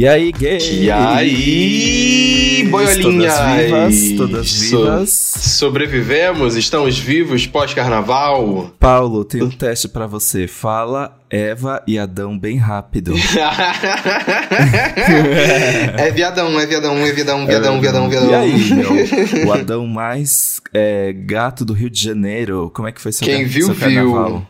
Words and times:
E 0.00 0.08
aí, 0.08 0.32
gay? 0.32 0.58
E 0.84 0.90
aí, 0.90 2.66
boiolinhas? 2.70 3.34
Todas 3.36 3.54
vivas, 3.54 4.12
todas 4.16 4.50
vivas. 4.50 5.10
So 5.10 5.40
sobrevivemos, 5.58 6.56
estamos 6.56 6.98
vivos 6.98 7.46
pós-carnaval. 7.46 8.72
Paulo, 8.78 9.26
tem 9.26 9.42
um 9.42 9.50
teste 9.50 9.90
para 9.90 10.06
você. 10.06 10.48
Fala 10.48 11.20
Eva 11.28 11.82
e 11.86 11.98
Adão 11.98 12.38
bem 12.38 12.56
rápido. 12.56 13.12
é 15.98 16.10
viadão, 16.10 16.58
é 16.58 16.64
viadão, 16.64 16.96
é 16.96 17.12
viadão, 17.12 17.46
viadão, 17.46 17.76
é, 17.76 17.80
viadão, 17.80 18.08
viadão. 18.08 18.30
E 18.30 18.34
aí, 18.34 18.72
meu? 18.72 18.88
O 19.46 19.52
Adão 19.52 19.86
mais 19.86 20.62
é, 20.72 21.12
gato 21.12 21.62
do 21.62 21.74
Rio 21.74 21.90
de 21.90 22.02
Janeiro. 22.02 22.72
Como 22.74 22.88
é 22.88 22.92
que 22.92 23.02
foi 23.02 23.12
seu, 23.12 23.26
Quem 23.26 23.44
viu, 23.44 23.66
seu 23.66 23.74
carnaval? 23.74 24.24
Quem 24.24 24.32
viu, 24.32 24.38
viu, 24.38 24.46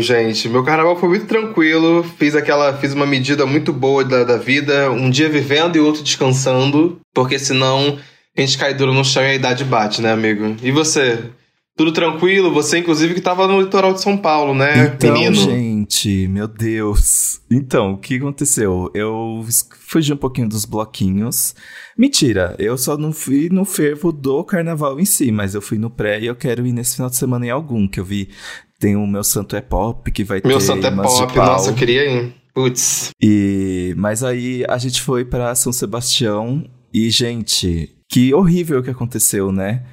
gente. 0.00 0.48
Meu 0.48 0.62
carnaval 0.62 0.98
foi 0.98 1.08
muito 1.08 1.26
tranquilo. 1.26 2.04
Fiz 2.18 2.34
aquela. 2.34 2.76
Fiz 2.76 2.92
uma 2.92 3.06
medida 3.06 3.46
muito 3.46 3.72
boa 3.72 4.04
da, 4.04 4.24
da 4.24 4.36
vida. 4.36 4.90
Um 4.90 5.08
dia 5.08 5.28
vivendo 5.28 5.76
e 5.76 5.80
outro 5.80 6.02
descansando. 6.02 7.00
Porque 7.14 7.38
senão 7.38 7.98
a 8.36 8.40
gente 8.40 8.58
cai 8.58 8.74
duro 8.74 8.92
no 8.92 9.04
chão 9.04 9.22
e 9.22 9.26
a 9.26 9.34
idade 9.34 9.64
bate, 9.64 10.02
né, 10.02 10.12
amigo? 10.12 10.56
E 10.62 10.72
você? 10.72 11.30
Tudo 11.76 11.92
tranquilo? 11.92 12.52
Você, 12.52 12.78
inclusive, 12.78 13.14
que 13.14 13.20
tava 13.20 13.48
no 13.48 13.60
litoral 13.60 13.92
de 13.92 14.00
São 14.00 14.16
Paulo, 14.16 14.54
né, 14.54 14.94
então, 14.94 15.12
menino? 15.12 15.34
gente, 15.34 16.28
meu 16.28 16.46
Deus. 16.46 17.40
Então, 17.50 17.94
o 17.94 17.98
que 17.98 18.16
aconteceu? 18.16 18.90
Eu 18.94 19.44
fugi 19.80 20.12
um 20.12 20.16
pouquinho 20.16 20.48
dos 20.48 20.64
bloquinhos. 20.64 21.54
Mentira, 21.98 22.54
eu 22.60 22.78
só 22.78 22.96
não 22.96 23.12
fui 23.12 23.48
no 23.50 23.64
fervo 23.64 24.12
do 24.12 24.44
carnaval 24.44 25.00
em 25.00 25.04
si, 25.04 25.32
mas 25.32 25.54
eu 25.54 25.60
fui 25.60 25.78
no 25.78 25.90
pré 25.90 26.20
e 26.20 26.26
eu 26.26 26.36
quero 26.36 26.64
ir 26.64 26.72
nesse 26.72 26.94
final 26.94 27.10
de 27.10 27.16
semana 27.16 27.46
em 27.46 27.50
algum, 27.50 27.88
que 27.88 27.98
eu 27.98 28.04
vi 28.04 28.30
tem 28.78 28.96
o 28.96 29.06
Meu 29.06 29.24
Santo 29.24 29.56
é 29.56 29.60
Pop, 29.60 30.10
que 30.10 30.24
vai 30.24 30.40
Meu 30.44 30.58
ter. 30.58 30.64
Santo 30.64 30.86
é 30.86 30.90
Pop, 30.90 31.36
nossa, 31.36 31.70
eu 31.70 31.74
queria 31.74 32.04
ir. 32.04 32.34
Putz. 32.54 33.10
E, 33.20 33.94
mas 33.96 34.22
aí 34.22 34.64
a 34.68 34.78
gente 34.78 35.00
foi 35.00 35.24
para 35.24 35.54
São 35.56 35.72
Sebastião 35.72 36.64
e, 36.92 37.10
gente, 37.10 37.90
que 38.08 38.32
horrível 38.32 38.80
que 38.82 38.90
aconteceu, 38.90 39.50
né? 39.50 39.84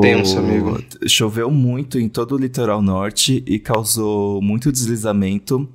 Tenso, 0.00 0.38
amigo. 0.38 0.82
Choveu 1.06 1.50
muito 1.50 1.98
em 1.98 2.08
todo 2.08 2.36
o 2.36 2.38
litoral 2.38 2.80
norte 2.80 3.42
e 3.46 3.58
causou 3.58 4.40
muito 4.40 4.70
deslizamento, 4.70 5.68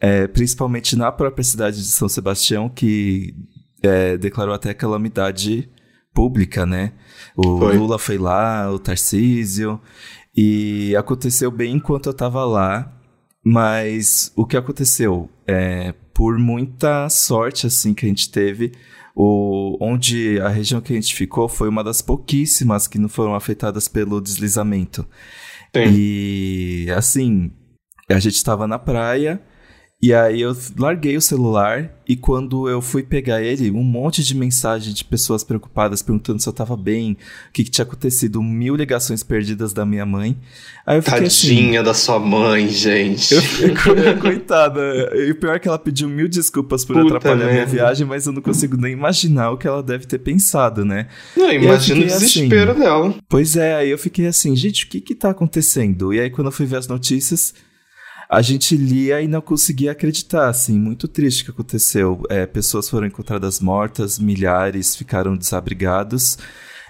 é, 0.00 0.26
principalmente 0.26 0.96
na 0.96 1.12
própria 1.12 1.44
cidade 1.44 1.76
de 1.76 1.88
São 1.88 2.08
Sebastião, 2.08 2.68
que 2.68 3.34
é, 3.82 4.16
declarou 4.16 4.54
até 4.54 4.74
calamidade 4.74 5.68
pública, 6.12 6.66
né? 6.66 6.92
O 7.36 7.58
Foi. 7.58 7.76
Lula 7.76 7.98
foi 7.98 8.18
lá, 8.18 8.68
o 8.72 8.78
Tarcísio. 8.78 9.80
E 10.40 10.94
aconteceu 10.94 11.50
bem 11.50 11.74
enquanto 11.74 12.08
eu 12.08 12.14
tava 12.14 12.44
lá, 12.44 12.96
mas 13.44 14.32
o 14.36 14.46
que 14.46 14.56
aconteceu? 14.56 15.28
É, 15.44 15.92
por 16.14 16.38
muita 16.38 17.08
sorte 17.08 17.66
assim 17.66 17.92
que 17.92 18.06
a 18.06 18.08
gente 18.08 18.30
teve, 18.30 18.70
o, 19.16 19.76
onde 19.80 20.38
a 20.40 20.48
região 20.48 20.80
que 20.80 20.92
a 20.92 20.94
gente 20.94 21.12
ficou 21.12 21.48
foi 21.48 21.68
uma 21.68 21.82
das 21.82 22.00
pouquíssimas 22.00 22.86
que 22.86 23.00
não 23.00 23.08
foram 23.08 23.34
afetadas 23.34 23.88
pelo 23.88 24.20
deslizamento. 24.20 25.04
Sim. 25.74 25.90
E 25.92 26.86
assim, 26.96 27.50
a 28.08 28.20
gente 28.20 28.36
estava 28.36 28.64
na 28.68 28.78
praia 28.78 29.42
e 30.00 30.14
aí 30.14 30.40
eu 30.40 30.56
larguei 30.78 31.16
o 31.16 31.20
celular 31.20 31.92
e 32.08 32.16
quando 32.16 32.68
eu 32.68 32.80
fui 32.80 33.02
pegar 33.02 33.42
ele, 33.42 33.68
um 33.70 33.82
monte 33.82 34.22
de 34.22 34.34
mensagem 34.34 34.94
de 34.94 35.04
pessoas 35.04 35.42
preocupadas 35.42 36.02
perguntando 36.02 36.40
se 36.40 36.48
eu 36.48 36.52
tava 36.52 36.76
bem, 36.76 37.18
o 37.48 37.52
que, 37.52 37.64
que 37.64 37.70
tinha 37.70 37.84
acontecido, 37.84 38.40
mil 38.40 38.76
ligações 38.76 39.24
perdidas 39.24 39.72
da 39.72 39.84
minha 39.84 40.06
mãe. 40.06 40.38
Aí 40.86 40.98
eu 40.98 41.02
fiquei 41.02 41.22
Tadinha 41.22 41.80
assim, 41.80 41.84
da 41.84 41.92
sua 41.92 42.20
mãe, 42.20 42.68
gente. 42.68 43.34
Eu 43.34 43.42
fiquei, 43.42 44.14
coitada. 44.22 44.80
E 45.16 45.32
o 45.32 45.34
pior 45.34 45.56
é 45.56 45.58
que 45.58 45.66
ela 45.66 45.78
pediu 45.78 46.08
mil 46.08 46.28
desculpas 46.28 46.84
por 46.84 46.94
Puta 46.94 47.16
atrapalhar 47.16 47.34
a 47.34 47.46
minha 47.46 47.52
merda. 47.58 47.72
viagem, 47.72 48.06
mas 48.06 48.24
eu 48.24 48.32
não 48.32 48.40
consigo 48.40 48.76
nem 48.76 48.92
imaginar 48.92 49.50
o 49.50 49.58
que 49.58 49.66
ela 49.66 49.82
deve 49.82 50.06
ter 50.06 50.20
pensado, 50.20 50.84
né? 50.84 51.08
Não, 51.36 51.52
imagina 51.52 51.98
o 51.98 52.02
fiquei 52.02 52.18
desespero 52.18 52.70
assim. 52.70 52.80
dela. 52.80 53.14
Pois 53.28 53.56
é, 53.56 53.74
aí 53.74 53.90
eu 53.90 53.98
fiquei 53.98 54.26
assim, 54.28 54.54
gente, 54.54 54.84
o 54.84 54.88
que 54.88 55.00
que 55.00 55.14
tá 55.14 55.30
acontecendo? 55.30 56.14
E 56.14 56.20
aí 56.20 56.30
quando 56.30 56.46
eu 56.46 56.52
fui 56.52 56.66
ver 56.66 56.76
as 56.76 56.86
notícias, 56.86 57.52
a 58.30 58.42
gente 58.42 58.76
lia 58.76 59.22
e 59.22 59.28
não 59.28 59.40
conseguia 59.40 59.92
acreditar, 59.92 60.48
assim, 60.48 60.78
muito 60.78 61.08
triste 61.08 61.42
o 61.42 61.44
que 61.46 61.50
aconteceu. 61.50 62.22
É, 62.28 62.46
pessoas 62.46 62.88
foram 62.88 63.06
encontradas 63.06 63.58
mortas, 63.60 64.18
milhares 64.18 64.94
ficaram 64.94 65.36
desabrigados. 65.36 66.36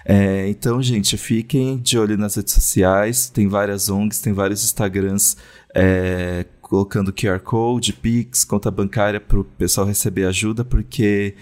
É, 0.05 0.47
então, 0.49 0.81
gente, 0.81 1.17
fiquem 1.17 1.77
de 1.77 1.97
olho 1.97 2.17
nas 2.17 2.35
redes 2.35 2.53
sociais, 2.53 3.29
tem 3.29 3.47
várias 3.47 3.89
ONGs, 3.89 4.19
tem 4.21 4.33
vários 4.33 4.63
Instagrams 4.63 5.37
é, 5.75 6.45
colocando 6.61 7.13
QR 7.13 7.39
Code, 7.39 7.93
Pix, 7.93 8.43
conta 8.43 8.69
bancária 8.71 9.19
para 9.19 9.39
o 9.39 9.43
pessoal 9.43 9.87
receber 9.87 10.25
ajuda, 10.25 10.65
porque, 10.65 11.35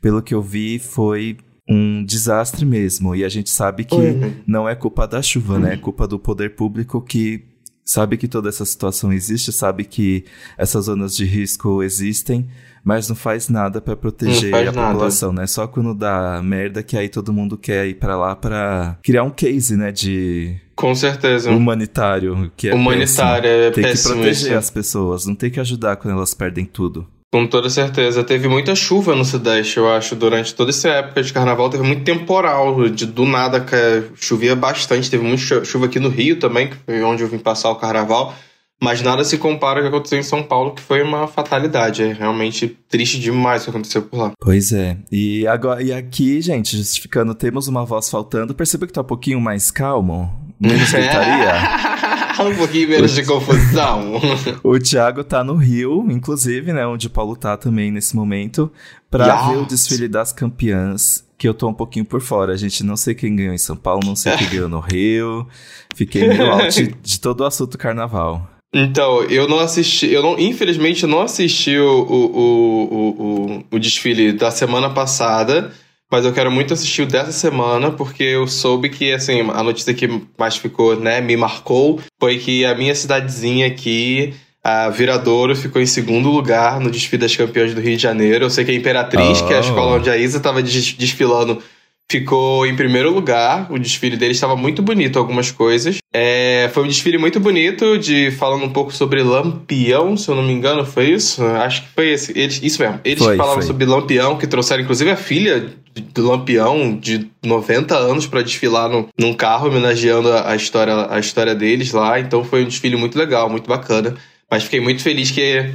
pelo 0.00 0.22
que 0.22 0.34
eu 0.34 0.42
vi, 0.42 0.78
foi 0.78 1.36
um 1.68 2.04
desastre 2.04 2.64
mesmo. 2.64 3.14
E 3.14 3.24
a 3.24 3.28
gente 3.28 3.50
sabe 3.50 3.84
que 3.84 3.94
Uhum. 3.94 4.34
não 4.46 4.68
é 4.68 4.74
culpa 4.74 5.06
da 5.06 5.20
chuva, 5.20 5.58
né? 5.58 5.74
É 5.74 5.76
culpa 5.76 6.06
do 6.06 6.18
poder 6.18 6.54
público 6.54 7.00
que 7.00 7.44
sabe 7.86 8.16
que 8.16 8.26
toda 8.26 8.48
essa 8.48 8.64
situação 8.64 9.12
existe, 9.12 9.52
sabe 9.52 9.84
que 9.84 10.24
essas 10.58 10.86
zonas 10.86 11.14
de 11.16 11.24
risco 11.24 11.84
existem, 11.84 12.48
mas 12.84 13.08
não 13.08 13.14
faz 13.16 13.48
nada 13.48 13.80
para 13.80 13.94
proteger 13.96 14.52
a 14.52 14.64
nada. 14.72 14.88
população, 14.92 15.32
né? 15.32 15.46
Só 15.46 15.66
quando 15.68 15.94
dá 15.94 16.42
merda 16.42 16.82
que 16.82 16.96
aí 16.98 17.08
todo 17.08 17.32
mundo 17.32 17.56
quer 17.56 17.86
ir 17.86 17.94
para 17.94 18.16
lá 18.16 18.34
para 18.34 18.98
criar 19.02 19.22
um 19.22 19.30
case, 19.30 19.76
né, 19.76 19.92
de 19.92 20.56
Com 20.74 20.94
certeza. 20.94 21.50
humanitário, 21.50 22.50
que 22.56 22.68
é 22.68 22.74
Humanitário, 22.74 23.48
é 23.48 23.70
péssimo. 23.70 23.74
Tem 23.74 23.84
que 23.84 23.90
péssimo 23.90 24.14
proteger 24.14 24.48
isso. 24.50 24.58
as 24.58 24.70
pessoas, 24.70 25.26
não 25.26 25.34
tem 25.36 25.50
que 25.50 25.60
ajudar 25.60 25.96
quando 25.96 26.14
elas 26.16 26.34
perdem 26.34 26.64
tudo. 26.64 27.06
Com 27.32 27.46
toda 27.46 27.68
certeza. 27.68 28.22
Teve 28.24 28.48
muita 28.48 28.74
chuva 28.74 29.14
no 29.14 29.24
Sudeste, 29.24 29.76
eu 29.78 29.92
acho, 29.92 30.14
durante 30.16 30.54
toda 30.54 30.70
essa 30.70 30.88
época 30.88 31.22
de 31.22 31.32
carnaval. 31.32 31.68
Teve 31.68 31.82
muito 31.82 32.04
temporal, 32.04 32.88
de 32.88 33.04
do 33.04 33.26
nada 33.26 33.60
que 33.60 33.76
chovia 34.14 34.54
bastante. 34.56 35.10
Teve 35.10 35.22
muita 35.24 35.42
chu- 35.42 35.64
chuva 35.64 35.86
aqui 35.86 35.98
no 35.98 36.08
Rio 36.08 36.38
também, 36.38 36.68
que 36.68 36.76
foi 36.86 37.02
onde 37.02 37.22
eu 37.22 37.28
vim 37.28 37.38
passar 37.38 37.70
o 37.70 37.76
carnaval. 37.76 38.34
Mas 38.80 39.00
nada 39.00 39.24
se 39.24 39.38
compara 39.38 39.78
ao 39.80 39.82
que 39.82 39.88
aconteceu 39.88 40.18
em 40.18 40.22
São 40.22 40.42
Paulo, 40.42 40.74
que 40.74 40.82
foi 40.82 41.02
uma 41.02 41.26
fatalidade. 41.26 42.02
É 42.02 42.12
realmente 42.12 42.68
triste 42.88 43.18
demais 43.18 43.62
o 43.62 43.64
que 43.64 43.70
aconteceu 43.70 44.02
por 44.02 44.18
lá. 44.18 44.32
Pois 44.38 44.70
é. 44.70 44.98
E 45.10 45.46
agora 45.46 45.82
e 45.82 45.92
aqui, 45.92 46.40
gente, 46.42 46.76
justificando, 46.76 47.34
temos 47.34 47.68
uma 47.68 47.84
voz 47.86 48.08
faltando. 48.10 48.54
Perceba 48.54 48.86
que 48.86 48.92
tá 48.92 49.00
um 49.00 49.04
pouquinho 49.04 49.40
mais 49.40 49.70
calmo, 49.70 50.30
menos 50.60 50.88
gritaria. 50.92 51.52
um 52.44 52.54
pouquinho 52.56 52.88
menos 52.88 53.14
de 53.14 53.24
confusão. 53.24 54.12
O 54.62 54.78
Thiago 54.78 55.22
tá 55.24 55.42
no 55.44 55.54
Rio, 55.54 56.06
inclusive, 56.10 56.72
né? 56.72 56.86
Onde 56.86 57.06
o 57.06 57.10
Paulo 57.10 57.36
tá 57.36 57.56
também 57.56 57.90
nesse 57.90 58.16
momento, 58.16 58.70
pra 59.10 59.48
ver 59.48 59.58
o 59.58 59.64
desfile 59.66 60.08
das 60.08 60.32
campeãs. 60.32 61.24
Que 61.38 61.46
eu 61.46 61.54
tô 61.54 61.68
um 61.68 61.74
pouquinho 61.74 62.04
por 62.04 62.20
fora. 62.20 62.56
Gente, 62.56 62.82
não 62.82 62.96
sei 62.96 63.14
quem 63.14 63.36
ganhou 63.36 63.52
em 63.52 63.58
São 63.58 63.76
Paulo, 63.76 64.00
não 64.04 64.16
sei 64.16 64.36
quem 64.36 64.48
ganhou 64.50 64.68
no 64.68 64.80
Rio. 64.80 65.46
Fiquei 65.94 66.28
meio 66.28 66.50
out 66.50 66.94
de 67.02 67.20
todo 67.20 67.40
o 67.42 67.44
assunto 67.44 67.76
carnaval. 67.76 68.48
Então, 68.74 69.22
eu 69.24 69.48
não 69.48 69.58
assisti, 69.58 70.06
eu 70.10 70.22
não, 70.22 70.38
infelizmente 70.38 71.04
eu 71.04 71.08
não 71.08 71.22
assisti 71.22 71.78
o, 71.78 72.02
o, 72.02 72.36
o, 72.36 73.58
o, 73.60 73.64
o 73.70 73.78
desfile 73.78 74.32
da 74.32 74.50
semana 74.50 74.90
passada, 74.90 75.72
mas 76.10 76.24
eu 76.24 76.32
quero 76.32 76.50
muito 76.50 76.72
assistir 76.72 77.02
o 77.02 77.06
dessa 77.06 77.32
semana, 77.32 77.90
porque 77.90 78.22
eu 78.22 78.46
soube 78.46 78.88
que, 78.88 79.12
assim, 79.12 79.40
a 79.40 79.62
notícia 79.62 79.92
que 79.94 80.08
mais 80.38 80.56
ficou, 80.56 80.98
né, 80.98 81.20
me 81.20 81.36
marcou, 81.36 82.00
foi 82.20 82.38
que 82.38 82.64
a 82.64 82.74
minha 82.74 82.94
cidadezinha 82.94 83.66
aqui, 83.66 84.34
a 84.62 84.88
Viradouro, 84.88 85.54
ficou 85.54 85.80
em 85.80 85.86
segundo 85.86 86.28
lugar 86.30 86.80
no 86.80 86.90
desfile 86.90 87.22
das 87.22 87.34
campeãs 87.36 87.74
do 87.74 87.80
Rio 87.80 87.96
de 87.96 88.02
Janeiro. 88.02 88.44
Eu 88.44 88.50
sei 88.50 88.64
que 88.64 88.70
a 88.70 88.74
Imperatriz, 88.74 89.40
que 89.42 89.52
é 89.52 89.56
a 89.56 89.60
Oh. 89.60 89.62
escola 89.62 89.96
onde 89.96 90.10
a 90.10 90.16
Isa 90.16 90.38
estava 90.38 90.62
desfilando, 90.62 91.62
ficou 92.10 92.66
em 92.66 92.76
primeiro 92.76 93.12
lugar. 93.12 93.70
O 93.70 93.78
desfile 93.78 94.16
dele 94.16 94.32
estava 94.32 94.56
muito 94.56 94.82
bonito, 94.82 95.18
algumas 95.18 95.50
coisas. 95.50 95.98
É, 96.12 96.70
foi 96.72 96.84
um 96.84 96.88
desfile 96.88 97.18
muito 97.18 97.38
bonito, 97.40 97.98
de 97.98 98.30
falando 98.30 98.64
um 98.64 98.72
pouco 98.72 98.92
sobre 98.92 99.22
Lampião, 99.22 100.16
se 100.16 100.28
eu 100.28 100.34
não 100.34 100.42
me 100.42 100.52
engano, 100.52 100.84
foi 100.84 101.10
isso? 101.10 101.44
Acho 101.44 101.82
que 101.82 101.88
foi 101.90 102.10
esse. 102.10 102.38
Eles, 102.38 102.60
isso 102.62 102.80
mesmo. 102.80 103.00
Eles 103.04 103.22
Foi, 103.22 103.36
falavam 103.36 103.60
foi. 103.60 103.66
sobre 103.66 103.84
Lampião, 103.84 104.38
que 104.38 104.46
trouxeram 104.46 104.82
inclusive 104.82 105.10
a 105.10 105.16
filha 105.16 105.72
do 106.14 106.28
Lampião, 106.28 106.96
de 106.96 107.28
90 107.44 107.96
anos, 107.96 108.26
para 108.26 108.42
desfilar 108.42 108.88
no, 108.88 109.08
num 109.18 109.34
carro, 109.34 109.68
homenageando 109.68 110.32
a, 110.32 110.50
a 110.50 110.56
história, 110.56 111.06
a 111.10 111.18
história 111.18 111.54
deles 111.54 111.92
lá. 111.92 112.18
Então 112.20 112.44
foi 112.44 112.62
um 112.62 112.68
desfile 112.68 112.96
muito 112.96 113.18
legal, 113.18 113.50
muito 113.50 113.68
bacana. 113.68 114.14
Mas 114.50 114.64
fiquei 114.64 114.80
muito 114.80 115.02
feliz 115.02 115.30
que 115.30 115.70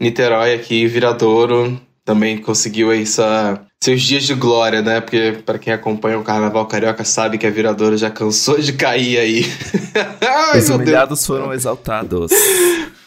Niterói 0.00 0.54
aqui, 0.54 0.86
Viradouro, 0.86 1.80
também 2.04 2.38
conseguiu 2.38 3.06
sua, 3.06 3.65
seus 3.82 4.02
dias 4.02 4.24
de 4.24 4.34
glória, 4.34 4.82
né? 4.82 5.00
Porque 5.00 5.38
para 5.44 5.58
quem 5.58 5.72
acompanha 5.72 6.18
o 6.18 6.24
Carnaval 6.24 6.66
Carioca 6.66 7.04
sabe 7.04 7.38
que 7.38 7.46
a 7.46 7.50
Viradouro 7.50 7.96
já 7.96 8.10
cansou 8.10 8.58
de 8.58 8.72
cair 8.72 9.18
aí. 9.18 9.46
Ai, 10.20 10.58
Os 10.58 10.66
Deus. 10.66 10.80
humilhados 10.80 11.24
foram 11.26 11.52
exaltados. 11.52 12.32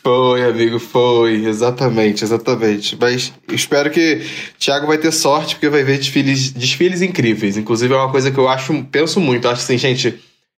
Foi, 0.01 0.43
amigo, 0.45 0.79
foi. 0.79 1.45
Exatamente, 1.45 2.23
exatamente. 2.23 2.97
Mas 2.99 3.33
espero 3.51 3.89
que 3.91 4.21
Thiago 4.57 4.87
vai 4.87 4.97
ter 4.97 5.11
sorte, 5.11 5.55
porque 5.55 5.69
vai 5.69 5.83
ver 5.83 5.97
desfiles, 5.97 6.51
desfiles 6.51 7.01
incríveis. 7.01 7.57
Inclusive, 7.57 7.93
é 7.93 7.97
uma 7.97 8.11
coisa 8.11 8.31
que 8.31 8.37
eu 8.37 8.47
acho, 8.47 8.73
penso 8.85 9.19
muito. 9.19 9.45
Eu 9.45 9.51
acho 9.51 9.63
assim, 9.63 9.77
gente, 9.77 10.17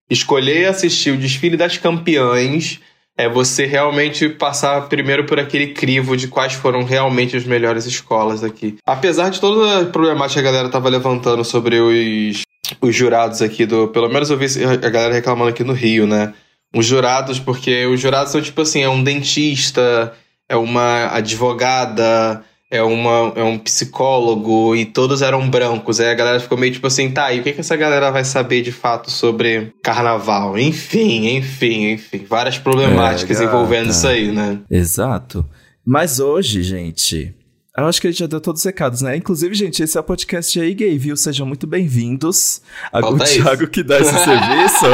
escolher 0.09 0.67
assistir 0.67 1.11
o 1.11 1.17
desfile 1.17 1.57
das 1.57 1.77
campeãs 1.77 2.79
é 3.21 3.29
você 3.29 3.67
realmente 3.67 4.27
passar 4.27 4.89
primeiro 4.89 5.25
por 5.25 5.39
aquele 5.39 5.67
crivo 5.67 6.17
de 6.17 6.27
quais 6.27 6.53
foram 6.53 6.83
realmente 6.83 7.37
as 7.37 7.45
melhores 7.45 7.85
escolas 7.85 8.43
aqui. 8.43 8.77
Apesar 8.83 9.29
de 9.29 9.39
toda 9.39 9.81
a 9.81 9.85
problemática 9.85 10.41
que 10.41 10.47
a 10.47 10.51
galera 10.51 10.69
tava 10.69 10.89
levantando 10.89 11.45
sobre 11.45 11.79
os, 11.79 12.41
os 12.81 12.95
jurados 12.95 13.41
aqui 13.43 13.65
do. 13.65 13.89
Pelo 13.89 14.09
menos 14.09 14.31
eu 14.31 14.37
vi 14.37 14.47
a 14.65 14.89
galera 14.89 15.13
reclamando 15.13 15.51
aqui 15.51 15.63
no 15.63 15.73
Rio, 15.73 16.07
né? 16.07 16.33
Os 16.75 16.85
jurados, 16.85 17.37
porque 17.37 17.85
os 17.85 17.99
jurados 17.99 18.31
são 18.31 18.41
tipo 18.41 18.61
assim, 18.61 18.81
é 18.81 18.89
um 18.89 19.03
dentista, 19.03 20.13
é 20.49 20.55
uma 20.55 21.15
advogada, 21.15 22.43
é, 22.71 22.81
uma, 22.81 23.33
é 23.35 23.43
um 23.43 23.59
psicólogo 23.59 24.73
e 24.75 24.85
todos 24.85 25.21
eram 25.21 25.49
brancos. 25.49 25.99
Aí 25.99 26.09
a 26.09 26.13
galera 26.15 26.39
ficou 26.39 26.57
meio 26.57 26.71
tipo 26.71 26.87
assim, 26.87 27.11
tá, 27.11 27.31
e 27.33 27.41
o 27.41 27.43
que, 27.43 27.51
que 27.51 27.59
essa 27.59 27.75
galera 27.75 28.09
vai 28.09 28.23
saber 28.23 28.61
de 28.61 28.71
fato 28.71 29.11
sobre 29.11 29.73
carnaval? 29.83 30.57
Enfim, 30.57 31.35
enfim, 31.35 31.91
enfim. 31.91 32.25
Várias 32.27 32.57
problemáticas 32.57 33.41
é, 33.41 33.43
envolvendo 33.43 33.89
isso 33.89 34.07
aí, 34.07 34.31
né? 34.31 34.59
Exato. 34.71 35.45
Mas 35.85 36.19
hoje, 36.19 36.63
gente, 36.63 37.35
eu 37.77 37.85
acho 37.85 38.01
que 38.01 38.07
a 38.07 38.11
gente 38.11 38.19
já 38.19 38.27
deu 38.27 38.41
todos 38.41 38.59
os 38.61 38.65
recados, 38.65 39.01
né? 39.01 39.15
Inclusive, 39.15 39.55
gente, 39.55 39.81
esse 39.81 39.97
é 39.97 40.01
o 40.01 40.03
podcast 40.03 40.59
aí, 40.59 40.73
gay, 40.73 40.97
viu? 40.97 41.15
Sejam 41.15 41.47
muito 41.47 41.65
bem-vindos. 41.65 42.61
O 42.93 43.17
Thiago 43.17 43.67
que 43.67 43.81
dá 43.81 43.97
esse 43.97 44.11
serviço. 44.19 44.85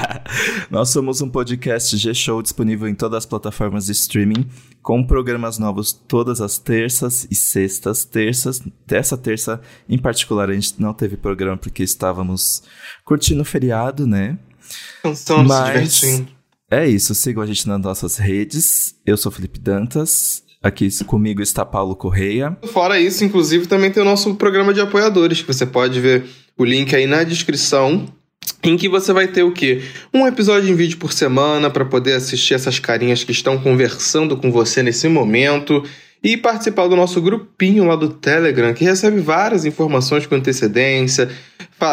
Nós 0.70 0.88
somos 0.88 1.20
um 1.20 1.28
podcast 1.28 1.94
G-Show 1.94 2.40
disponível 2.40 2.88
em 2.88 2.94
todas 2.94 3.18
as 3.18 3.26
plataformas 3.26 3.86
de 3.86 3.92
streaming, 3.92 4.48
com 4.82 5.06
programas 5.06 5.58
novos 5.58 5.92
todas 5.92 6.40
as 6.40 6.56
terças 6.56 7.26
e 7.30 7.34
sextas. 7.34 8.06
Terças, 8.06 8.62
dessa 8.86 9.18
terça 9.18 9.60
em 9.86 9.98
particular, 9.98 10.48
a 10.48 10.54
gente 10.54 10.80
não 10.80 10.94
teve 10.94 11.18
programa 11.18 11.58
porque 11.58 11.82
estávamos 11.82 12.62
curtindo 13.04 13.42
o 13.42 13.44
feriado, 13.44 14.06
né? 14.06 14.38
Estamos 15.04 15.46
Mas... 15.46 15.92
se 15.92 16.06
divertindo. 16.06 16.34
É 16.70 16.88
isso, 16.88 17.14
sigam 17.14 17.42
a 17.42 17.46
gente 17.46 17.68
nas 17.68 17.80
nossas 17.80 18.16
redes. 18.16 18.94
Eu 19.04 19.18
sou 19.18 19.30
Felipe 19.30 19.58
Dantas. 19.58 20.43
Aqui 20.64 20.88
comigo 21.04 21.42
está 21.42 21.62
Paulo 21.62 21.94
Correia. 21.94 22.56
Fora 22.72 22.98
isso, 22.98 23.22
inclusive, 23.22 23.66
também 23.66 23.90
tem 23.90 24.02
o 24.02 24.06
nosso 24.06 24.34
programa 24.36 24.72
de 24.72 24.80
apoiadores, 24.80 25.42
que 25.42 25.46
você 25.46 25.66
pode 25.66 26.00
ver 26.00 26.24
o 26.56 26.64
link 26.64 26.96
aí 26.96 27.06
na 27.06 27.22
descrição. 27.22 28.06
Em 28.62 28.74
que 28.74 28.88
você 28.88 29.12
vai 29.12 29.28
ter 29.28 29.42
o 29.42 29.52
quê? 29.52 29.82
Um 30.12 30.26
episódio 30.26 30.70
em 30.70 30.74
vídeo 30.74 30.96
por 30.96 31.12
semana 31.12 31.68
para 31.68 31.84
poder 31.84 32.14
assistir 32.14 32.54
essas 32.54 32.78
carinhas 32.78 33.22
que 33.22 33.30
estão 33.30 33.58
conversando 33.58 34.38
com 34.38 34.50
você 34.50 34.82
nesse 34.82 35.06
momento 35.06 35.84
e 36.22 36.34
participar 36.34 36.88
do 36.88 36.96
nosso 36.96 37.20
grupinho 37.20 37.84
lá 37.84 37.94
do 37.94 38.08
Telegram, 38.08 38.72
que 38.72 38.84
recebe 38.84 39.20
várias 39.20 39.66
informações 39.66 40.24
com 40.24 40.34
antecedência, 40.34 41.30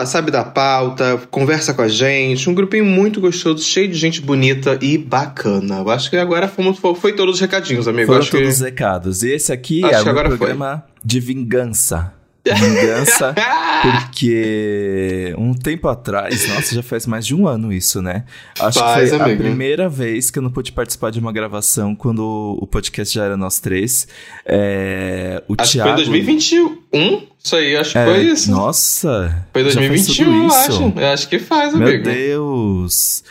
sabe 0.06 0.31
da 0.31 0.44
pauta, 0.44 1.22
conversa 1.30 1.74
com 1.74 1.81
a 1.81 1.88
gente. 1.88 2.50
Um 2.50 2.54
grupinho 2.54 2.86
muito 2.86 3.19
gostoso, 3.19 3.63
cheio 3.63 3.88
de 3.88 3.98
gente 3.98 4.22
bonita 4.22 4.78
e 4.81 4.98
bacana. 4.98 5.80
Eu 5.80 5.89
acho 5.89 6.10
que 6.10 6.18
agora 6.18 6.48
fomos, 6.48 6.80
foi 7.00 7.13
todos 7.13 7.36
os 7.36 7.42
recadinhos, 7.42 7.88
amigo. 7.88 8.07
Foram 8.07 8.19
acho 8.19 8.31
todos 8.31 8.48
que... 8.48 8.54
os 8.54 8.62
recados. 8.62 9.24
E 9.24 9.31
esse 9.31 9.51
aqui 9.51 9.83
acho 9.83 10.07
é 10.07 10.12
um 10.12 10.16
programa 10.16 10.83
foi. 10.88 11.00
de 11.04 11.19
vingança. 11.19 12.13
Vingança, 12.44 13.36
porque 13.83 15.31
um 15.38 15.54
tempo 15.54 15.88
atrás, 15.88 16.50
nossa, 16.50 16.74
já 16.74 16.81
faz 16.81 17.06
mais 17.06 17.24
de 17.24 17.36
um 17.36 17.48
ano 17.48 17.72
isso, 17.72 18.01
né? 18.01 18.24
Acho 18.60 18.80
faz, 18.80 19.12
que 19.12 19.16
foi 19.16 19.25
amigo. 19.25 19.42
a 19.42 19.45
primeira 19.45 19.88
vez 19.88 20.31
que 20.31 20.39
eu 20.39 20.44
não 20.44 20.50
pude 20.50 20.72
participar 20.72 21.12
de 21.12 21.19
uma 21.19 21.31
gravação 21.31 21.95
quando 21.95 22.57
o 22.60 22.66
podcast 22.66 23.13
já 23.13 23.25
era 23.25 23.38
nós 23.38 23.60
três. 23.60 24.07
É, 24.44 25.44
o 25.48 25.54
acho 25.56 25.74
Thiago... 25.74 25.92
que 25.92 25.95
foi 25.98 26.06
2021, 26.06 26.81
isso 26.93 27.55
aí, 27.55 27.75
acho 27.75 27.91
que 27.91 27.97
é, 27.97 28.05
foi 28.05 28.21
isso. 28.23 28.51
Nossa! 28.51 29.47
Foi 29.53 29.63
2021, 29.63 30.43
eu 30.43 30.53
acho. 30.53 30.93
Eu 30.95 31.07
acho 31.07 31.29
que 31.29 31.39
faz, 31.39 31.73
amigo. 31.73 31.89
Meu 31.89 32.03
Deus! 32.03 33.23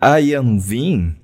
Aí 0.00 0.32
eu 0.32 0.42
não 0.42 0.58
vim 0.58 1.14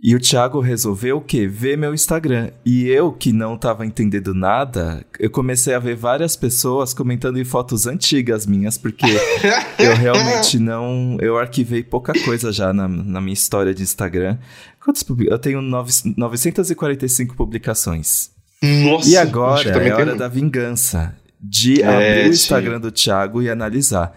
e 0.00 0.14
o 0.14 0.20
Thiago 0.20 0.60
resolveu 0.60 1.16
o 1.16 1.20
quê? 1.20 1.48
Ver 1.48 1.76
meu 1.76 1.92
Instagram. 1.92 2.50
E 2.64 2.86
eu, 2.86 3.12
que 3.12 3.32
não 3.32 3.56
estava 3.56 3.84
entendendo 3.84 4.32
nada, 4.32 5.04
eu 5.18 5.28
comecei 5.28 5.74
a 5.74 5.80
ver 5.80 5.96
várias 5.96 6.36
pessoas 6.36 6.94
comentando 6.94 7.36
em 7.38 7.44
fotos 7.44 7.84
antigas 7.84 8.46
minhas, 8.46 8.78
porque 8.78 9.06
eu 9.76 9.96
realmente 9.96 10.56
não. 10.60 11.16
Eu 11.20 11.36
arquivei 11.36 11.82
pouca 11.82 12.12
coisa 12.24 12.52
já 12.52 12.72
na, 12.72 12.86
na 12.86 13.20
minha 13.20 13.34
história 13.34 13.74
de 13.74 13.82
Instagram. 13.82 14.38
Quantas 14.80 15.04
Eu 15.26 15.38
tenho 15.38 15.60
nove, 15.60 15.92
945 16.16 17.34
publicações. 17.34 18.30
Nossa! 18.62 19.08
E 19.08 19.16
agora 19.16 19.68
é 19.68 19.90
a 19.90 19.96
hora 19.96 20.16
da 20.16 20.28
vingança. 20.28 21.14
De 21.40 21.82
é, 21.82 21.86
abrir 21.86 22.30
o 22.30 22.32
Instagram 22.32 22.80
do 22.80 22.90
Thiago 22.90 23.40
e 23.40 23.48
analisar. 23.48 24.12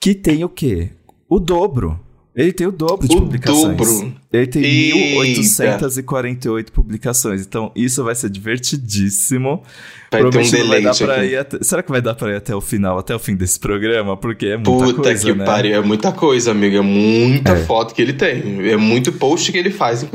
Que 0.00 0.14
tem 0.14 0.42
o 0.42 0.48
quê? 0.48 0.90
O 1.28 1.38
dobro. 1.38 2.00
Ele 2.34 2.50
tem 2.50 2.66
o 2.66 2.72
dobro 2.72 3.06
de 3.06 3.14
o 3.14 3.20
publicações. 3.20 3.76
Dobro. 3.76 4.14
Ele 4.32 4.46
tem 4.46 4.64
Eita. 4.64 5.66
1.848 5.86 6.70
publicações. 6.70 7.42
Então, 7.42 7.70
isso 7.76 8.02
vai 8.02 8.14
ser 8.14 8.30
divertidíssimo. 8.30 9.62
Vai 10.10 10.30
ter 10.30 10.38
um 10.38 10.50
delay 10.50 10.86
até... 10.86 11.62
Será 11.62 11.82
que 11.82 11.90
vai 11.90 12.00
dar 12.00 12.14
pra 12.14 12.30
ir 12.30 12.36
até 12.36 12.56
o 12.56 12.60
final, 12.60 12.98
até 12.98 13.14
o 13.14 13.18
fim 13.18 13.36
desse 13.36 13.60
programa? 13.60 14.16
Porque 14.16 14.46
é 14.46 14.56
muita 14.56 14.70
Puta 14.70 15.02
coisa, 15.02 15.24
que 15.26 15.38
né? 15.38 15.44
pariu. 15.44 15.74
É 15.74 15.82
muita 15.82 16.10
coisa, 16.10 16.52
amigo. 16.52 16.74
É 16.74 16.80
muita 16.80 17.52
é. 17.52 17.64
foto 17.66 17.94
que 17.94 18.00
ele 18.00 18.14
tem. 18.14 18.66
É 18.66 18.78
muito 18.78 19.12
post 19.12 19.52
que 19.52 19.58
ele 19.58 19.70
faz, 19.70 20.06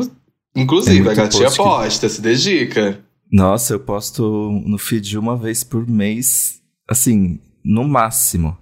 inclusive. 0.55 1.07
É 1.07 1.11
a 1.11 1.13
gatinha 1.13 1.51
posta, 1.51 2.07
que... 2.07 2.13
se 2.13 2.19
dedica. 2.19 2.99
Nossa, 3.31 3.73
eu 3.73 3.79
posto 3.79 4.51
no 4.65 4.77
feed 4.77 5.17
uma 5.17 5.35
vez 5.35 5.63
por 5.63 5.87
mês, 5.87 6.61
assim, 6.89 7.39
no 7.63 7.83
máximo. 7.87 8.57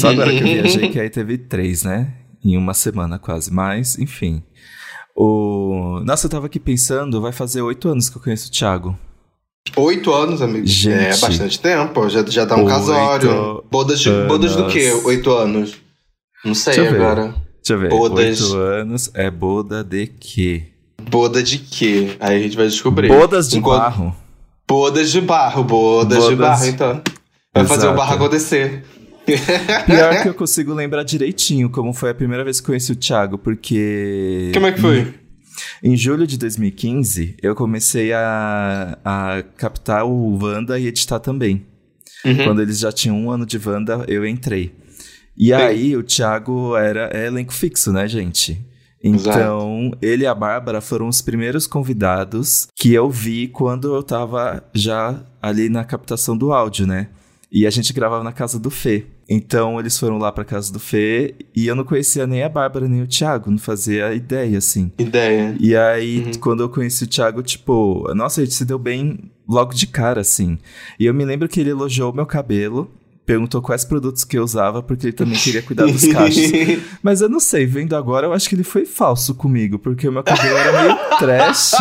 Só 0.00 0.10
agora 0.10 0.30
que 0.30 0.38
eu 0.38 0.44
viajei, 0.44 0.88
que 0.88 1.00
aí 1.00 1.10
teve 1.10 1.38
três, 1.38 1.82
né? 1.82 2.22
em 2.44 2.56
uma 2.56 2.74
semana 2.74 3.18
quase, 3.18 3.52
mas 3.52 3.98
enfim. 3.98 4.42
O... 5.14 6.00
Nossa, 6.04 6.26
eu 6.26 6.30
tava 6.30 6.46
aqui 6.46 6.58
pensando, 6.58 7.20
vai 7.20 7.32
fazer 7.32 7.62
oito 7.62 7.88
anos 7.88 8.08
que 8.08 8.16
eu 8.16 8.22
conheço 8.22 8.48
o 8.48 8.50
Thiago. 8.50 8.98
Oito 9.76 10.12
anos, 10.12 10.42
amigo. 10.42 10.66
Gente, 10.66 10.94
é 10.94 11.16
bastante 11.16 11.60
tempo, 11.60 12.08
já, 12.08 12.24
já 12.26 12.44
dá 12.44 12.56
um 12.56 12.66
casório. 12.66 13.62
Bodas, 13.70 14.00
de, 14.00 14.10
bodas 14.26 14.56
do 14.56 14.66
quê? 14.66 14.90
Oito 15.04 15.30
anos? 15.30 15.76
Não 16.44 16.54
sei 16.54 16.74
Deixa 16.74 16.94
agora. 16.94 17.26
Ver. 17.26 17.32
Deixa 17.32 17.72
eu 17.74 17.78
ver. 17.78 17.88
Bodas... 17.90 18.42
Oito 18.42 18.56
anos 18.56 19.10
é 19.14 19.30
boda 19.30 19.84
de 19.84 20.06
quê? 20.06 20.71
Boda 21.12 21.42
de 21.42 21.58
quê? 21.58 22.16
Aí 22.18 22.38
a 22.38 22.42
gente 22.42 22.56
vai 22.56 22.66
descobrir. 22.66 23.08
Bodas 23.08 23.50
de 23.50 23.58
Enquanto... 23.58 23.82
barro. 23.82 24.16
Bodas 24.66 25.10
de 25.10 25.20
barro, 25.20 25.62
bodas, 25.62 26.16
bodas... 26.16 26.30
de 26.30 26.36
barro, 26.36 26.66
então. 26.66 27.02
Vai 27.54 27.64
Exato. 27.64 27.68
fazer 27.68 27.88
o 27.88 27.94
barro 27.94 28.14
acontecer. 28.14 28.82
Pior 29.26 30.22
que 30.22 30.28
eu 30.30 30.34
consigo 30.34 30.72
lembrar 30.72 31.02
direitinho 31.02 31.68
como 31.68 31.92
foi 31.92 32.10
a 32.10 32.14
primeira 32.14 32.42
vez 32.42 32.60
que 32.60 32.66
conheci 32.66 32.92
o 32.92 32.96
Thiago, 32.96 33.36
porque. 33.36 34.50
Como 34.54 34.66
é 34.66 34.72
que 34.72 34.80
foi? 34.80 35.14
Em, 35.82 35.92
em 35.92 35.96
julho 35.98 36.26
de 36.26 36.38
2015, 36.38 37.36
eu 37.42 37.54
comecei 37.54 38.14
a, 38.14 38.98
a 39.04 39.44
captar 39.58 40.06
o 40.06 40.38
Wanda 40.42 40.78
e 40.78 40.86
editar 40.86 41.20
também. 41.20 41.66
Uhum. 42.24 42.44
Quando 42.44 42.62
eles 42.62 42.78
já 42.78 42.90
tinham 42.90 43.20
um 43.20 43.30
ano 43.30 43.44
de 43.44 43.60
Wanda, 43.62 44.02
eu 44.08 44.26
entrei. 44.26 44.72
E 45.36 45.50
Bem. 45.50 45.62
aí, 45.62 45.94
o 45.94 46.02
Thiago 46.02 46.74
era 46.74 47.10
é 47.12 47.26
elenco 47.26 47.52
fixo, 47.52 47.92
né, 47.92 48.08
gente? 48.08 48.71
Então, 49.02 49.86
Exato. 49.86 49.98
ele 50.00 50.24
e 50.24 50.26
a 50.26 50.34
Bárbara 50.34 50.80
foram 50.80 51.08
os 51.08 51.20
primeiros 51.20 51.66
convidados 51.66 52.68
que 52.76 52.92
eu 52.92 53.10
vi 53.10 53.48
quando 53.48 53.94
eu 53.94 54.02
tava 54.02 54.62
já 54.72 55.24
ali 55.40 55.68
na 55.68 55.84
captação 55.84 56.36
do 56.36 56.52
áudio, 56.52 56.86
né? 56.86 57.08
E 57.50 57.66
a 57.66 57.70
gente 57.70 57.92
gravava 57.92 58.22
na 58.22 58.32
casa 58.32 58.58
do 58.58 58.70
Fê. 58.70 59.04
Então 59.28 59.78
eles 59.78 59.98
foram 59.98 60.18
lá 60.18 60.30
pra 60.30 60.44
casa 60.44 60.72
do 60.72 60.78
Fê 60.78 61.34
e 61.54 61.66
eu 61.66 61.74
não 61.74 61.84
conhecia 61.84 62.26
nem 62.26 62.42
a 62.42 62.48
Bárbara 62.48 62.88
nem 62.88 63.02
o 63.02 63.06
Thiago, 63.06 63.50
não 63.50 63.58
fazia 63.58 64.14
ideia, 64.14 64.58
assim. 64.58 64.92
Ideia. 64.98 65.56
E 65.58 65.76
aí, 65.76 66.24
uhum. 66.24 66.32
quando 66.40 66.62
eu 66.62 66.68
conheci 66.68 67.04
o 67.04 67.06
Thiago, 67.06 67.42
tipo, 67.42 68.10
nossa, 68.14 68.40
a 68.40 68.44
gente 68.44 68.54
se 68.54 68.64
deu 68.64 68.78
bem 68.78 69.30
logo 69.48 69.74
de 69.74 69.86
cara, 69.86 70.20
assim. 70.20 70.58
E 70.98 71.06
eu 71.06 71.14
me 71.14 71.24
lembro 71.24 71.48
que 71.48 71.60
ele 71.60 71.70
elogiou 71.70 72.10
o 72.12 72.14
meu 72.14 72.26
cabelo, 72.26 72.90
perguntou 73.24 73.62
quais 73.62 73.84
produtos 73.84 74.24
que 74.24 74.36
eu 74.36 74.42
usava, 74.42 74.82
porque 74.82 75.06
ele 75.06 75.12
também 75.12 75.38
queria 75.38 75.62
cuidar 75.62 75.86
dos 75.86 76.04
cachos. 76.06 76.50
Mas 77.02 77.20
eu 77.20 77.28
não 77.28 77.40
sei, 77.40 77.66
vendo 77.66 77.94
agora, 77.94 78.26
eu 78.26 78.32
acho 78.32 78.48
que 78.48 78.54
ele 78.54 78.64
foi 78.64 78.84
falso 78.84 79.34
comigo, 79.34 79.78
porque 79.78 80.08
o 80.08 80.12
meu 80.12 80.22
cabelo 80.22 80.56
era 80.56 80.82
meio 80.82 80.98
trash. 81.18 81.72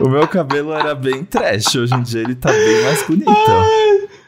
O 0.00 0.08
meu 0.08 0.26
cabelo 0.26 0.72
era 0.72 0.94
bem 0.94 1.24
trash, 1.24 1.74
hoje 1.76 1.94
em 1.94 2.02
dia 2.02 2.22
ele 2.22 2.34
tá 2.34 2.50
bem 2.50 2.82
mais 2.82 3.06
bonito. 3.06 3.30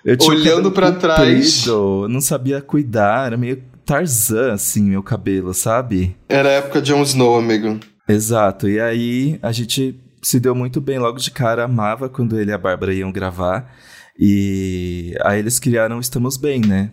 Eu 0.05 0.17
tinha 0.17 0.37
Olhando 0.37 0.71
para 0.71 0.93
trás. 0.93 1.65
Não 2.09 2.21
sabia 2.21 2.61
cuidar, 2.61 3.27
era 3.29 3.37
meio 3.37 3.63
Tarzan, 3.85 4.53
assim, 4.53 4.83
meu 4.83 5.03
cabelo, 5.03 5.55
sabe? 5.55 6.17
Era 6.29 6.49
a 6.49 6.53
época 6.53 6.81
de 6.81 6.89
Jon 6.89 7.03
Snow, 7.03 7.39
amigo. 7.39 7.79
Exato. 8.07 8.69
E 8.69 8.81
aí 8.81 9.39
a 9.43 9.51
gente 9.53 9.99
se 10.23 10.41
deu 10.41 10.55
muito 10.55 10.81
bem 10.81 10.99
logo 10.99 11.19
de 11.19 11.31
cara, 11.31 11.65
amava 11.65 12.09
quando 12.09 12.39
ele 12.39 12.51
e 12.51 12.55
a 12.55 12.59
Bárbara 12.59 12.93
iam 12.93 13.13
gravar. 13.13 13.75
E 14.19 15.15
aí 15.23 15.39
eles 15.39 15.59
criaram 15.59 15.99
Estamos 15.99 16.37
Bem, 16.37 16.61
né? 16.61 16.91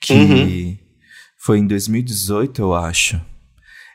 Que 0.00 0.12
uhum. 0.14 0.78
foi 1.38 1.58
em 1.58 1.66
2018, 1.66 2.62
eu 2.62 2.74
acho. 2.74 3.20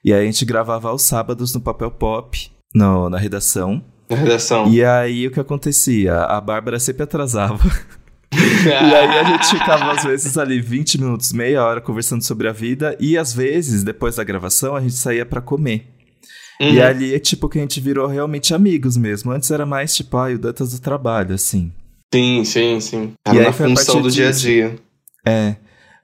E 0.03 0.13
aí 0.13 0.23
a 0.23 0.25
gente 0.25 0.45
gravava 0.45 0.89
aos 0.89 1.01
sábados 1.01 1.53
no 1.53 1.59
Papel 1.59 1.91
Pop, 1.91 2.49
no, 2.73 3.09
na 3.09 3.17
redação. 3.17 3.83
Na 4.09 4.15
redação. 4.15 4.71
E 4.71 4.83
aí 4.83 5.27
o 5.27 5.31
que 5.31 5.39
acontecia? 5.39 6.21
A 6.21 6.39
Bárbara 6.39 6.79
sempre 6.79 7.03
atrasava. 7.03 7.59
e 8.31 8.71
aí 8.71 9.17
a 9.17 9.23
gente 9.23 9.47
ficava 9.47 9.91
às 9.91 10.03
vezes 10.03 10.37
ali 10.37 10.61
20 10.61 10.99
minutos, 10.99 11.33
meia 11.33 11.63
hora 11.63 11.81
conversando 11.81 12.23
sobre 12.23 12.47
a 12.47 12.53
vida 12.53 12.95
e 12.99 13.17
às 13.17 13.33
vezes 13.33 13.83
depois 13.83 14.15
da 14.15 14.23
gravação 14.23 14.75
a 14.75 14.81
gente 14.81 14.93
saía 14.93 15.25
para 15.25 15.41
comer. 15.41 15.93
Uhum. 16.59 16.73
E 16.73 16.81
ali 16.81 17.13
é 17.13 17.19
tipo 17.19 17.49
que 17.49 17.59
a 17.59 17.61
gente 17.61 17.79
virou 17.79 18.07
realmente 18.07 18.53
amigos 18.53 18.97
mesmo. 18.97 19.31
Antes 19.31 19.51
era 19.51 19.65
mais 19.65 19.95
tipo, 19.95 20.17
ah, 20.17 20.29
o 20.29 20.37
Dantas 20.37 20.71
do 20.71 20.79
trabalho, 20.79 21.35
assim. 21.35 21.71
Sim, 22.13 22.43
sim, 22.45 22.79
sim. 22.79 23.13
Era 23.25 23.35
e 23.35 23.43
na 23.43 23.53
função 23.53 24.01
do 24.01 24.09
dia 24.09 24.29
a 24.29 24.31
dia. 24.31 24.75
É. 25.25 25.55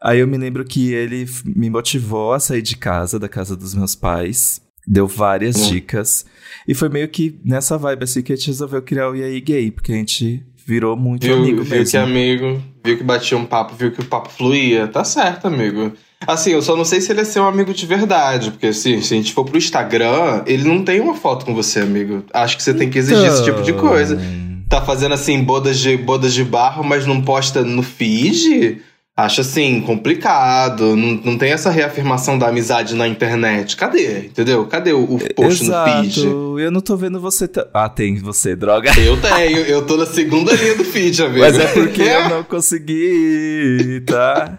Aí 0.02 0.20
eu 0.20 0.28
me 0.28 0.38
lembro 0.38 0.66
que 0.66 0.94
ele 0.94 1.26
me 1.46 1.70
motivou 1.70 2.34
a 2.34 2.40
sair 2.40 2.62
de 2.62 2.76
casa, 2.76 3.18
da 3.18 3.30
casa 3.30 3.56
dos 3.56 3.74
meus 3.74 3.96
pais. 3.96 4.62
Deu 4.86 5.08
várias 5.08 5.56
uhum. 5.56 5.70
dicas. 5.72 6.26
E 6.68 6.74
foi 6.74 6.90
meio 6.90 7.08
que 7.08 7.40
nessa 7.46 7.78
vibe 7.78 8.04
assim 8.04 8.22
que 8.22 8.34
a 8.34 8.36
gente 8.36 8.48
resolveu 8.48 8.82
criar 8.82 9.10
o 9.10 9.16
IAI 9.16 9.40
Gay, 9.40 9.72
porque 9.72 9.94
a 9.94 9.96
gente 9.96 10.44
virou 10.66 10.98
muito 10.98 11.26
viu, 11.26 11.38
amigo 11.38 11.64
viu 11.64 11.78
mesmo. 11.78 11.92
que 11.92 11.98
amigo, 11.98 12.62
viu 12.84 12.98
que 12.98 13.04
batia 13.04 13.38
um 13.38 13.46
papo, 13.46 13.76
viu 13.76 13.94
que 13.94 14.02
o 14.02 14.06
papo 14.06 14.30
fluía. 14.30 14.88
Tá 14.88 15.06
certo, 15.06 15.48
amigo. 15.48 15.94
Assim, 16.28 16.52
eu 16.52 16.62
só 16.62 16.76
não 16.76 16.86
sei 16.86 17.00
se 17.00 17.12
ele 17.12 17.22
é 17.22 17.26
seu 17.26 17.46
amigo 17.46 17.74
de 17.74 17.86
verdade, 17.86 18.52
porque 18.52 18.68
assim, 18.68 19.02
se 19.02 19.14
a 19.14 19.18
gente 19.18 19.34
for 19.34 19.46
pro 19.46 19.58
Instagram, 19.58 20.44
ele 20.46 20.64
não 20.68 20.84
tem 20.84 21.00
uma 21.00 21.16
foto 21.16 21.46
com 21.46 21.54
você, 21.54 21.80
amigo. 21.80 22.26
Acho 22.34 22.58
que 22.58 22.64
você 22.64 22.74
tem 22.74 22.90
que 22.90 22.98
exigir 22.98 23.24
então... 23.24 23.34
esse 23.34 23.44
tipo 23.44 23.62
de 23.62 23.74
coisa. 23.74 24.20
Tá 24.74 24.82
fazendo 24.82 25.14
assim 25.14 25.40
bodas 25.40 25.78
de 25.78 25.96
bodas 25.96 26.34
de 26.34 26.44
barro, 26.44 26.84
mas 26.84 27.06
não 27.06 27.22
posta 27.22 27.62
no 27.62 27.84
feed? 27.84 28.82
Acho 29.16 29.42
assim, 29.42 29.80
complicado. 29.82 30.96
Não, 30.96 31.22
não 31.24 31.38
tem 31.38 31.52
essa 31.52 31.70
reafirmação 31.70 32.40
da 32.40 32.48
amizade 32.48 32.96
na 32.96 33.08
internet. 33.08 33.78
Cadê? 33.78 34.22
Entendeu? 34.26 34.66
Cadê 34.66 34.92
o, 34.92 35.04
o 35.04 35.20
post 35.36 35.66
Exato. 35.66 35.92
no 35.92 36.04
feed? 36.04 36.26
Eu 36.64 36.72
não 36.72 36.82
tô 36.82 36.98
vendo 36.98 37.20
você. 37.20 37.48
T... 37.48 37.64
Ah, 37.72 37.88
tem 37.88 38.16
você, 38.16 38.56
droga. 38.56 38.90
Eu 39.00 39.16
tenho, 39.22 39.60
eu 39.60 39.86
tô 39.86 39.96
na 39.96 40.08
segunda 40.08 40.52
linha 40.56 40.74
do 40.74 40.84
feed, 40.84 41.22
amigo. 41.22 41.42
Mas 41.42 41.60
é 41.60 41.68
porque 41.68 42.02
eu 42.02 42.30
não 42.36 42.44
consegui, 42.44 44.02
tá? 44.08 44.58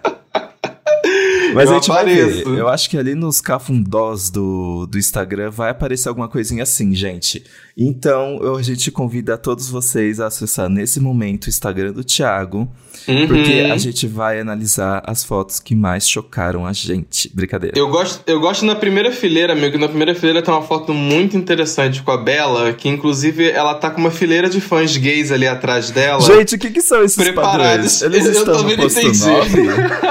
Mas 1.55 1.71
eu 1.71 1.77
a 1.77 1.79
gente 1.79 1.91
apareço. 1.91 2.45
vai 2.45 2.53
ver. 2.53 2.59
Eu 2.59 2.69
acho 2.69 2.91
que 2.91 2.99
ali 2.99 3.15
nos 3.15 3.41
cafundós 3.41 4.31
do, 4.31 4.87
do 4.87 4.99
Instagram 4.99 5.51
vai 5.51 5.71
aparecer 5.71 6.09
alguma 6.09 6.29
coisinha 6.29 6.63
assim, 6.63 6.95
gente. 6.95 7.45
Então, 7.77 8.39
eu, 8.41 8.57
a 8.57 8.63
gente 8.63 8.91
convida 8.91 9.35
a 9.35 9.37
todos 9.37 9.69
vocês 9.69 10.21
a 10.21 10.27
acessar 10.27 10.69
nesse 10.69 11.01
momento 11.01 11.47
o 11.47 11.49
Instagram 11.49 11.93
do 11.93 12.05
Thiago, 12.05 12.69
uhum. 13.09 13.27
porque 13.27 13.69
a 13.73 13.77
gente 13.77 14.07
vai 14.07 14.39
analisar 14.39 15.03
as 15.05 15.25
fotos 15.25 15.59
que 15.59 15.75
mais 15.75 16.09
chocaram 16.09 16.65
a 16.65 16.73
gente. 16.73 17.29
Brincadeira. 17.35 17.77
Eu 17.77 17.89
gosto, 17.89 18.23
eu 18.29 18.39
gosto 18.39 18.65
na 18.65 18.77
primeira 18.77 19.11
fileira, 19.11 19.55
amigo. 19.55 19.77
Na 19.77 19.89
primeira 19.89 20.15
fileira 20.15 20.41
tem 20.41 20.55
uma 20.55 20.63
foto 20.63 20.95
muito 20.95 21.37
interessante 21.37 22.01
com 22.03 22.13
a 22.13 22.17
Bela, 22.17 22.73
que 22.73 22.89
inclusive 22.89 23.51
ela 23.51 23.75
tá 23.75 23.91
com 23.91 24.01
uma 24.01 24.11
fileira 24.11 24.49
de 24.49 24.61
fãs 24.61 24.97
gays 24.97 25.33
ali 25.33 25.47
atrás 25.47 25.91
dela. 25.91 26.21
Gente, 26.21 26.55
o 26.55 26.59
que, 26.59 26.71
que 26.71 26.81
são 26.81 27.03
esses 27.03 27.17
preparados? 27.17 28.01
padrões? 28.01 28.03
Eles 28.03 28.37
estão 28.37 28.63
no 28.63 28.77
posto 28.77 29.03
9? 29.03 29.61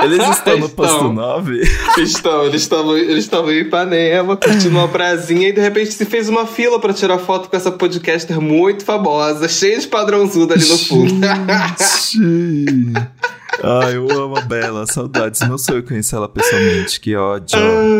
Eles 0.03 0.29
estão 0.29 0.59
no 0.59 0.69
posto 0.69 1.03
9? 1.13 1.32
Estão, 1.97 2.45
eles 2.45 2.61
estavam 2.61 2.93
eles 2.93 3.29
em 3.51 3.59
Ipanema, 3.59 4.37
curtindo 4.37 4.77
uma 4.77 4.87
prazinha 4.87 5.49
e 5.49 5.51
de 5.51 5.61
repente 5.61 5.91
se 5.91 6.05
fez 6.05 6.29
uma 6.29 6.45
fila 6.45 6.79
para 6.79 6.93
tirar 6.93 7.17
foto 7.19 7.49
com 7.49 7.55
essa 7.55 7.71
podcaster 7.71 8.39
muito 8.39 8.83
famosa, 8.83 9.47
cheia 9.47 9.79
de 9.79 9.87
padrãozudo 9.87 10.53
ali 10.53 10.67
no 10.67 10.77
fundo. 10.77 11.13
Ai, 13.61 13.95
eu 13.95 14.09
amo 14.11 14.37
a 14.37 14.41
Bela, 14.41 14.85
saudades. 14.87 15.41
Meu 15.47 15.57
sonho 15.57 15.83
conhecer 15.83 16.15
ela 16.15 16.27
pessoalmente, 16.29 16.99
que 16.99 17.15
ódio. 17.15 17.57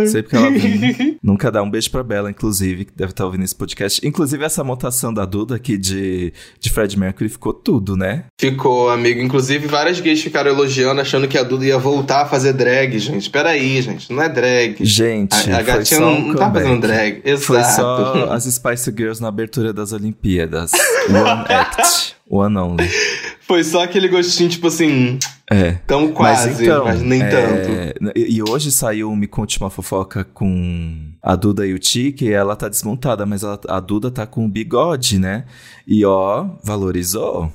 Sempre 0.07 0.29
que 0.29 0.36
ela 0.36 0.50
vem. 0.50 1.17
Nunca 1.24 1.51
dá 1.51 1.62
um 1.62 1.69
beijo 1.69 1.91
pra 1.91 2.03
Bela, 2.03 2.29
inclusive, 2.29 2.86
que 2.86 2.93
deve 2.95 3.12
estar 3.12 3.25
ouvindo 3.25 3.43
esse 3.43 3.55
podcast. 3.55 4.05
Inclusive, 4.05 4.43
essa 4.43 4.63
montação 4.63 5.13
da 5.13 5.25
Duda 5.25 5.55
aqui 5.55 5.77
de, 5.77 6.33
de 6.60 6.69
Fred 6.69 6.98
Mercury 6.98 7.29
ficou 7.29 7.53
tudo, 7.53 7.95
né? 7.95 8.25
Ficou, 8.39 8.89
amigo. 8.89 9.22
Inclusive, 9.22 9.67
várias 9.67 10.00
gays 10.00 10.22
ficaram 10.22 10.51
elogiando, 10.51 11.01
achando 11.01 11.27
que 11.27 11.38
a 11.38 11.43
Duda 11.43 11.65
ia 11.65 11.77
voltar 11.77 12.24
a 12.24 12.25
fazer 12.25 12.53
drag, 12.53 12.98
gente. 13.00 13.29
Peraí, 13.29 13.81
gente, 13.81 14.12
não 14.12 14.22
é 14.22 14.29
drag. 14.29 14.77
Gente, 14.81 15.51
a, 15.51 15.60
a 15.60 15.62
gatinha 15.62 16.00
não, 16.00 16.13
um 16.13 16.27
não 16.27 16.36
tá 16.36 16.51
fazendo 16.51 16.81
drag. 16.81 17.22
Exato. 17.24 17.45
Foi 17.45 17.63
só 17.63 18.31
as 18.31 18.43
Spice 18.45 18.93
Girls 18.95 19.22
na 19.22 19.27
abertura 19.27 19.74
das 19.74 19.91
Olimpíadas. 19.91 20.72
One 21.10 21.45
Act. 21.50 22.15
One 22.30 22.58
Only. 22.58 22.89
Foi 23.42 23.63
só 23.63 23.84
aquele 23.84 24.08
gostinho, 24.08 24.50
tipo 24.50 24.68
assim. 24.68 25.20
É. 25.51 25.74
Tão 25.86 26.12
quase, 26.13 26.50
mas, 26.50 26.62
então, 26.62 26.86
mas 26.86 27.01
nem 27.01 27.22
é... 27.22 27.30
tanto. 27.30 28.18
E 28.18 28.42
hoje 28.42 28.72
saiu 28.72 29.12
o 29.12 29.15
Me 29.15 29.27
Conte 29.27 29.60
uma 29.60 29.70
Fofoca 29.70 30.24
com 30.24 31.12
a 31.22 31.36
Duda 31.36 31.68
e 31.68 31.74
o 31.74 31.80
Tique, 31.80 32.25
e 32.25 32.32
ela 32.32 32.56
tá 32.56 32.70
desmontada, 32.70 33.25
mas 33.25 33.44
ela, 33.44 33.60
a 33.68 33.80
Duda 33.80 34.10
tá 34.10 34.25
com 34.25 34.46
o 34.46 34.50
bigode, 34.50 35.20
né? 35.20 35.46
E 35.86 36.06
ó, 36.06 36.48
valorizou. 36.63 37.51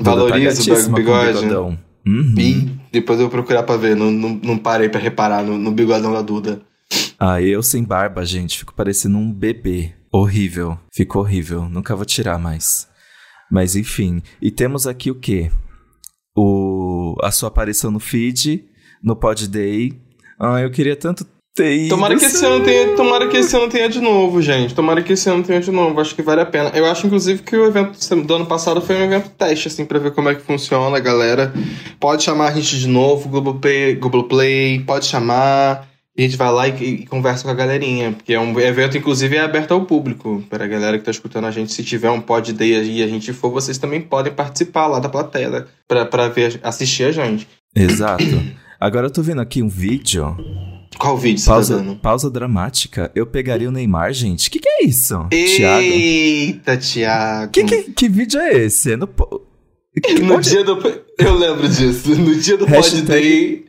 Valoriza 0.00 0.74
tá 0.74 0.88
o 0.88 0.92
bigode. 0.92 1.46
Uhum. 2.06 2.34
E 2.36 2.70
depois 2.90 3.18
eu 3.18 3.26
vou 3.26 3.30
procurar 3.30 3.62
pra 3.62 3.76
ver, 3.76 3.96
não, 3.96 4.10
não, 4.10 4.40
não 4.42 4.58
parei 4.58 4.88
pra 4.88 5.00
reparar 5.00 5.42
no, 5.42 5.56
no 5.58 5.70
bigodão 5.70 6.12
da 6.12 6.22
Duda. 6.22 6.60
Ah, 7.18 7.40
eu 7.40 7.62
sem 7.62 7.84
barba, 7.84 8.24
gente, 8.24 8.58
fico 8.58 8.74
parecendo 8.74 9.16
um 9.16 9.32
bebê. 9.32 9.92
Horrível. 10.10 10.78
Ficou 10.92 11.22
horrível. 11.22 11.68
Nunca 11.68 11.96
vou 11.96 12.04
tirar 12.04 12.38
mais. 12.38 12.86
Mas 13.52 13.76
enfim. 13.76 14.22
E 14.40 14.50
temos 14.50 14.86
aqui 14.86 15.10
o 15.10 15.14
quê? 15.14 15.50
O, 16.34 17.14
a 17.22 17.30
sua 17.30 17.48
aparição 17.48 17.90
no 17.90 18.00
feed, 18.00 18.64
no 19.04 19.14
Pod 19.14 19.46
Day. 19.46 19.92
Ah, 20.40 20.62
eu 20.62 20.70
queria 20.70 20.96
tanto 20.96 21.26
ter. 21.54 21.90
Tomara 21.90 22.16
tomara 22.96 23.28
que 23.28 23.36
esse 23.36 23.54
ano 23.54 23.68
tenha 23.68 23.90
de 23.90 24.00
novo, 24.00 24.40
gente. 24.40 24.74
Tomara 24.74 25.02
que 25.02 25.12
esse 25.12 25.28
ano 25.28 25.42
tenha 25.42 25.60
de 25.60 25.70
novo. 25.70 26.00
Acho 26.00 26.14
que 26.14 26.22
vale 26.22 26.40
a 26.40 26.46
pena. 26.46 26.70
Eu 26.70 26.86
acho, 26.86 27.06
inclusive, 27.06 27.42
que 27.42 27.54
o 27.54 27.66
evento 27.66 27.98
do 28.22 28.34
ano 28.34 28.46
passado 28.46 28.80
foi 28.80 28.96
um 28.96 29.04
evento 29.04 29.28
teste, 29.28 29.68
assim, 29.68 29.84
pra 29.84 29.98
ver 29.98 30.12
como 30.12 30.30
é 30.30 30.34
que 30.34 30.40
funciona, 30.40 30.98
galera. 30.98 31.52
Pode 32.00 32.22
chamar 32.22 32.48
a 32.48 32.54
gente 32.54 32.78
de 32.78 32.88
novo, 32.88 33.28
Globoplay, 33.28 33.94
Globoplay 33.96 34.80
pode 34.80 35.04
chamar 35.04 35.91
a 36.16 36.20
gente 36.22 36.36
vai 36.36 36.52
lá 36.52 36.68
e, 36.68 36.84
e, 36.84 37.06
conversa 37.06 37.44
com 37.44 37.50
a 37.50 37.54
galerinha, 37.54 38.12
porque 38.12 38.34
é 38.34 38.40
um 38.40 38.58
evento, 38.60 38.98
inclusive, 38.98 39.36
é 39.36 39.40
aberto 39.40 39.72
ao 39.72 39.86
público. 39.86 40.42
Para 40.50 40.64
a 40.64 40.68
galera 40.68 40.98
que 40.98 41.02
está 41.02 41.10
escutando 41.10 41.46
a 41.46 41.50
gente, 41.50 41.72
se 41.72 41.82
tiver 41.82 42.10
um 42.10 42.20
pod 42.20 42.52
day 42.52 42.72
e 42.84 43.02
a 43.02 43.08
gente 43.08 43.32
for, 43.32 43.50
vocês 43.50 43.78
também 43.78 44.00
podem 44.00 44.32
participar 44.32 44.86
lá 44.86 44.98
da 44.98 45.08
plateia 45.08 45.66
para 45.88 46.28
ver, 46.28 46.60
assistir 46.62 47.04
a 47.04 47.12
gente. 47.12 47.48
Exato. 47.74 48.24
Agora 48.78 49.06
eu 49.06 49.10
tô 49.10 49.22
vendo 49.22 49.40
aqui 49.40 49.62
um 49.62 49.68
vídeo. 49.68 50.36
Qual 50.98 51.16
vídeo 51.16 51.42
pausa, 51.46 51.74
você 51.74 51.80
tá 51.80 51.86
dando? 51.86 52.00
Pausa 52.00 52.30
dramática. 52.30 53.10
Eu 53.14 53.26
pegaria 53.26 53.68
o 53.68 53.72
Neymar, 53.72 54.12
gente. 54.12 54.48
O 54.48 54.50
que, 54.50 54.58
que 54.58 54.68
é 54.68 54.84
isso? 54.84 55.26
Eita, 55.30 56.76
Thiago. 56.76 57.52
Que, 57.52 57.64
que, 57.64 57.82
que 57.84 58.08
vídeo 58.08 58.38
é 58.38 58.64
esse? 58.64 58.92
É 58.92 58.96
no, 58.96 59.08
no 60.22 60.40
dia 60.40 60.62
do. 60.62 60.78
Eu 61.18 61.34
lembro 61.38 61.68
disso. 61.68 62.14
No 62.14 62.34
dia 62.34 62.58
do 62.58 62.66
Hashtag... 62.66 63.00
pod 63.00 63.06
day. 63.06 63.64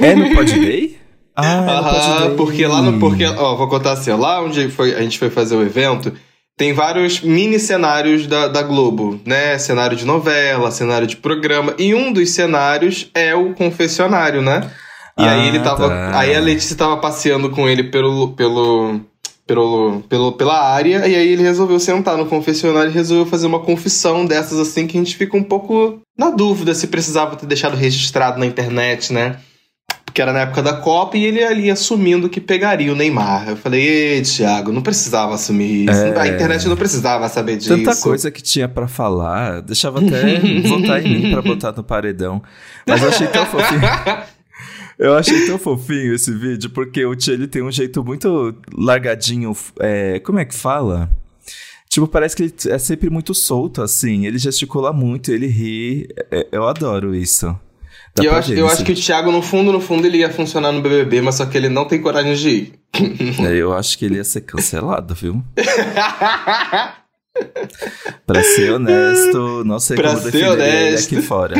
É 0.00 0.14
no 0.14 0.34
pod 0.34 0.52
day? 0.52 0.91
Ah, 1.34 1.78
Aham, 1.78 2.36
porque 2.36 2.66
lá 2.66 2.82
no. 2.82 2.98
Porque, 2.98 3.24
ó, 3.24 3.56
vou 3.56 3.68
contar 3.68 3.92
assim, 3.92 4.10
ó, 4.10 4.16
lá 4.16 4.42
onde 4.42 4.68
foi, 4.68 4.94
a 4.94 5.00
gente 5.00 5.18
foi 5.18 5.30
fazer 5.30 5.56
o 5.56 5.62
evento, 5.62 6.12
tem 6.56 6.72
vários 6.72 7.20
mini 7.20 7.58
cenários 7.58 8.26
da, 8.26 8.48
da 8.48 8.62
Globo, 8.62 9.18
né? 9.24 9.58
Cenário 9.58 9.96
de 9.96 10.04
novela, 10.04 10.70
cenário 10.70 11.06
de 11.06 11.16
programa. 11.16 11.74
E 11.78 11.94
um 11.94 12.12
dos 12.12 12.30
cenários 12.30 13.10
é 13.14 13.34
o 13.34 13.54
confessionário, 13.54 14.42
né? 14.42 14.70
E 15.18 15.24
ah, 15.24 15.32
aí 15.32 15.48
ele 15.48 15.60
tava. 15.60 15.88
Tá. 15.88 16.18
Aí 16.18 16.34
a 16.34 16.40
Letícia 16.40 16.76
tava 16.76 16.98
passeando 16.98 17.50
com 17.50 17.68
ele 17.68 17.84
pelo. 17.84 18.28
pelo 18.28 19.00
pelo, 19.44 20.00
pelo, 20.08 20.32
pela 20.32 20.72
área, 20.72 21.06
e 21.06 21.16
aí 21.16 21.28
ele 21.28 21.42
resolveu 21.42 21.78
sentar 21.80 22.16
no 22.16 22.26
confessionário 22.26 22.90
e 22.90 22.94
resolveu 22.94 23.26
fazer 23.26 23.48
uma 23.48 23.58
confissão 23.58 24.24
dessas 24.24 24.58
assim 24.58 24.86
que 24.86 24.96
a 24.96 25.00
gente 25.00 25.16
fica 25.16 25.36
um 25.36 25.42
pouco 25.42 26.00
na 26.16 26.30
dúvida 26.30 26.72
se 26.74 26.86
precisava 26.86 27.34
ter 27.34 27.44
deixado 27.46 27.76
registrado 27.76 28.38
na 28.38 28.46
internet, 28.46 29.12
né? 29.12 29.36
Que 30.12 30.20
era 30.20 30.32
na 30.32 30.40
época 30.40 30.62
da 30.62 30.74
Copa, 30.74 31.16
e 31.16 31.24
ele 31.24 31.42
ali 31.42 31.70
assumindo 31.70 32.28
que 32.28 32.40
pegaria 32.40 32.92
o 32.92 32.96
Neymar. 32.96 33.48
Eu 33.48 33.56
falei, 33.56 33.80
ei, 33.82 34.22
Thiago, 34.22 34.72
não 34.72 34.82
precisava 34.82 35.34
assumir 35.34 35.88
isso. 35.88 36.00
É... 36.00 36.20
A 36.20 36.28
internet 36.28 36.68
não 36.68 36.76
precisava 36.76 37.28
saber 37.28 37.56
disso. 37.56 37.76
Tanta 37.76 37.96
coisa 37.96 38.30
que 38.30 38.42
tinha 38.42 38.68
para 38.68 38.86
falar, 38.86 39.62
deixava 39.62 40.00
até 40.00 40.40
votar 40.68 41.04
em 41.04 41.20
mim 41.20 41.30
pra 41.30 41.42
botar 41.42 41.72
no 41.72 41.82
paredão. 41.82 42.42
Mas 42.86 43.02
eu 43.02 43.08
achei 43.08 43.26
tão 43.26 43.46
fofinho. 43.46 43.80
Eu 44.98 45.16
achei 45.16 45.46
tão 45.46 45.58
fofinho 45.58 46.14
esse 46.14 46.32
vídeo, 46.32 46.70
porque 46.70 47.04
o 47.04 47.16
Tia 47.16 47.34
ele 47.34 47.48
tem 47.48 47.60
um 47.60 47.72
jeito 47.72 48.04
muito 48.04 48.54
largadinho. 48.72 49.52
É, 49.80 50.20
como 50.20 50.38
é 50.38 50.44
que 50.44 50.54
fala? 50.54 51.10
Tipo, 51.88 52.06
parece 52.06 52.36
que 52.36 52.44
ele 52.44 52.54
é 52.68 52.78
sempre 52.78 53.10
muito 53.10 53.34
solto, 53.34 53.82
assim. 53.82 54.26
Ele 54.26 54.38
gesticula 54.38 54.92
muito, 54.92 55.32
ele 55.32 55.48
ri. 55.48 56.08
É, 56.30 56.46
eu 56.52 56.68
adoro 56.68 57.16
isso. 57.16 57.58
Dá 58.14 58.22
e 58.22 58.26
eu, 58.26 58.34
acho, 58.34 58.52
eu 58.52 58.66
acho 58.66 58.84
que 58.84 58.92
o 58.92 58.94
Thiago, 58.94 59.32
no 59.32 59.40
fundo, 59.40 59.72
no 59.72 59.80
fundo, 59.80 60.06
ele 60.06 60.18
ia 60.18 60.30
funcionar 60.30 60.70
no 60.70 60.82
BBB, 60.82 61.22
mas 61.22 61.36
só 61.36 61.46
que 61.46 61.56
ele 61.56 61.70
não 61.70 61.86
tem 61.86 62.00
coragem 62.00 62.34
de 62.34 62.48
ir. 62.48 62.74
É, 63.48 63.54
eu 63.54 63.72
acho 63.72 63.96
que 63.96 64.04
ele 64.04 64.16
ia 64.16 64.24
ser 64.24 64.42
cancelado, 64.42 65.14
viu? 65.14 65.42
pra 68.26 68.42
ser 68.42 68.72
honesto, 68.72 69.64
não 69.64 69.80
sei 69.80 69.96
pra 69.96 70.10
como 70.10 70.30
ser 70.30 70.46
honesto. 70.46 71.14
aqui 71.14 71.22
fora. 71.22 71.54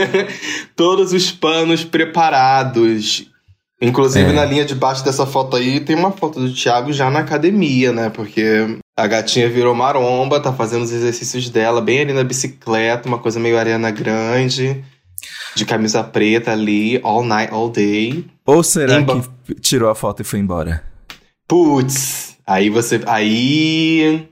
Todos 0.74 1.12
os 1.12 1.30
panos 1.30 1.84
preparados. 1.84 3.30
Inclusive, 3.78 4.30
é. 4.30 4.32
na 4.32 4.46
linha 4.46 4.64
de 4.64 4.74
baixo 4.74 5.04
dessa 5.04 5.26
foto 5.26 5.56
aí, 5.56 5.80
tem 5.80 5.94
uma 5.94 6.10
foto 6.10 6.40
do 6.40 6.54
Thiago 6.54 6.90
já 6.94 7.10
na 7.10 7.18
academia, 7.18 7.92
né? 7.92 8.08
Porque 8.08 8.78
a 8.96 9.06
gatinha 9.06 9.50
virou 9.50 9.74
maromba, 9.74 10.40
tá 10.40 10.50
fazendo 10.54 10.84
os 10.84 10.92
exercícios 10.92 11.50
dela 11.50 11.82
bem 11.82 12.00
ali 12.00 12.14
na 12.14 12.24
bicicleta, 12.24 13.06
uma 13.06 13.18
coisa 13.18 13.38
meio 13.38 13.58
arena 13.58 13.90
grande 13.90 14.82
de 15.54 15.64
camisa 15.64 16.02
preta 16.02 16.52
ali, 16.52 17.00
all 17.02 17.24
night, 17.24 17.52
all 17.52 17.70
day. 17.70 18.24
Ou 18.44 18.62
será 18.62 19.00
Emba... 19.00 19.22
que 19.44 19.54
tirou 19.54 19.90
a 19.90 19.94
foto 19.94 20.22
e 20.22 20.24
foi 20.24 20.38
embora? 20.38 20.82
Putz, 21.46 22.34
Aí 22.46 22.68
você. 22.68 23.00
Aí. 23.06 24.28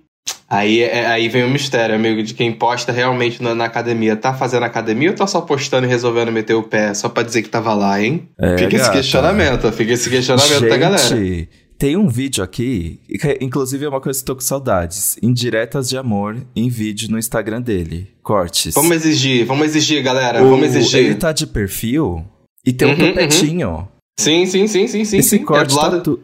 Aí, 0.48 0.82
é, 0.82 1.06
aí 1.06 1.28
vem 1.30 1.44
o 1.44 1.48
mistério, 1.48 1.94
amigo, 1.94 2.22
de 2.22 2.34
quem 2.34 2.52
posta 2.52 2.92
realmente 2.92 3.42
na, 3.42 3.54
na, 3.54 3.64
academia. 3.64 4.14
Tá 4.14 4.34
fazendo 4.34 4.64
academia 4.64 5.10
ou 5.10 5.16
tá 5.16 5.26
só 5.26 5.40
postando 5.40 5.86
e 5.86 5.88
resolvendo 5.88 6.30
meter 6.30 6.52
o 6.52 6.62
pé 6.62 6.92
só 6.92 7.08
pra 7.08 7.22
dizer 7.22 7.42
que 7.42 7.48
tava 7.48 7.72
lá, 7.72 8.00
hein? 8.00 8.28
É, 8.38 8.58
fica 8.58 8.68
gata. 8.68 8.76
esse 8.76 8.92
questionamento, 8.92 9.72
fica 9.72 9.92
esse 9.94 10.10
questionamento 10.10 10.60
Gente, 10.60 10.68
da 10.68 10.76
galera. 10.76 11.48
Tem 11.82 11.96
um 11.96 12.06
vídeo 12.06 12.44
aqui, 12.44 13.00
que 13.08 13.38
inclusive 13.40 13.84
é 13.84 13.88
uma 13.88 14.00
coisa 14.00 14.16
que 14.16 14.24
tô 14.24 14.36
com 14.36 14.40
saudades. 14.40 15.16
Indiretas 15.20 15.88
de 15.88 15.98
amor 15.98 16.40
em 16.54 16.68
vídeo 16.68 17.10
no 17.10 17.18
Instagram 17.18 17.60
dele. 17.60 18.08
Cortes. 18.22 18.72
Vamos 18.72 18.92
exigir, 18.92 19.44
vamos 19.44 19.66
exigir, 19.66 20.00
galera. 20.00 20.44
O, 20.44 20.50
vamos 20.50 20.66
exigir. 20.66 21.06
Ele 21.06 21.16
tá 21.16 21.32
de 21.32 21.44
perfil 21.44 22.24
e 22.64 22.72
tem 22.72 22.86
uhum, 22.86 22.94
um 22.94 22.98
topetinho. 23.08 23.70
Uhum. 23.70 23.88
Sim, 24.16 24.46
sim, 24.46 24.68
sim, 24.68 24.86
sim, 24.86 25.04
sim. 25.04 25.16
Esse 25.16 25.30
sim. 25.30 25.44
corte 25.44 25.72
é 25.72 25.74
do, 25.74 25.74
tá 25.74 25.82
lado, 25.82 26.00
tu... 26.02 26.20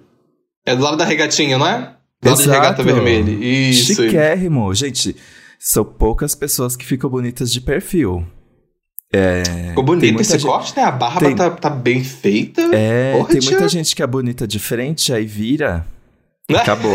é 0.65 0.77
do 0.77 0.81
lado 0.85 0.97
da 0.97 1.05
regatinha, 1.05 1.59
não 1.59 1.67
é? 1.67 1.93
Do 2.23 2.31
lado 2.31 2.41
de 2.41 2.49
regata 2.49 2.83
vermelha. 2.85 3.33
Isso. 3.33 3.97
Chiquérrimo. 3.97 4.73
Gente, 4.73 5.17
são 5.59 5.85
poucas 5.85 6.37
pessoas 6.37 6.77
que 6.77 6.87
ficam 6.87 7.11
bonitas 7.11 7.53
de 7.53 7.61
perfil. 7.61 8.25
É, 9.13 9.43
Ficou 9.71 9.85
bonito 9.85 10.21
esse 10.21 10.33
gente... 10.33 10.45
corte, 10.45 10.77
né? 10.77 10.83
A 10.83 10.91
barba 10.91 11.21
tem... 11.21 11.35
tá, 11.35 11.51
tá, 11.51 11.71
bem 11.71 12.05
feita. 12.05 12.61
É, 12.75 13.15
Porra, 13.17 13.29
tem 13.29 13.41
muita 13.41 13.69
gente 13.69 13.97
que 13.97 14.03
é 14.03 14.07
bonita 14.07 14.47
de 14.47 14.59
frente, 14.59 15.13
aí 15.13 15.25
vira. 15.25 15.87
Acabou. 16.55 16.95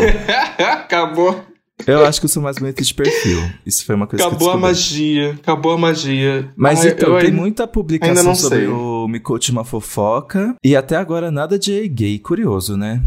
Acabou. 0.58 1.44
Eu 1.86 2.06
acho 2.06 2.20
que 2.20 2.26
eu 2.26 2.30
sou 2.30 2.42
mais 2.42 2.56
bonita 2.56 2.82
de 2.82 2.94
perfil. 2.94 3.38
Isso 3.66 3.84
foi 3.84 3.96
uma 3.96 4.06
coisa 4.06 4.24
acabou 4.24 4.38
que 4.38 4.44
Acabou 4.44 4.64
a 4.64 4.68
magia. 4.68 5.30
Acabou 5.32 5.72
a 5.72 5.78
magia. 5.78 6.52
Mas 6.56 6.84
então, 6.84 7.18
tem 7.18 7.32
muita 7.32 7.66
publicação 7.66 8.34
sobre 8.34 8.60
sei. 8.60 8.68
o 8.68 9.08
Me 9.08 9.18
Conte 9.18 9.50
Uma 9.50 9.64
Fofoca. 9.64 10.54
E 10.62 10.76
até 10.76 10.96
agora 10.96 11.32
nada 11.32 11.58
de 11.58 11.88
gay. 11.88 12.18
Curioso, 12.20 12.76
né? 12.76 13.02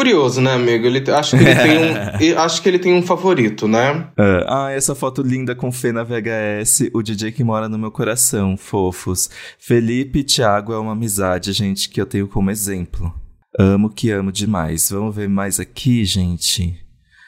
Curioso, 0.00 0.40
né, 0.40 0.54
amigo? 0.54 0.86
Ele, 0.86 1.10
acho, 1.10 1.36
que 1.36 1.44
ele 1.44 1.54
tem 1.54 2.32
um, 2.32 2.38
acho 2.40 2.62
que 2.62 2.68
ele 2.70 2.78
tem 2.78 2.94
um 2.94 3.02
favorito, 3.02 3.68
né? 3.68 4.08
Uh, 4.18 4.46
ah, 4.48 4.70
essa 4.70 4.94
foto 4.94 5.20
linda 5.20 5.54
com 5.54 5.70
Fê 5.70 5.92
na 5.92 6.02
VHS, 6.02 6.88
o 6.94 7.02
DJ 7.02 7.32
que 7.32 7.44
mora 7.44 7.68
no 7.68 7.76
meu 7.76 7.90
coração, 7.90 8.56
fofos. 8.56 9.28
Felipe 9.58 10.20
e 10.20 10.24
Thiago 10.24 10.72
é 10.72 10.78
uma 10.78 10.92
amizade, 10.92 11.52
gente, 11.52 11.90
que 11.90 12.00
eu 12.00 12.06
tenho 12.06 12.26
como 12.26 12.50
exemplo. 12.50 13.12
Amo 13.58 13.90
que 13.90 14.10
amo 14.10 14.32
demais. 14.32 14.88
Vamos 14.90 15.14
ver 15.14 15.28
mais 15.28 15.60
aqui, 15.60 16.02
gente. 16.06 16.78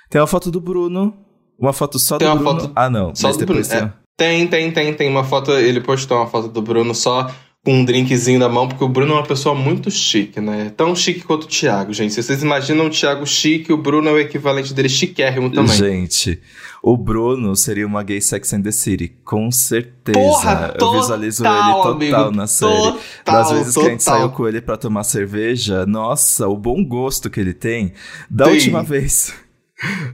Tem 0.09 0.19
uma 0.19 0.27
foto 0.27 0.51
do 0.51 0.59
Bruno. 0.59 1.15
Uma 1.61 1.75
foto 1.75 1.99
só 1.99 2.17
tem 2.17 2.27
do 2.27 2.37
Bruno. 2.37 2.61
Foto... 2.61 2.73
Ah, 2.75 2.89
não. 2.89 3.15
Só 3.15 3.33
do 3.33 3.45
Bruno. 3.45 3.63
Tem... 3.63 3.81
É, 3.81 3.93
tem, 4.17 4.47
tem, 4.47 4.73
tem. 4.73 4.95
Tem 4.95 5.11
uma 5.11 5.25
foto. 5.25 5.53
Ele 5.53 5.83
postou 5.83 6.17
uma 6.17 6.27
foto 6.27 6.49
do 6.49 6.63
Bruno 6.63 6.95
só 6.95 7.31
com 7.65 7.75
um 7.75 7.85
drinkzinho 7.85 8.41
na 8.41 8.49
mão, 8.49 8.67
porque 8.67 8.83
o 8.83 8.89
Bruno 8.89 9.13
é 9.13 9.17
uma 9.17 9.27
pessoa 9.27 9.55
muito 9.55 9.89
chique, 9.89 10.41
né? 10.41 10.73
Tão 10.77 10.97
chique 10.97 11.21
quanto 11.21 11.45
o 11.45 11.47
Thiago, 11.47 11.93
gente. 11.93 12.13
Se 12.13 12.21
vocês 12.23 12.43
imaginam 12.43 12.87
o 12.87 12.91
Thiago 12.91 13.25
chique, 13.25 13.73
o 13.73 13.77
Bruno 13.77 14.09
é 14.09 14.13
o 14.13 14.19
equivalente 14.19 14.75
dele 14.75 14.89
chiquérrimo 14.89 15.49
também. 15.49 15.77
Gente, 15.77 16.41
o 16.83 16.97
Bruno 16.97 17.55
seria 17.55 17.87
uma 17.87 18.03
gay 18.03 18.21
Sex 18.21 18.53
and 18.53 18.63
the 18.63 18.73
City, 18.73 19.13
com 19.25 19.49
certeza. 19.53 20.19
Porra, 20.19 20.69
total, 20.71 20.95
Eu 20.95 21.01
visualizo 21.01 21.45
ele 21.45 21.55
total 21.55 21.93
amigo, 21.93 22.31
na 22.33 22.49
série. 22.49 22.73
Total, 22.73 22.99
das 23.25 23.51
vezes 23.53 23.75
total. 23.75 23.83
que 23.83 23.89
a 23.89 23.93
gente 23.93 24.03
saiu 24.03 24.31
com 24.31 24.49
ele 24.49 24.61
para 24.61 24.77
tomar 24.77 25.05
cerveja, 25.05 25.87
nossa, 25.87 26.49
o 26.49 26.57
bom 26.57 26.85
gosto 26.85 27.31
que 27.31 27.39
ele 27.39 27.55
tem. 27.55 27.93
Da 28.29 28.47
Sim. 28.47 28.53
última 28.53 28.83
vez. 28.83 29.35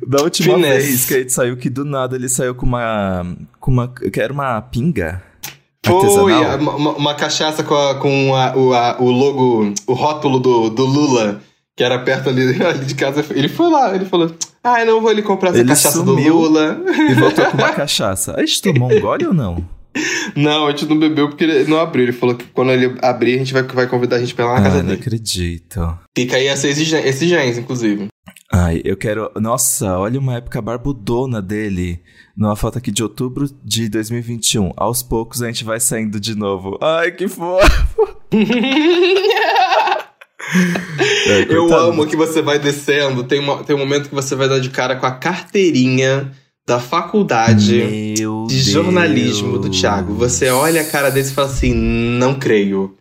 Da 0.06 0.22
última 0.22 0.54
Finesse. 0.54 0.86
vez 0.86 1.04
que 1.04 1.14
a 1.14 1.18
gente 1.18 1.32
saiu, 1.32 1.54
que 1.54 1.68
do 1.68 1.84
nada 1.84 2.16
ele 2.16 2.30
saiu 2.30 2.54
com 2.54 2.64
uma. 2.64 3.36
com 3.60 3.70
uma. 3.70 3.86
que 3.88 4.18
era 4.18 4.32
uma 4.32 4.62
pinga. 4.62 5.22
Foi, 5.88 6.32
uma, 6.32 6.92
uma, 6.92 7.14
cachaça 7.14 7.62
com, 7.62 7.74
a, 7.74 7.94
com 7.96 8.34
a, 8.34 8.56
o, 8.56 8.74
a, 8.74 8.96
o 9.00 9.10
logo, 9.10 9.72
o 9.86 9.92
rótulo 9.92 10.38
do, 10.38 10.70
do 10.70 10.84
Lula, 10.84 11.40
que 11.76 11.82
era 11.82 11.98
perto 11.98 12.28
ali, 12.28 12.42
ali 12.62 12.84
de 12.84 12.94
casa. 12.94 13.24
Ele 13.30 13.48
foi 13.48 13.70
lá, 13.70 13.94
ele 13.94 14.04
falou: 14.04 14.30
Ah, 14.62 14.84
não 14.84 15.00
vou 15.00 15.10
ali 15.10 15.22
comprar 15.22 15.50
essa 15.50 15.58
ele 15.58 15.68
cachaça 15.68 16.02
do 16.02 16.14
Lula. 16.14 16.80
E 17.10 17.14
voltou 17.14 17.46
com 17.46 17.56
uma 17.56 17.72
cachaça. 17.72 18.34
A 18.36 18.40
gente 18.40 18.62
tomou 18.62 18.92
um 18.92 19.00
gole 19.00 19.26
ou 19.26 19.34
não? 19.34 19.64
Não, 20.36 20.66
a 20.66 20.70
gente 20.70 20.86
não 20.86 20.98
bebeu 20.98 21.28
porque 21.28 21.44
ele 21.44 21.64
não 21.70 21.80
abriu. 21.80 22.04
Ele 22.04 22.12
falou 22.12 22.34
que 22.34 22.44
quando 22.46 22.70
ele 22.70 22.96
abrir, 23.02 23.34
a 23.34 23.38
gente 23.38 23.52
vai, 23.52 23.62
vai 23.62 23.86
convidar 23.86 24.16
a 24.16 24.20
gente 24.20 24.34
pra 24.34 24.44
ir 24.44 24.48
lá 24.48 24.54
na 24.54 24.60
ah, 24.60 24.62
casa 24.62 24.76
não 24.76 24.82
dele. 24.82 24.96
Não 24.96 25.00
acredito. 25.00 25.98
Fica 26.16 26.36
aí 26.36 26.46
essa 26.46 26.68
exigência, 26.68 27.60
inclusive. 27.60 28.08
Ai, 28.52 28.80
eu 28.84 28.96
quero. 28.96 29.30
Nossa, 29.36 29.98
olha 29.98 30.18
uma 30.18 30.36
época 30.36 30.62
barbudona 30.62 31.42
dele. 31.42 32.00
Numa 32.36 32.56
foto 32.56 32.78
aqui 32.78 32.90
de 32.90 33.02
outubro 33.02 33.46
de 33.62 33.88
2021. 33.88 34.72
Aos 34.76 35.02
poucos 35.02 35.42
a 35.42 35.46
gente 35.46 35.64
vai 35.64 35.78
saindo 35.78 36.18
de 36.18 36.34
novo. 36.34 36.78
Ai, 36.80 37.10
que 37.10 37.28
fofo! 37.28 38.16
é, 41.26 41.46
eu 41.48 41.74
amo 41.74 42.06
que 42.06 42.16
você 42.16 42.40
vai 42.40 42.58
descendo. 42.58 43.24
Tem, 43.24 43.38
uma, 43.38 43.62
tem 43.64 43.76
um 43.76 43.80
momento 43.80 44.08
que 44.08 44.14
você 44.14 44.34
vai 44.34 44.48
dar 44.48 44.60
de 44.60 44.70
cara 44.70 44.96
com 44.96 45.04
a 45.04 45.12
carteirinha 45.12 46.32
da 46.66 46.80
faculdade 46.80 47.76
Meu 48.18 48.46
de 48.46 48.54
Deus. 48.54 48.64
jornalismo 48.64 49.58
do 49.58 49.68
Thiago. 49.68 50.14
Você 50.14 50.48
olha 50.48 50.80
a 50.80 50.84
cara 50.84 51.10
dele 51.10 51.28
e 51.28 51.32
fala 51.32 51.48
assim: 51.48 51.74
não 51.74 52.38
creio. 52.38 52.96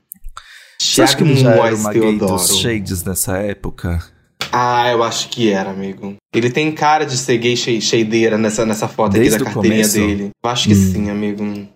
Você 0.77 1.01
acha 1.01 1.15
que 1.15 1.23
ele 1.23 1.35
já 1.37 1.51
era 1.51 1.75
uma 1.75 1.93
gay 1.93 2.17
dos 2.17 2.57
shades 2.57 3.03
nessa 3.03 3.37
época? 3.37 4.16
Ah, 4.51 4.91
eu 4.91 5.03
acho 5.03 5.29
que 5.29 5.51
era, 5.51 5.69
amigo. 5.69 6.15
Ele 6.33 6.49
tem 6.49 6.71
cara 6.71 7.05
de 7.05 7.17
ser 7.17 7.37
gay 7.37 7.55
cheideira 7.55 8.37
nessa, 8.37 8.65
nessa 8.65 8.87
foto 8.87 9.13
Desde 9.13 9.35
aqui 9.35 9.43
da 9.43 9.51
carteirinha 9.51 9.83
começo? 9.83 9.99
dele. 9.99 10.29
Eu 10.43 10.49
acho 10.49 10.67
que 10.67 10.73
hum. 10.73 10.91
sim, 10.93 11.09
amigo. 11.09 11.67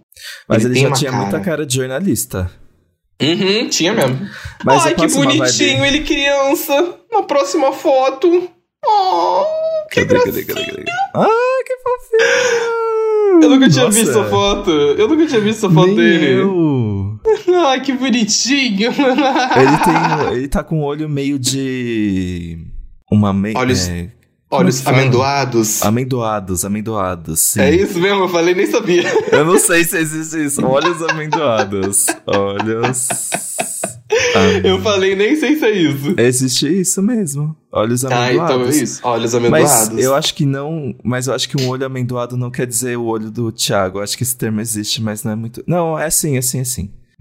Mas 0.48 0.66
ele, 0.66 0.74
ele 0.74 0.88
já 0.88 0.92
tinha 0.92 1.12
cara. 1.12 1.24
muita 1.24 1.40
cara 1.40 1.66
de 1.66 1.76
jornalista. 1.76 2.52
Uhum, 3.22 3.70
tinha 3.70 3.94
mesmo. 3.94 4.28
Mas 4.66 4.86
Ai, 4.86 4.96
que 4.96 5.08
bonitinho, 5.08 5.86
ele 5.86 6.02
criança. 6.04 6.96
Na 7.12 7.24
próxima 7.24 7.72
foto. 7.72 8.50
Oh, 8.84 9.44
que 9.92 10.04
cadê, 10.06 10.20
cadê, 10.20 10.44
cadê, 10.44 10.66
cadê, 10.66 10.66
cadê? 10.66 10.92
Ah, 11.14 11.28
que 11.66 11.78
fofinho! 11.78 13.44
Eu 13.44 13.50
nunca 13.50 13.70
tinha 13.70 13.86
Nossa. 13.86 13.98
visto 13.98 14.10
essa 14.10 14.24
foto. 14.30 14.72
Eu 14.72 15.08
nunca 15.08 15.28
tinha 15.28 15.40
visto 15.40 15.66
essa 15.66 15.74
foto 15.74 15.88
Nem 15.88 15.96
dele. 15.96 16.42
Eu. 16.42 16.91
Ai, 17.68 17.82
que 17.82 17.94
bonitinho. 17.94 18.92
ele 18.92 19.78
tem. 19.84 20.38
Ele 20.38 20.48
tá 20.48 20.64
com 20.64 20.80
um 20.80 20.84
olho 20.84 21.08
meio 21.08 21.38
de. 21.38 22.58
Uma 23.12 23.34
meio. 23.34 23.58
Olhos. 23.58 23.88
É, 23.90 24.10
olhos 24.50 24.86
amendoados. 24.86 25.84
Amendoados, 25.84 26.66
amendoados, 26.66 27.40
sim. 27.40 27.62
É 27.62 27.74
isso 27.74 28.00
mesmo, 28.00 28.24
eu 28.24 28.30
falei, 28.30 28.54
nem 28.54 28.68
sabia. 28.68 29.04
Eu 29.32 29.46
não 29.46 29.58
sei 29.58 29.84
se 29.84 29.98
existe 29.98 30.46
isso. 30.46 30.66
Olhos 30.66 31.02
amendoados. 31.02 32.08
Olhos. 32.26 33.08
Eu 34.64 34.82
falei, 34.82 35.16
nem 35.16 35.36
sei 35.36 35.58
se 35.58 35.66
é 35.66 35.72
isso. 35.72 36.16
Existe 36.18 36.82
isso 36.82 37.02
mesmo. 37.02 37.56
Olhos 37.72 38.04
amendoados. 38.04 38.40
Ah, 38.40 38.56
então 38.56 38.66
é 38.66 38.70
isso. 38.70 39.00
Olhos 39.04 39.34
amendoados. 39.36 39.90
Mas 39.90 40.04
eu 40.04 40.14
acho 40.14 40.34
que 40.34 40.46
não. 40.46 40.94
Mas 41.04 41.28
eu 41.28 41.34
acho 41.34 41.48
que 41.48 41.62
um 41.62 41.70
olho 41.70 41.86
amendoado 41.86 42.36
não 42.36 42.52
quer 42.52 42.68
dizer 42.68 42.98
o 42.98 43.06
olho 43.06 43.32
do 43.32 43.52
Thiago. 43.52 44.00
Eu 44.00 44.04
acho 44.04 44.18
que 44.18 44.24
esse 44.24 44.36
termo 44.36 44.60
existe, 44.60 45.02
mas 45.02 45.24
não 45.24 45.32
é 45.32 45.36
muito. 45.36 45.64
Não, 45.66 45.98
é 45.98 46.06
assim, 46.06 46.36
é 46.36 46.40
assim, 46.40 46.60
é 46.60 46.62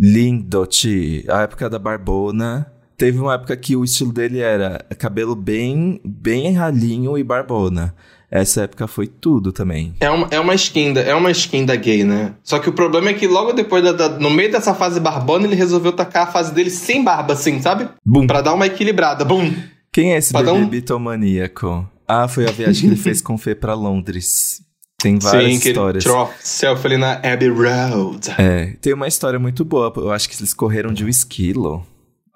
assim. 0.00 0.12
Lindote. 0.12 1.24
A 1.28 1.42
época 1.42 1.68
da 1.68 1.78
Barbona. 1.78 2.70
Teve 2.96 3.18
uma 3.18 3.34
época 3.34 3.56
que 3.56 3.74
o 3.74 3.82
estilo 3.82 4.12
dele 4.12 4.40
era 4.40 4.84
cabelo 4.98 5.34
bem, 5.34 6.00
bem 6.04 6.52
ralinho 6.52 7.16
e 7.16 7.24
barbona. 7.24 7.94
Essa 8.30 8.62
época 8.62 8.86
foi 8.86 9.06
tudo 9.06 9.52
também. 9.52 9.94
É 9.98 10.10
uma, 10.10 10.28
é 10.30 10.38
uma 10.38 10.54
skin 10.54 10.92
da, 10.92 11.00
é 11.00 11.14
uma 11.14 11.30
skin 11.30 11.64
da 11.64 11.74
gay, 11.74 12.04
né? 12.04 12.34
Só 12.44 12.58
que 12.58 12.68
o 12.68 12.72
problema 12.72 13.08
é 13.08 13.14
que 13.14 13.26
logo 13.26 13.52
depois, 13.52 13.82
da, 13.82 13.92
da, 13.92 14.08
no 14.18 14.30
meio 14.30 14.52
dessa 14.52 14.74
fase 14.74 15.00
barbona, 15.00 15.46
ele 15.46 15.56
resolveu 15.56 15.92
tacar 15.92 16.28
a 16.28 16.30
fase 16.30 16.52
dele 16.54 16.70
sem 16.70 17.02
barba, 17.02 17.32
assim, 17.32 17.60
sabe? 17.60 17.88
Bum. 18.04 18.26
Pra 18.26 18.42
dar 18.42 18.54
uma 18.54 18.66
equilibrada. 18.66 19.24
Bum! 19.24 19.50
Quem 19.90 20.12
é 20.12 20.18
esse 20.18 20.32
pra 20.32 20.42
bebê 20.42 20.58
um... 20.58 20.68
bitomaníaco? 20.68 21.88
Ah, 22.06 22.28
foi 22.28 22.46
a 22.46 22.52
viagem 22.52 22.82
que 22.82 22.86
ele 22.94 22.96
fez 22.96 23.20
com 23.20 23.36
Fê 23.36 23.54
pra 23.54 23.74
Londres. 23.74 24.62
Tem 25.00 25.18
várias 25.18 25.62
Sim, 25.62 25.68
histórias. 25.68 26.04
Sim, 26.04 26.10
que 26.10 26.48
selfie 26.48 26.86
ali 26.86 26.96
na 26.98 27.14
Abbey 27.14 27.48
Road. 27.48 28.30
É, 28.36 28.74
tem 28.80 28.92
uma 28.92 29.08
história 29.08 29.38
muito 29.38 29.64
boa. 29.64 29.92
Eu 29.96 30.12
acho 30.12 30.28
que 30.28 30.36
eles 30.38 30.52
correram 30.52 30.92
de 30.92 31.04
um 31.04 31.08
esquilo. 31.08 31.84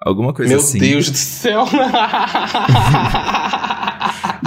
Alguma 0.01 0.33
coisa 0.33 0.49
Meu 0.49 0.59
assim. 0.59 0.79
Meu 0.79 0.89
Deus 0.89 1.09
do 1.09 1.17
céu! 1.17 1.65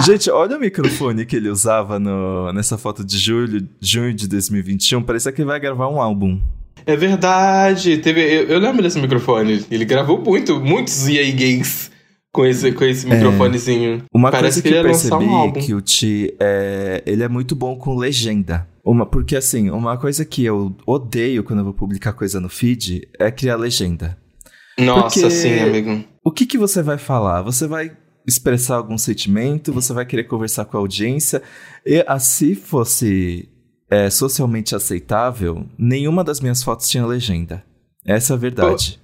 Gente, 0.05 0.29
olha 0.29 0.57
o 0.57 0.59
microfone 0.59 1.25
que 1.25 1.35
ele 1.35 1.49
usava 1.49 1.99
no, 1.99 2.53
nessa 2.53 2.77
foto 2.77 3.03
de 3.03 3.17
julho, 3.17 3.67
junho 3.81 4.13
de 4.13 4.27
2021. 4.27 5.01
Parece 5.01 5.31
que 5.31 5.41
ele 5.41 5.47
vai 5.47 5.59
gravar 5.59 5.89
um 5.89 6.01
álbum. 6.01 6.39
É 6.85 6.95
verdade. 6.95 7.97
Teve, 7.97 8.21
eu, 8.21 8.47
eu 8.47 8.59
lembro 8.59 8.81
desse 8.81 8.99
microfone. 8.99 9.65
Ele 9.69 9.85
gravou 9.85 10.21
muito, 10.21 10.59
muitos 10.59 11.07
EA 11.07 11.31
Games 11.31 11.88
com 12.31 12.45
esse, 12.45 12.71
com 12.71 12.83
esse 12.83 13.07
é. 13.09 13.15
microfonezinho. 13.15 14.03
Uma 14.13 14.31
Parece 14.31 14.61
coisa 14.61 14.63
que, 14.63 14.69
que 14.69 14.75
eu 14.75 14.83
percebi 14.83 15.25
um 15.25 15.51
que 15.51 15.73
o 15.73 15.81
Ti 15.81 16.35
é, 16.39 17.03
ele 17.05 17.23
é 17.23 17.27
muito 17.27 17.55
bom 17.55 17.75
com 17.75 17.95
legenda. 17.95 18.67
Uma, 18.83 19.05
porque 19.05 19.35
assim, 19.35 19.69
uma 19.69 19.97
coisa 19.97 20.25
que 20.25 20.43
eu 20.45 20.75
odeio 20.85 21.43
quando 21.43 21.59
eu 21.59 21.65
vou 21.65 21.73
publicar 21.73 22.13
coisa 22.13 22.39
no 22.39 22.49
feed 22.49 23.07
é 23.19 23.29
criar 23.29 23.55
legenda. 23.55 24.17
Nossa, 24.79 25.19
porque 25.19 25.29
sim, 25.31 25.59
amigo. 25.59 26.03
O 26.23 26.31
que, 26.31 26.45
que 26.45 26.57
você 26.57 26.81
vai 26.81 26.97
falar? 26.97 27.41
Você 27.41 27.67
vai 27.67 27.91
expressar 28.25 28.75
algum 28.75 28.97
sentimento, 28.97 29.73
você 29.73 29.91
vai 29.91 30.05
querer 30.05 30.23
conversar 30.25 30.65
com 30.65 30.77
a 30.77 30.79
audiência. 30.79 31.41
E 31.85 32.03
assim 32.07 32.55
fosse 32.55 33.49
é, 33.89 34.09
socialmente 34.09 34.75
aceitável, 34.75 35.65
nenhuma 35.77 36.23
das 36.23 36.39
minhas 36.39 36.63
fotos 36.63 36.87
tinha 36.87 37.05
legenda. 37.05 37.63
Essa 38.09 38.33
é 38.33 38.35
a 38.35 38.37
verdade. 38.37 38.99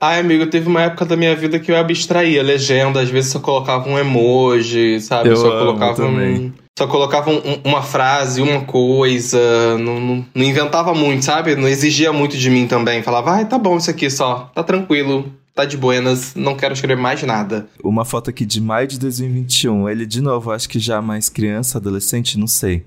Ai, 0.00 0.18
amigo, 0.20 0.46
teve 0.46 0.66
uma 0.68 0.80
época 0.82 1.04
da 1.04 1.16
minha 1.16 1.36
vida 1.36 1.58
que 1.58 1.70
eu 1.70 1.76
abstraía 1.76 2.42
legenda, 2.42 3.00
às 3.00 3.10
vezes 3.10 3.30
só 3.30 3.38
colocava 3.38 3.88
um 3.88 3.98
emoji, 3.98 4.98
sabe? 5.00 5.28
Eu 5.28 5.36
só 5.36 5.58
colocava 5.58 5.94
também. 5.94 6.36
um. 6.46 6.52
Só 6.78 6.86
colocava 6.86 7.30
um- 7.30 7.60
uma 7.64 7.82
frase, 7.82 8.40
uma 8.40 8.60
coisa. 8.62 9.38
Não, 9.78 10.00
não, 10.00 10.26
não 10.34 10.44
inventava 10.44 10.94
muito, 10.94 11.24
sabe? 11.24 11.54
Não 11.56 11.68
exigia 11.68 12.12
muito 12.12 12.36
de 12.36 12.50
mim 12.50 12.66
também. 12.66 13.02
Falava, 13.02 13.32
ai, 13.32 13.44
tá 13.46 13.58
bom 13.58 13.76
isso 13.76 13.90
aqui 13.90 14.08
só. 14.10 14.50
Tá 14.54 14.62
tranquilo. 14.62 15.30
Tá 15.54 15.64
de 15.64 15.76
buenas. 15.76 16.34
Não 16.34 16.54
quero 16.54 16.74
escrever 16.74 17.00
mais 17.00 17.22
nada. 17.22 17.66
Uma 17.82 18.04
foto 18.04 18.28
aqui 18.28 18.44
de 18.44 18.60
maio 18.60 18.86
de 18.86 18.98
2021. 18.98 19.88
Ele, 19.88 20.04
de 20.04 20.20
novo, 20.20 20.50
acho 20.50 20.68
que 20.68 20.78
já 20.78 21.00
mais 21.00 21.30
criança, 21.30 21.78
adolescente, 21.78 22.38
não 22.38 22.46
sei. 22.46 22.84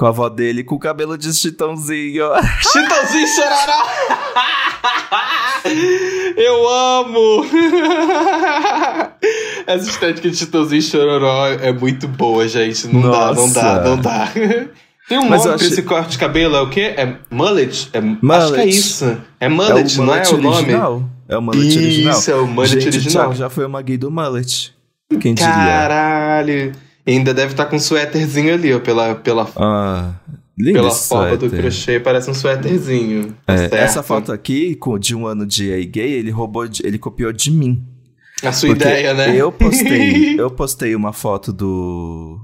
Com 0.00 0.06
a 0.06 0.08
avó 0.08 0.30
dele 0.30 0.64
com 0.64 0.76
o 0.76 0.78
cabelo 0.78 1.18
de 1.18 1.30
chitãozinho. 1.34 2.24
Chitãozinho 2.72 3.26
Chororó! 3.28 3.86
Eu 6.38 6.66
amo! 6.70 7.44
Essa 9.66 9.90
estética 9.90 10.30
de 10.30 10.36
Chitãozinho 10.38 10.80
Chororó 10.80 11.48
é 11.48 11.70
muito 11.70 12.08
boa, 12.08 12.48
gente. 12.48 12.88
Não 12.88 13.02
dá, 13.10 13.34
não 13.34 13.52
dá, 13.52 13.62
Nossa. 13.74 13.84
não 13.84 13.98
dá. 14.00 14.28
Tem 15.06 15.18
um 15.18 15.28
Mas 15.28 15.30
nome 15.30 15.36
eu 15.36 15.42
pra 15.42 15.54
achei- 15.56 15.68
esse 15.68 15.82
corte 15.82 16.12
de 16.12 16.18
cabelo, 16.18 16.56
é 16.56 16.60
o 16.62 16.70
quê? 16.70 16.94
É 16.96 17.16
mullet? 17.30 17.90
É, 17.92 17.98
Acho 17.98 18.16
Mullet. 18.22 18.54
que 18.54 18.60
é 18.60 18.66
isso. 18.66 19.04
É 19.38 19.44
É 19.46 19.48
mullet, 19.50 19.98
não 19.98 20.04
é 20.04 20.06
mullet 20.06 20.34
o 20.34 20.38
nome? 20.38 20.72
É 21.28 21.36
o 21.36 21.42
mullet 21.42 21.76
original. 21.76 22.18
Isso, 22.18 22.30
é 22.30 22.34
o 22.36 22.46
mullet 22.46 22.72
Gente, 22.72 22.86
original. 22.88 23.12
Thiago 23.24 23.34
já 23.34 23.50
foi 23.50 23.66
uma 23.66 23.82
gay 23.82 23.98
do 23.98 24.10
mullet. 24.10 24.74
Quem 25.20 25.34
diria? 25.34 25.52
Caralho! 25.52 26.72
Ainda 27.10 27.34
deve 27.34 27.52
estar 27.52 27.66
com 27.66 27.76
um 27.76 27.80
suéterzinho 27.80 28.54
ali, 28.54 28.72
ó, 28.72 28.78
pela, 28.78 29.14
pela, 29.16 29.50
Ah, 29.56 30.14
pela 30.56 30.90
forma 30.90 31.36
do 31.36 31.50
crochê, 31.50 31.98
parece 31.98 32.30
um 32.30 32.34
suéterzinho. 32.34 33.34
Tá 33.44 33.54
É, 33.54 33.68
essa 33.72 34.02
foto 34.02 34.32
aqui, 34.32 34.78
de 35.00 35.14
um 35.14 35.26
ano 35.26 35.44
de 35.44 35.84
gay, 35.86 36.12
ele 36.12 36.30
roubou, 36.30 36.68
ele 36.84 36.98
copiou 36.98 37.32
de 37.32 37.50
mim. 37.50 37.84
A 38.42 38.52
sua 38.52 38.70
Porque 38.70 38.84
ideia, 38.84 39.12
né? 39.12 39.36
Eu 39.36 39.50
postei, 39.50 40.38
eu 40.40 40.50
postei 40.50 40.94
uma 40.94 41.12
foto 41.12 41.52
do 41.52 42.40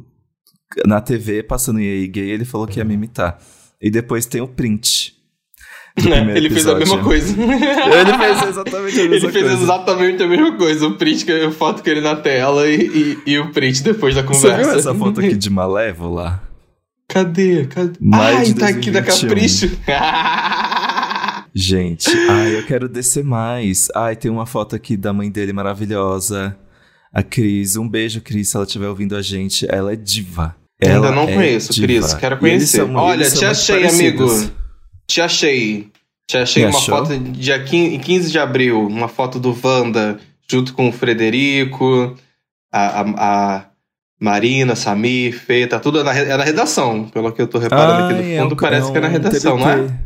na 0.85 1.01
TV 1.01 1.43
passando 1.43 1.81
em 1.81 2.11
gay, 2.11 2.31
ele 2.31 2.45
falou 2.45 2.67
que 2.67 2.79
ia 2.81 2.85
me 2.85 2.95
imitar. 2.95 3.39
E 3.81 3.91
depois 3.91 4.27
tem 4.27 4.41
o 4.41 4.49
print. 4.49 5.16
Primeiro 5.97 6.31
Ele 6.37 6.51
fez 6.51 6.67
a 6.67 6.75
mesma 6.77 7.03
coisa. 7.03 7.35
Ele 7.41 8.19
fez 8.19 8.49
exatamente 8.49 9.01
a 9.01 9.03
mesma 9.09 9.15
Ele 9.17 9.33
fez 9.33 9.45
coisa. 9.47 9.63
exatamente 9.63 10.23
a 10.23 10.27
mesma 10.29 10.53
coisa. 10.57 10.87
O 10.87 10.95
print, 10.97 11.33
a 11.33 11.51
foto 11.51 11.83
com 11.83 11.91
ele 11.91 12.01
na 12.01 12.15
tela 12.17 12.69
e, 12.69 13.19
e, 13.27 13.33
e 13.33 13.39
o 13.39 13.51
print 13.51 13.83
depois 13.83 14.15
da 14.15 14.23
Você 14.23 14.49
conversa. 14.49 14.71
viu 14.71 14.79
essa 14.79 14.95
foto 14.95 15.21
aqui 15.21 15.35
de 15.37 15.51
Malévola? 15.51 16.43
Cadê? 17.09 17.67
Cadê? 17.67 17.97
Maio 18.01 18.39
Ai, 18.39 18.53
tá 18.55 18.69
aqui 18.69 18.91
da 18.91 19.01
2021. 19.01 19.29
Capricho. 19.29 19.71
Gente, 21.55 22.11
ai, 22.29 22.55
eu 22.59 22.67
quero 22.67 22.89
descer 22.89 23.25
mais. 23.25 23.89
Ai, 23.95 24.15
tem 24.15 24.31
uma 24.31 24.45
foto 24.45 24.77
aqui 24.77 24.95
da 24.97 25.13
mãe 25.13 25.31
dele 25.31 25.53
maravilhosa. 25.53 26.55
A 27.13 27.23
Cris. 27.23 27.77
Um 27.77 27.89
beijo, 27.89 28.21
Cris, 28.21 28.51
se 28.51 28.57
ela 28.57 28.67
estiver 28.67 28.89
ouvindo 28.89 29.17
a 29.17 29.23
gente. 29.23 29.67
Ela 29.71 29.95
é 29.95 29.97
diva. 29.97 30.55
Ainda 30.83 30.95
Ela 30.97 31.11
não 31.13 31.23
é 31.23 31.33
conheço, 31.35 31.73
diva. 31.73 31.87
Cris. 31.87 32.13
Quero 32.15 32.37
conhecer. 32.37 32.77
são- 32.79 32.95
Olha, 32.95 33.31
te 33.31 33.45
achei, 33.47 33.77
parecidos. 33.77 34.33
amigo. 34.43 34.53
Te 35.07 35.21
achei. 35.21 35.89
Te 36.29 36.37
achei 36.39 36.65
Me 36.65 36.71
uma 36.71 36.79
achou? 36.79 36.97
foto 36.97 37.19
dia 37.19 37.63
15, 37.63 37.99
15 37.99 38.31
de 38.33 38.39
abril. 38.39 38.87
Uma 38.87 39.09
foto 39.09 39.39
do 39.39 39.57
Wanda 39.63 40.19
junto 40.51 40.75
com 40.75 40.89
o 40.89 40.93
Frederico, 40.93 42.17
a, 42.73 43.01
a, 43.01 43.05
a 43.57 43.67
Marina, 44.21 44.75
Samir, 44.75 45.39
Fê. 45.39 45.67
Tá 45.67 45.79
tudo 45.79 46.03
na, 46.03 46.15
é 46.15 46.37
na 46.37 46.45
redação. 46.45 47.05
Pelo 47.09 47.33
que 47.33 47.41
eu 47.43 47.47
tô 47.47 47.59
reparando 47.59 48.05
aqui 48.05 48.15
Ai, 48.15 48.37
no 48.37 48.43
fundo, 48.43 48.53
um- 48.55 48.57
parece 48.57 48.91
que 48.93 48.99
é 48.99 49.01
na 49.01 49.09
um 49.09 49.11
redação, 49.11 49.59
não 49.59 49.69
é? 49.71 49.99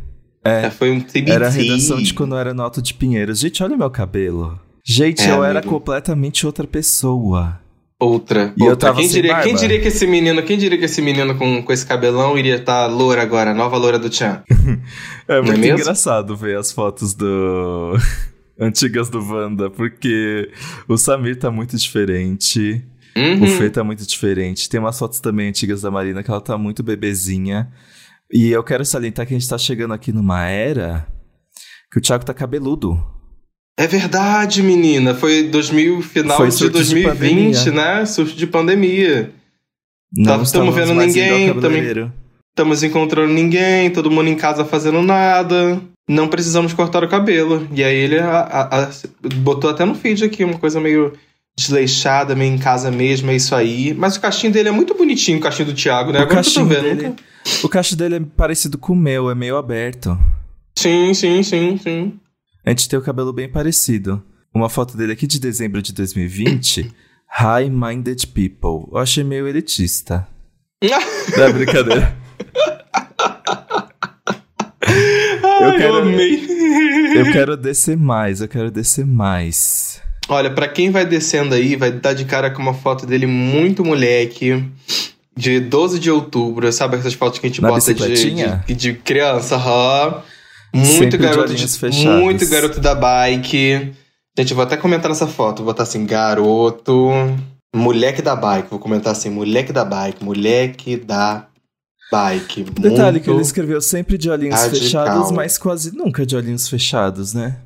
É, 0.43 0.65
É, 0.65 0.69
foi 0.71 0.89
um 0.91 0.99
TBT. 0.99 1.31
era 1.31 1.47
a 1.47 1.51
redação 1.51 2.01
de 2.01 2.13
quando 2.15 2.33
eu 2.35 2.39
era 2.39 2.53
no 2.53 2.63
Alto 2.63 2.81
de 2.81 2.93
Pinheiros. 2.95 3.39
Gente, 3.39 3.61
olha 3.63 3.75
o 3.75 3.77
meu 3.77 3.89
cabelo. 3.91 4.59
Gente, 4.83 5.21
É, 5.21 5.31
eu 5.31 5.43
era 5.43 5.59
amigo. 5.59 5.71
completamente 5.73 6.45
outra 6.47 6.65
pessoa. 6.65 7.60
Outra. 8.01 8.51
E 8.57 8.61
eu 8.63 8.71
outra. 8.71 8.89
tava 8.89 8.99
quem, 8.99 9.07
diria, 9.07 9.39
quem 9.41 9.53
diria 9.53 9.79
que 9.79 9.87
esse 9.89 10.07
menino, 10.07 10.41
quem 10.41 10.57
diria 10.57 10.75
que 10.75 10.85
esse 10.85 11.03
menino 11.03 11.35
com, 11.35 11.61
com 11.61 11.71
esse 11.71 11.85
cabelão 11.85 12.35
iria 12.35 12.55
estar 12.55 12.87
loura 12.87 13.21
agora, 13.21 13.53
nova 13.53 13.77
loura 13.77 13.99
do 13.99 14.09
Tchan? 14.09 14.43
É 15.27 15.39
muito 15.39 15.59
mesmo? 15.59 15.79
engraçado 15.79 16.35
ver 16.35 16.57
as 16.57 16.71
fotos 16.71 17.13
do. 17.13 17.93
antigas 18.59 19.07
do 19.07 19.19
Wanda, 19.19 19.69
porque 19.69 20.51
o 20.87 20.97
Samir 20.97 21.37
tá 21.37 21.51
muito 21.51 21.77
diferente. 21.77 22.83
Uhum. 23.15 23.43
O 23.43 23.47
Fê 23.47 23.69
tá 23.69 23.83
muito 23.83 24.05
diferente. 24.05 24.67
Tem 24.67 24.79
umas 24.79 24.97
fotos 24.97 25.19
também 25.19 25.49
antigas 25.49 25.81
da 25.83 25.91
Marina 25.91 26.23
que 26.23 26.31
ela 26.31 26.41
tá 26.41 26.57
muito 26.57 26.81
bebezinha. 26.81 27.71
E 28.31 28.49
eu 28.49 28.63
quero 28.63 28.83
salientar 28.83 29.27
que 29.27 29.33
a 29.35 29.37
gente 29.39 29.49
tá 29.49 29.57
chegando 29.57 29.93
aqui 29.93 30.11
numa 30.11 30.47
era 30.47 31.07
que 31.91 31.99
o 31.99 32.01
Thiago 32.01 32.25
tá 32.25 32.33
cabeludo. 32.33 32.99
É 33.83 33.87
verdade, 33.87 34.61
menina. 34.61 35.15
Foi 35.15 35.43
2000, 35.43 36.01
final 36.01 36.37
Foi 36.37 36.49
de 36.49 36.53
surto 36.55 36.83
de 36.83 36.93
2020, 36.93 37.55
pandemia. 37.65 37.71
né? 37.99 38.05
Surto 38.05 38.35
de 38.35 38.45
pandemia. 38.47 39.31
Não 40.15 40.37
Tá- 40.37 40.43
estávamos 40.43 40.51
tamo 40.51 40.71
vendo 40.71 40.93
ninguém. 40.93 42.11
Estamos 42.49 42.83
encontrando 42.83 43.33
ninguém, 43.33 43.89
todo 43.89 44.11
mundo 44.11 44.27
em 44.29 44.35
casa 44.35 44.63
fazendo 44.65 45.01
nada. 45.01 45.81
Não 46.07 46.27
precisamos 46.27 46.73
cortar 46.73 47.03
o 47.03 47.07
cabelo. 47.07 47.67
E 47.73 47.83
aí 47.83 47.95
ele 47.95 48.19
a- 48.19 48.39
a- 48.41 48.83
a- 48.83 48.89
botou 49.35 49.69
até 49.69 49.83
no 49.85 49.95
feed 49.95 50.23
aqui 50.25 50.43
uma 50.43 50.57
coisa 50.59 50.79
meio 50.79 51.13
desleixada, 51.57 52.35
meio 52.35 52.53
em 52.53 52.57
casa 52.57 52.91
mesmo, 52.91 53.31
é 53.31 53.35
isso 53.35 53.55
aí. 53.55 53.93
Mas 53.93 54.15
o 54.15 54.21
cachinho 54.21 54.51
dele 54.53 54.69
é 54.69 54.71
muito 54.71 54.93
bonitinho, 54.93 55.37
o 55.37 55.41
cachinho 55.41 55.69
do 55.69 55.73
Thiago, 55.73 56.11
né? 56.11 56.19
O 56.19 56.21
Agora 56.23 56.37
cachinho 56.37 56.65
vendo. 56.65 56.81
dele- 56.81 57.03
nunca- 57.09 57.23
O 57.63 57.69
cacho 57.69 57.95
dele 57.95 58.15
é 58.17 58.21
parecido 58.37 58.77
com 58.77 58.93
o 58.93 58.95
meu, 58.95 59.29
é 59.29 59.33
meio 59.35 59.57
aberto. 59.57 60.17
Sim, 60.77 61.13
sim, 61.13 61.41
sim, 61.41 61.79
sim. 61.81 62.13
A 62.65 62.69
gente 62.69 62.87
tem 62.87 62.97
o 62.97 63.01
cabelo 63.01 63.33
bem 63.33 63.49
parecido. 63.49 64.23
Uma 64.53 64.69
foto 64.69 64.95
dele 64.97 65.13
aqui 65.13 65.25
de 65.25 65.39
dezembro 65.39 65.81
de 65.81 65.93
2020. 65.93 66.91
High 67.29 67.69
Minded 67.69 68.27
People. 68.27 68.89
Eu 68.91 68.97
achei 68.97 69.23
meio 69.23 69.47
elitista. 69.47 70.27
Não 71.37 71.43
é 71.43 71.53
brincadeira. 71.53 72.15
Ai, 74.85 75.67
eu, 75.67 75.77
quero- 75.77 75.97
amei. 75.97 76.51
Eu 77.15 77.31
quero 77.31 77.57
descer 77.57 77.97
mais, 77.97 78.41
eu 78.41 78.47
quero 78.47 78.71
descer 78.71 79.05
mais. 79.05 80.01
Olha, 80.29 80.49
pra 80.49 80.67
quem 80.67 80.91
vai 80.91 81.05
descendo 81.05 81.53
aí, 81.55 81.75
vai 81.75 81.91
dar 81.91 82.13
de 82.13 82.25
cara 82.25 82.49
com 82.51 82.61
uma 82.61 82.73
foto 82.73 83.05
dele 83.05 83.25
muito 83.27 83.83
moleque, 83.83 84.63
de 85.35 85.59
12 85.59 85.99
de 85.99 86.09
outubro, 86.09 86.71
sabe 86.71 86.95
essas 86.97 87.13
fotos 87.13 87.39
que 87.39 87.45
a 87.47 87.49
gente 87.49 87.61
Na 87.61 87.67
bota 87.69 87.93
de, 87.93 88.33
de, 88.65 88.73
de 88.75 88.93
criança, 88.93 89.55
aham. 89.55 90.21
Muito 90.73 91.17
de 91.17 91.17
garoto, 91.17 91.53
de, 91.53 91.67
fechados. 91.67 92.21
muito 92.21 92.47
garoto 92.47 92.79
da 92.79 92.95
bike. 92.95 93.93
Gente, 94.37 94.51
eu 94.51 94.55
vou 94.55 94.63
até 94.63 94.77
comentar 94.77 95.09
nessa 95.09 95.27
foto, 95.27 95.57
vou 95.57 95.67
botar 95.67 95.83
assim, 95.83 96.05
garoto, 96.05 97.09
moleque 97.75 98.21
da 98.21 98.35
bike, 98.35 98.69
vou 98.69 98.79
comentar 98.79 99.11
assim, 99.11 99.29
moleque 99.29 99.73
da 99.73 99.83
bike, 99.83 100.23
moleque 100.23 100.95
da 100.95 101.47
bike. 102.11 102.63
Detalhe 102.63 103.19
que 103.19 103.29
ele 103.29 103.41
escreveu 103.41 103.81
sempre 103.81 104.17
de 104.17 104.29
olhinhos 104.29 104.55
radical. 104.55 104.81
fechados, 104.81 105.31
mas 105.31 105.57
quase 105.57 105.95
nunca 105.95 106.25
de 106.25 106.35
olhinhos 106.35 106.69
fechados, 106.69 107.33
né? 107.33 107.57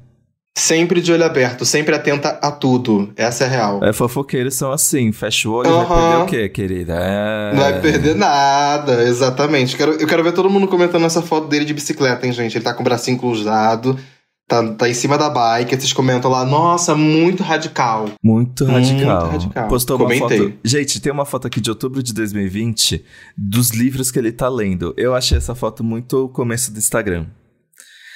Sempre 0.58 1.02
de 1.02 1.12
olho 1.12 1.26
aberto, 1.26 1.66
sempre 1.66 1.94
atenta 1.94 2.40
a 2.42 2.50
tudo, 2.50 3.12
essa 3.18 3.44
é 3.44 3.48
a 3.48 3.50
real. 3.50 3.84
É, 3.84 3.92
fofoqueiros 3.92 4.56
são 4.56 4.72
assim, 4.72 5.12
fecha 5.12 5.50
o 5.50 5.52
olho 5.52 5.70
e 5.70 5.74
vai 5.74 5.86
perder 5.86 6.24
o 6.24 6.26
quê, 6.26 6.50
querida? 6.50 6.94
É... 6.94 7.54
Não 7.54 7.62
vai 7.62 7.82
perder 7.82 8.16
nada, 8.16 9.04
exatamente. 9.04 9.76
Quero, 9.76 9.92
eu 9.94 10.08
quero 10.08 10.24
ver 10.24 10.32
todo 10.32 10.50
mundo 10.50 10.66
comentando 10.66 11.06
essa 11.06 11.22
foto 11.22 11.50
dele 11.50 11.66
de 11.66 11.74
bicicleta, 11.74 12.26
hein, 12.26 12.32
gente? 12.32 12.58
Ele 12.58 12.64
tá 12.64 12.74
com 12.74 12.80
o 12.80 12.84
bracinho 12.86 13.18
cruzado, 13.18 14.00
tá, 14.48 14.66
tá 14.76 14.88
em 14.88 14.94
cima 14.94 15.18
da 15.18 15.30
bike. 15.30 15.76
Vocês 15.76 15.92
comentam 15.92 16.32
lá, 16.32 16.46
nossa, 16.46 16.96
muito 16.96 17.44
radical. 17.44 18.10
Muito 18.24 18.66
Muito 18.66 18.88
radical. 18.88 19.30
radical. 19.30 19.68
Postou 19.68 19.98
Comentei. 19.98 20.40
uma 20.40 20.50
foto. 20.52 20.60
Gente, 20.64 21.02
tem 21.02 21.12
uma 21.12 21.26
foto 21.26 21.48
aqui 21.48 21.60
de 21.60 21.70
outubro 21.70 22.02
de 22.02 22.14
2020 22.14 23.04
dos 23.38 23.72
livros 23.72 24.10
que 24.10 24.18
ele 24.18 24.32
tá 24.32 24.48
lendo. 24.48 24.94
Eu 24.96 25.14
achei 25.14 25.38
essa 25.38 25.54
foto 25.54 25.84
muito 25.84 26.26
o 26.26 26.30
começo 26.30 26.72
do 26.72 26.80
Instagram. 26.80 27.26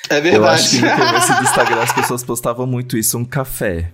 É 0.09 0.35
Eu 0.35 0.45
acho 0.45 0.69
que 0.71 0.77
verdade. 0.81 1.01
no 1.01 1.07
começo 1.07 1.35
do 1.35 1.43
Instagram 1.43 1.81
as 1.81 1.93
pessoas 1.93 2.23
postavam 2.23 2.65
muito 2.65 2.97
isso, 2.97 3.17
um 3.17 3.25
café. 3.25 3.91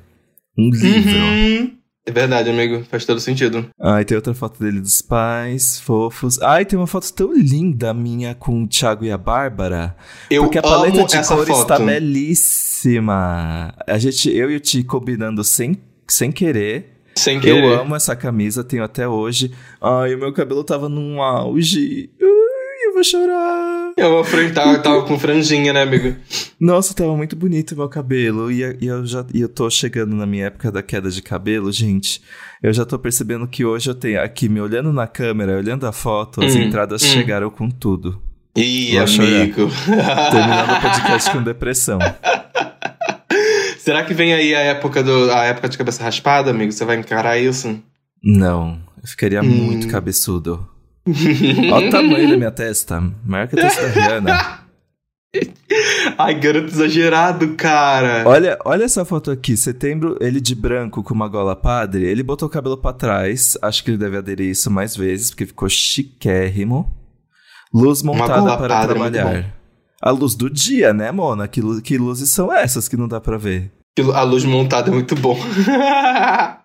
Um 0.57 0.69
livro. 0.69 1.11
Uhum. 1.17 1.75
É 2.07 2.11
verdade, 2.11 2.49
amigo. 2.51 2.83
Faz 2.89 3.03
todo 3.03 3.19
sentido. 3.19 3.67
Ai, 3.81 4.05
tem 4.05 4.15
outra 4.15 4.33
foto 4.33 4.59
dele 4.59 4.79
dos 4.79 5.01
pais, 5.01 5.79
fofos. 5.79 6.39
Ai, 6.39 6.63
tem 6.63 6.77
uma 6.77 6.85
foto 6.85 7.11
tão 7.11 7.33
linda 7.33 7.93
minha 7.95 8.35
com 8.35 8.63
o 8.63 8.67
Thiago 8.67 9.03
e 9.03 9.11
a 9.11 9.17
Bárbara. 9.17 9.95
Eu 10.29 10.43
porque 10.43 10.59
a 10.59 10.61
paleta 10.61 11.03
de 11.03 11.27
cores 11.27 11.47
foto. 11.47 11.67
tá 11.67 11.79
belíssima. 11.79 13.73
A 13.87 13.97
gente, 13.97 14.29
eu 14.29 14.51
e 14.51 14.55
o 14.55 14.59
Ti 14.59 14.83
combinando 14.83 15.43
sem, 15.43 15.77
sem 16.07 16.31
querer. 16.31 16.91
Sem 17.15 17.39
querer. 17.39 17.63
Eu 17.63 17.79
amo 17.81 17.95
essa 17.95 18.15
camisa, 18.15 18.63
tenho 18.63 18.83
até 18.83 19.07
hoje. 19.07 19.51
Ai, 19.81 20.13
o 20.13 20.19
meu 20.19 20.31
cabelo 20.31 20.63
tava 20.63 20.87
num 20.87 21.21
auge. 21.21 22.11
Eu 22.19 22.44
vou 22.95 23.03
chorar. 23.03 23.91
Eu 23.97 24.09
vou 24.09 24.21
enfrentar, 24.21 24.81
tava 24.81 25.03
com 25.03 25.19
franjinha, 25.19 25.71
né, 25.73 25.83
amigo? 25.83 26.15
Nossa, 26.59 26.93
tava 26.93 27.15
muito 27.15 27.35
bonito 27.35 27.73
o 27.73 27.77
meu 27.77 27.89
cabelo. 27.89 28.51
E, 28.51 28.61
e 28.81 28.87
eu 28.87 29.05
já 29.05 29.25
e 29.33 29.41
eu 29.41 29.49
tô 29.49 29.69
chegando 29.69 30.15
na 30.15 30.25
minha 30.25 30.45
época 30.45 30.71
da 30.71 30.81
queda 30.81 31.09
de 31.09 31.21
cabelo, 31.21 31.71
gente. 31.71 32.21
Eu 32.63 32.73
já 32.73 32.85
tô 32.85 32.97
percebendo 32.97 33.47
que 33.47 33.63
hoje 33.63 33.89
eu 33.89 33.95
tenho 33.95 34.21
aqui, 34.21 34.49
me 34.49 34.59
olhando 34.59 34.91
na 34.91 35.05
câmera, 35.07 35.57
olhando 35.57 35.85
a 35.85 35.91
foto, 35.91 36.43
as 36.43 36.55
Hum, 36.55 36.61
entradas 36.63 37.03
hum. 37.03 37.07
chegaram 37.07 37.49
com 37.49 37.69
tudo. 37.69 38.19
Ih, 38.55 38.97
Vou 38.97 39.07
chorar. 39.07 39.27
amigo. 39.27 39.69
Terminando 40.31 40.77
o 40.77 40.81
podcast 40.81 41.31
com 41.31 41.43
depressão. 41.43 41.99
Será 43.77 44.03
que 44.03 44.13
vem 44.13 44.33
aí 44.33 44.55
a 44.55 44.59
época, 44.59 45.03
do, 45.03 45.31
a 45.31 45.43
época 45.43 45.69
de 45.69 45.77
cabeça 45.77 46.03
raspada, 46.03 46.49
amigo? 46.49 46.71
Você 46.71 46.83
vai 46.85 46.97
encarar 46.97 47.37
isso? 47.37 47.79
Não, 48.23 48.79
eu 49.01 49.07
ficaria 49.07 49.41
hum. 49.41 49.45
muito 49.45 49.87
cabeçudo. 49.89 50.67
Olha 51.07 51.87
o 51.87 51.91
tamanho 51.91 52.29
da 52.29 52.37
minha 52.37 52.51
testa. 52.51 53.01
Maior 53.23 53.47
que 53.47 53.59
a 53.59 53.63
testa 53.63 53.81
da 53.83 53.87
Rihanna. 53.89 54.65
Ai, 56.17 56.39
garoto 56.39 56.67
exagerado, 56.67 57.55
cara. 57.55 58.23
Olha, 58.25 58.57
olha 58.63 58.85
essa 58.85 59.03
foto 59.03 59.29
aqui. 59.29 59.57
Setembro, 59.57 60.17
ele 60.21 60.39
de 60.39 60.55
branco 60.55 61.03
com 61.03 61.13
uma 61.13 61.27
gola 61.27 61.55
padre. 61.55 62.05
Ele 62.05 62.23
botou 62.23 62.47
o 62.47 62.51
cabelo 62.51 62.77
para 62.77 62.95
trás. 62.95 63.57
Acho 63.61 63.83
que 63.83 63.91
ele 63.91 63.97
deve 63.97 64.17
aderir 64.17 64.49
isso 64.49 64.71
mais 64.71 64.95
vezes, 64.95 65.29
porque 65.29 65.45
ficou 65.45 65.67
chiquérrimo. 65.67 66.91
Luz 67.73 68.01
montada 68.01 68.57
para 68.57 68.75
padre, 68.75 68.93
trabalhar. 68.93 69.53
A 70.01 70.11
luz 70.11 70.35
do 70.35 70.49
dia, 70.49 70.93
né, 70.93 71.11
Mona? 71.11 71.47
Que, 71.47 71.61
que 71.81 71.97
luzes 71.97 72.29
são 72.29 72.53
essas 72.53 72.87
que 72.87 72.95
não 72.95 73.07
dá 73.07 73.19
para 73.19 73.37
ver? 73.37 73.71
A 74.13 74.21
luz 74.23 74.45
montada 74.45 74.89
é 74.89 74.93
muito 74.93 75.15
bom. 75.15 75.37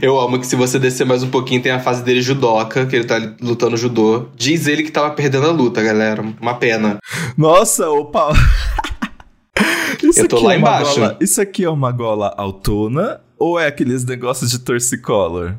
Eu 0.00 0.18
amo 0.20 0.38
que 0.38 0.46
se 0.46 0.54
você 0.54 0.78
descer 0.78 1.04
mais 1.04 1.22
um 1.22 1.30
pouquinho, 1.30 1.60
tem 1.60 1.72
a 1.72 1.80
fase 1.80 2.02
dele 2.04 2.22
judoca, 2.22 2.86
que 2.86 2.94
ele 2.94 3.04
tá 3.04 3.16
lutando 3.40 3.76
judô. 3.76 4.26
Diz 4.36 4.66
ele 4.66 4.82
que 4.82 4.92
tava 4.92 5.10
perdendo 5.10 5.46
a 5.46 5.50
luta, 5.50 5.82
galera. 5.82 6.22
Uma 6.40 6.54
pena. 6.54 6.98
Nossa, 7.36 7.90
opa. 7.90 8.32
Isso 10.02 10.20
Eu 10.20 10.28
tô 10.28 10.40
lá 10.40 10.54
é 10.54 10.58
embaixo. 10.58 10.94
Gola, 10.94 11.16
isso 11.20 11.40
aqui 11.40 11.64
é 11.64 11.70
uma 11.70 11.90
gola 11.90 12.32
autona 12.36 13.20
ou 13.36 13.58
é 13.58 13.66
aqueles 13.66 14.04
negócios 14.04 14.50
de 14.50 14.60
torcicolor? 14.60 15.54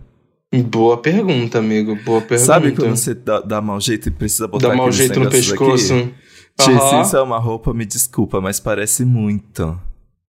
Boa 0.68 0.98
pergunta, 0.98 1.60
amigo. 1.60 1.96
Boa 2.06 2.22
pergunta. 2.22 2.46
Sabe 2.46 2.72
quando 2.72 2.96
você 2.96 3.14
dá, 3.14 3.42
dá 3.42 3.62
mau 3.62 3.80
jeito 3.82 4.08
e 4.08 4.12
precisa 4.12 4.48
botar 4.48 4.70
Dá 4.70 4.76
mau 4.76 4.92
jeito 4.92 5.20
no 5.20 5.30
pescoço. 5.30 5.94
Aqui? 5.94 6.04
Uhum. 6.04 6.90
Se 6.90 7.02
isso 7.02 7.18
é 7.18 7.22
uma 7.22 7.38
roupa, 7.38 7.74
me 7.74 7.86
desculpa, 7.86 8.42
mas 8.42 8.60
parece 8.60 9.06
muito. 9.06 9.80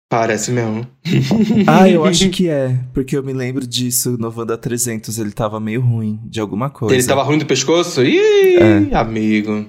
Parece 0.09 0.51
mesmo. 0.51 0.87
ah, 1.67 1.89
eu 1.89 2.05
acho 2.05 2.29
que 2.29 2.47
é. 2.47 2.79
Porque 2.93 3.17
eu 3.17 3.23
me 3.23 3.33
lembro 3.33 3.67
disso 3.67 4.17
no 4.17 4.33
Wanda 4.35 4.57
300. 4.57 5.19
Ele 5.19 5.31
tava 5.31 5.59
meio 5.59 5.81
ruim 5.81 6.19
de 6.23 6.39
alguma 6.39 6.69
coisa. 6.69 6.95
Ele 6.95 7.03
tava 7.03 7.23
ruim 7.23 7.37
do 7.37 7.45
pescoço? 7.45 8.03
Ih, 8.03 8.55
é. 8.55 8.95
amigo. 8.95 9.65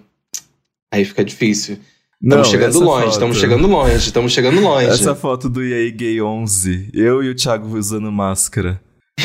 Aí 0.93 1.05
fica 1.05 1.25
difícil. 1.25 1.79
Estamos 2.23 2.49
chegando 2.49 2.81
longe, 2.81 3.09
estamos 3.11 3.39
chegando 3.39 3.69
longe, 3.69 3.97
estamos 3.97 4.33
chegando 4.33 4.61
longe. 4.61 4.87
Essa 4.87 5.15
foto 5.15 5.49
do 5.49 5.63
EA 5.63 5.89
Gay 5.91 6.21
11, 6.21 6.91
eu 6.93 7.23
e 7.23 7.31
o 7.31 7.35
Thiago 7.35 7.77
usando 7.77 8.11
máscara. 8.11 8.81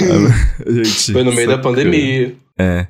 Gente, 0.68 1.12
Foi 1.12 1.24
no 1.24 1.34
meio 1.34 1.48
da 1.48 1.58
pandemia. 1.58 2.36
É. 2.58 2.88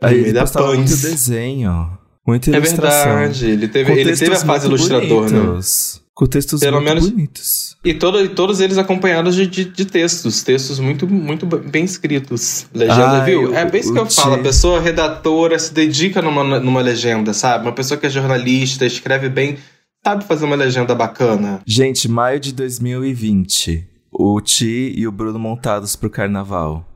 Aí 0.00 0.18
ele 0.18 0.38
postava 0.38 0.74
muito 0.74 0.88
desenho, 0.88 1.98
muita 2.26 2.50
ilustração. 2.50 3.12
É 3.12 3.16
verdade, 3.18 3.50
ele 3.50 3.68
teve, 3.68 3.92
ele 3.92 4.16
teve 4.16 4.34
a 4.34 4.40
fase 4.40 4.66
ilustrador, 4.66 5.30
né? 5.30 5.40
bonitos. 5.40 5.96
né? 5.96 6.01
Com 6.14 6.26
textos 6.26 6.60
Pelo 6.60 6.76
muito 6.76 6.88
menos, 6.88 7.08
bonitos. 7.08 7.76
E, 7.82 7.94
todo, 7.94 8.28
todos 8.30 8.60
eles 8.60 8.76
acompanhados 8.76 9.34
de, 9.34 9.46
de, 9.46 9.64
de, 9.64 9.84
textos. 9.86 10.42
Textos 10.42 10.78
muito, 10.78 11.08
muito 11.08 11.46
bem 11.46 11.84
escritos. 11.84 12.66
Legenda, 12.74 13.22
Ai, 13.22 13.24
viu? 13.24 13.54
É 13.54 13.64
bem 13.64 13.80
isso 13.80 13.94
que 13.94 13.98
eu 13.98 14.04
falo. 14.04 14.34
A 14.34 14.38
pessoa 14.38 14.78
redatora 14.78 15.58
se 15.58 15.72
dedica 15.72 16.20
numa, 16.20 16.60
numa 16.60 16.82
legenda, 16.82 17.32
sabe? 17.32 17.64
Uma 17.64 17.72
pessoa 17.72 17.98
que 17.98 18.06
é 18.06 18.10
jornalista, 18.10 18.84
escreve 18.84 19.30
bem, 19.30 19.56
sabe 20.04 20.24
fazer 20.24 20.44
uma 20.44 20.56
legenda 20.56 20.94
bacana. 20.94 21.62
Gente, 21.66 22.06
maio 22.10 22.38
de 22.38 22.52
2020. 22.52 23.88
O 24.12 24.38
Ti 24.42 24.92
e 24.94 25.08
o 25.08 25.12
Bruno 25.12 25.38
montados 25.38 25.96
pro 25.96 26.10
carnaval. 26.10 26.86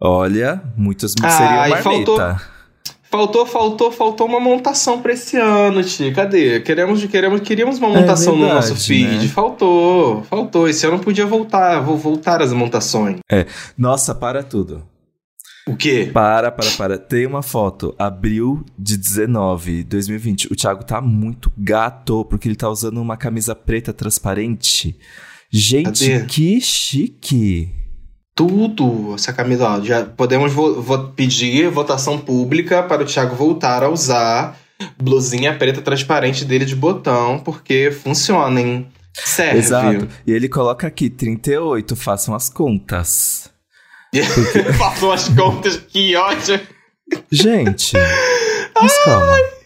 Olha, 0.00 0.62
muitos 0.74 1.14
ah, 1.22 1.30
seriam 1.30 1.68
marmita. 1.68 1.82
Faltou... 1.82 2.57
Faltou, 3.10 3.46
faltou, 3.46 3.90
faltou 3.90 4.26
uma 4.26 4.38
montação 4.38 5.00
pra 5.00 5.14
esse 5.14 5.36
ano, 5.36 5.82
Ti. 5.82 6.12
Cadê? 6.12 6.60
Queremos, 6.60 7.02
queremos, 7.06 7.40
queríamos 7.40 7.78
uma 7.78 7.88
montação 7.88 8.34
é 8.34 8.38
verdade, 8.38 8.54
no 8.54 8.70
nosso 8.70 8.86
feed. 8.86 9.22
Né? 9.22 9.28
Faltou, 9.28 10.22
faltou. 10.24 10.68
Esse 10.68 10.86
ano 10.86 10.98
podia 10.98 11.24
voltar, 11.24 11.80
vou 11.80 11.96
voltar 11.96 12.42
as 12.42 12.52
montações. 12.52 13.18
É. 13.30 13.46
Nossa, 13.78 14.14
para 14.14 14.42
tudo. 14.42 14.84
O 15.66 15.74
quê? 15.74 16.10
Para, 16.12 16.50
para, 16.50 16.70
para. 16.72 16.98
Tem 16.98 17.26
uma 17.26 17.42
foto, 17.42 17.94
abril 17.98 18.64
de 18.78 18.96
19, 18.96 19.84
2020. 19.84 20.52
O 20.52 20.56
Thiago 20.56 20.84
tá 20.84 21.00
muito 21.00 21.50
gato, 21.56 22.26
porque 22.26 22.48
ele 22.48 22.56
tá 22.56 22.68
usando 22.68 23.00
uma 23.00 23.16
camisa 23.16 23.54
preta 23.54 23.92
transparente. 23.92 24.98
Gente, 25.50 26.10
Cadê? 26.10 26.24
que 26.26 26.60
chique 26.60 27.70
tudo 28.38 29.16
essa 29.16 29.32
camisa. 29.32 29.68
Ó, 29.68 29.80
já 29.80 30.04
podemos 30.04 30.52
vo 30.52 30.80
vo 30.80 31.08
pedir 31.08 31.68
votação 31.70 32.16
pública 32.16 32.84
para 32.84 33.02
o 33.02 33.04
Thiago 33.04 33.34
voltar 33.34 33.82
a 33.82 33.88
usar 33.88 34.56
blusinha 34.96 35.58
preta 35.58 35.82
transparente 35.82 36.44
dele 36.44 36.64
de 36.64 36.76
botão, 36.76 37.40
porque 37.40 37.90
funciona, 37.90 38.60
hein? 38.60 38.86
Serve. 39.12 39.58
Exato. 39.58 40.08
E 40.24 40.30
ele 40.30 40.48
coloca 40.48 40.86
aqui 40.86 41.10
38, 41.10 41.96
façam 41.96 42.32
as 42.32 42.48
contas. 42.48 43.50
façam 44.78 45.10
as 45.10 45.28
contas, 45.30 45.76
que 45.76 46.14
ótimo. 46.14 46.60
Gente, 47.32 47.96
mas 48.80 49.04
calma. 49.04 49.57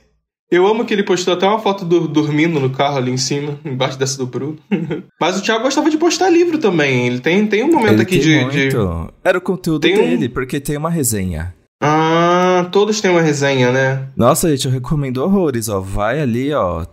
Eu 0.53 0.67
amo 0.67 0.85
que 0.85 0.93
ele 0.93 1.03
postou 1.03 1.33
até 1.33 1.47
uma 1.47 1.59
foto 1.59 1.83
do, 1.83 2.07
dormindo 2.07 2.61
no 2.61 2.69
carro 2.69 2.99
ali 2.99 3.11
em 3.11 3.17
cima, 3.17 3.59
embaixo 3.65 3.99
dessa 3.99 4.19
do 4.19 4.27
Bruno. 4.27 4.59
Mas 5.19 5.39
o 5.39 5.43
Thiago 5.43 5.65
gostava 5.65 5.89
de 5.89 5.97
postar 5.97 6.29
livro 6.29 6.59
também. 6.59 7.07
Ele 7.07 7.21
tem, 7.21 7.47
tem 7.47 7.65
um 7.65 7.73
momento 7.73 7.95
ele 7.95 8.03
aqui 8.03 8.19
de, 8.19 8.45
de, 8.51 8.69
Era 9.25 9.39
o 9.39 9.41
conteúdo 9.41 9.81
tem 9.81 9.95
dele, 9.95 10.27
um... 10.27 10.31
porque 10.31 10.61
tem 10.61 10.77
uma 10.77 10.91
resenha. 10.91 11.55
Ah, 11.83 12.69
todos 12.71 13.01
têm 13.01 13.11
uma 13.11 13.23
resenha, 13.23 13.73
né? 13.73 14.09
Nossa, 14.15 14.51
gente, 14.51 14.67
eu 14.67 14.73
recomendo 14.73 15.25
horrores, 15.25 15.71
ó. 15.71 15.81
Vai 15.81 16.21
ali, 16.21 16.53
ó. 16.53 16.85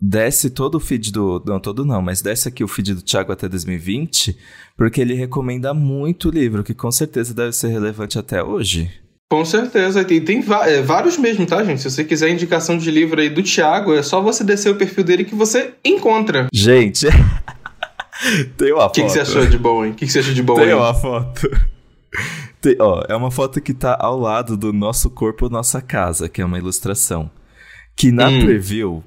Desce 0.00 0.48
todo 0.48 0.76
o 0.76 0.80
feed 0.80 1.12
do. 1.12 1.42
Não, 1.46 1.60
todo 1.60 1.84
não, 1.84 2.00
mas 2.00 2.22
desce 2.22 2.48
aqui 2.48 2.64
o 2.64 2.68
feed 2.68 2.94
do 2.94 3.02
Thiago 3.02 3.30
até 3.30 3.46
2020, 3.46 4.34
porque 4.74 5.02
ele 5.02 5.12
recomenda 5.12 5.74
muito 5.74 6.28
o 6.28 6.32
livro, 6.32 6.64
que 6.64 6.72
com 6.72 6.90
certeza 6.90 7.34
deve 7.34 7.52
ser 7.52 7.68
relevante 7.68 8.18
até 8.18 8.42
hoje. 8.42 8.90
Com 9.32 9.46
certeza. 9.46 10.04
E 10.10 10.20
tem 10.20 10.44
é, 10.66 10.82
vários 10.82 11.16
mesmo, 11.16 11.46
tá, 11.46 11.64
gente? 11.64 11.80
Se 11.80 11.90
você 11.90 12.04
quiser 12.04 12.28
indicação 12.28 12.76
de 12.76 12.90
livro 12.90 13.18
aí 13.18 13.30
do 13.30 13.42
Thiago, 13.42 13.94
é 13.94 14.02
só 14.02 14.20
você 14.20 14.44
descer 14.44 14.68
o 14.68 14.74
perfil 14.74 15.02
dele 15.02 15.24
que 15.24 15.34
você 15.34 15.72
encontra. 15.82 16.48
Gente. 16.52 17.06
tem 18.58 18.74
uma 18.74 18.82
foto. 18.82 18.90
O 18.90 18.92
que, 18.92 19.02
que, 19.04 19.08
você 19.08 19.20
achou 19.20 19.46
de 19.46 19.56
bom, 19.56 19.86
hein? 19.86 19.92
O 19.92 19.94
que, 19.94 20.04
que 20.04 20.12
você 20.12 20.18
achou 20.18 20.34
de 20.34 20.42
bom, 20.42 20.56
tem 20.56 20.68
hein? 20.68 20.74
uma 20.74 20.92
foto. 20.92 21.48
Tem, 22.60 22.76
ó, 22.78 23.02
é 23.08 23.16
uma 23.16 23.30
foto 23.30 23.58
que 23.62 23.72
tá 23.72 23.96
ao 23.98 24.20
lado 24.20 24.54
do 24.54 24.70
Nosso 24.70 25.08
Corpo, 25.08 25.48
Nossa 25.48 25.80
Casa, 25.80 26.28
que 26.28 26.42
é 26.42 26.44
uma 26.44 26.58
ilustração. 26.58 27.30
Que 27.96 28.12
na 28.12 28.28
hum. 28.28 28.44
preview 28.44 29.02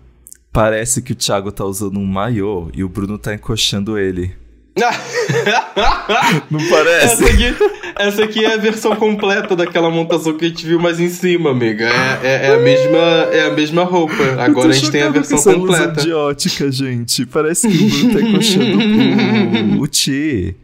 parece 0.51 1.03
que 1.03 1.11
o 1.11 1.15
Thiago 1.15 1.51
tá 1.51 1.63
usando 1.63 1.99
um 1.99 2.05
maiô 2.07 2.67
e 2.73 2.83
o 2.83 2.89
Bruno 2.89 3.19
tá 3.19 3.35
encoxando 3.35 3.95
ele. 3.95 4.35
Não 6.51 6.59
parece? 6.69 7.23
Essa 7.23 7.25
aqui, 7.25 7.55
essa 7.95 8.23
aqui 8.25 8.45
é 8.45 8.55
a 8.55 8.57
versão 8.57 8.93
completa 8.95 9.55
daquela 9.55 9.89
montação 9.89 10.37
que 10.37 10.43
a 10.43 10.47
gente 10.49 10.65
viu 10.65 10.77
mais 10.79 10.99
em 10.99 11.07
cima, 11.07 11.51
amiga. 11.51 11.85
É, 11.85 12.19
é, 12.21 12.47
é 12.47 12.55
a, 12.55 12.59
mesma, 12.59 12.97
é 13.31 13.45
a 13.45 13.51
mesma 13.51 13.83
roupa. 13.85 14.21
Agora 14.37 14.69
a 14.69 14.73
gente 14.73 14.91
tem 14.91 15.03
a 15.03 15.09
versão 15.09 15.41
com 15.41 15.61
completa. 15.61 16.01
Luz 16.03 16.13
ótica, 16.13 16.69
gente. 16.69 17.25
Parece 17.25 17.69
que 17.69 17.83
o 17.83 17.89
Bruno 17.89 18.13
tá 18.13 18.21
encoxando 18.21 18.77
o, 19.79 19.83
o. 19.83 20.55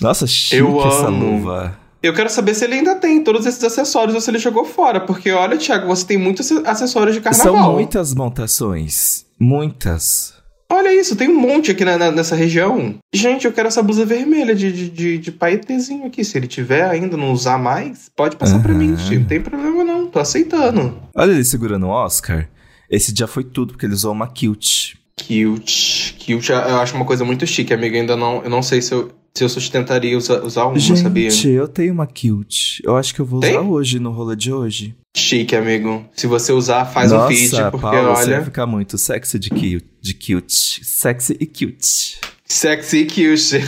Nossa, 0.00 0.26
chique 0.26 0.56
Eu 0.56 0.86
essa 0.86 1.08
luva. 1.08 1.78
Eu 2.02 2.12
quero 2.12 2.28
saber 2.28 2.54
se 2.54 2.64
ele 2.64 2.74
ainda 2.74 2.94
tem 2.94 3.24
todos 3.24 3.46
esses 3.46 3.64
acessórios 3.64 4.14
ou 4.14 4.20
se 4.20 4.30
ele 4.30 4.38
jogou 4.38 4.64
fora. 4.64 5.00
Porque, 5.00 5.32
olha, 5.32 5.56
Thiago, 5.56 5.86
você 5.86 6.06
tem 6.06 6.18
muitos 6.18 6.52
acessórios 6.52 7.16
de 7.16 7.22
carnaval. 7.22 7.54
São 7.54 7.72
muitas 7.72 8.14
montações. 8.14 9.24
Muitas. 9.38 10.35
Olha 10.68 10.92
isso, 10.92 11.14
tem 11.14 11.28
um 11.28 11.40
monte 11.40 11.70
aqui 11.70 11.84
na, 11.84 11.96
na, 11.96 12.10
nessa 12.10 12.34
região. 12.34 12.96
Gente, 13.14 13.46
eu 13.46 13.52
quero 13.52 13.68
essa 13.68 13.82
blusa 13.82 14.04
vermelha 14.04 14.54
de, 14.54 14.72
de, 14.72 14.90
de, 14.90 15.18
de 15.18 15.32
paetezinho 15.32 16.06
aqui. 16.06 16.24
Se 16.24 16.36
ele 16.36 16.46
tiver 16.46 16.84
ainda, 16.84 17.16
não 17.16 17.32
usar 17.32 17.58
mais, 17.58 18.10
pode 18.14 18.36
passar 18.36 18.56
uhum. 18.56 18.62
pra 18.62 18.74
mim. 18.74 18.96
Não 19.10 19.24
tem 19.24 19.40
problema 19.40 19.84
não, 19.84 20.06
tô 20.06 20.18
aceitando. 20.18 21.00
Olha 21.14 21.32
ele 21.32 21.44
segurando 21.44 21.86
o 21.86 21.90
Oscar. 21.90 22.48
Esse 22.90 23.12
dia 23.12 23.26
foi 23.26 23.44
tudo, 23.44 23.72
porque 23.72 23.86
ele 23.86 23.94
usou 23.94 24.12
uma 24.12 24.28
kilt. 24.28 24.94
Kilt. 25.16 26.14
Kilt 26.18 26.48
eu 26.48 26.80
acho 26.80 26.94
uma 26.94 27.04
coisa 27.04 27.24
muito 27.24 27.46
chique, 27.46 27.72
amiga. 27.72 27.96
Ainda 27.96 28.16
não, 28.16 28.42
eu 28.42 28.50
não 28.50 28.62
sei 28.62 28.82
se 28.82 28.92
eu, 28.92 29.10
se 29.36 29.44
eu 29.44 29.48
sustentaria 29.50 30.16
usar, 30.16 30.42
usar 30.42 30.64
uma, 30.64 30.78
Gente, 30.78 31.00
sabia? 31.00 31.30
Gente, 31.30 31.50
eu 31.50 31.68
tenho 31.68 31.92
uma 31.92 32.06
kilt. 32.06 32.80
Eu 32.82 32.96
acho 32.96 33.14
que 33.14 33.20
eu 33.20 33.26
vou 33.26 33.40
Tem? 33.40 33.50
usar 33.50 33.60
hoje, 33.60 33.98
no 33.98 34.10
rolê 34.10 34.34
de 34.34 34.50
hoje. 34.50 34.96
Chique, 35.14 35.54
amigo. 35.54 36.06
Se 36.14 36.26
você 36.26 36.52
usar, 36.52 36.86
faz 36.86 37.12
Nossa, 37.12 37.26
um 37.26 37.36
feed, 37.36 37.50
porque 37.70 37.78
Paula, 37.78 38.10
olha. 38.10 38.16
Você 38.16 38.30
vai 38.30 38.44
ficar 38.44 38.66
muito 38.66 38.96
sexy 38.96 39.38
de 39.38 39.50
cute, 39.50 39.86
de 40.00 40.14
cute. 40.14 40.80
Sexy 40.82 41.36
e 41.38 41.46
cute. 41.46 42.18
Sexy 42.46 42.98
e 43.00 43.06
cute. 43.06 43.60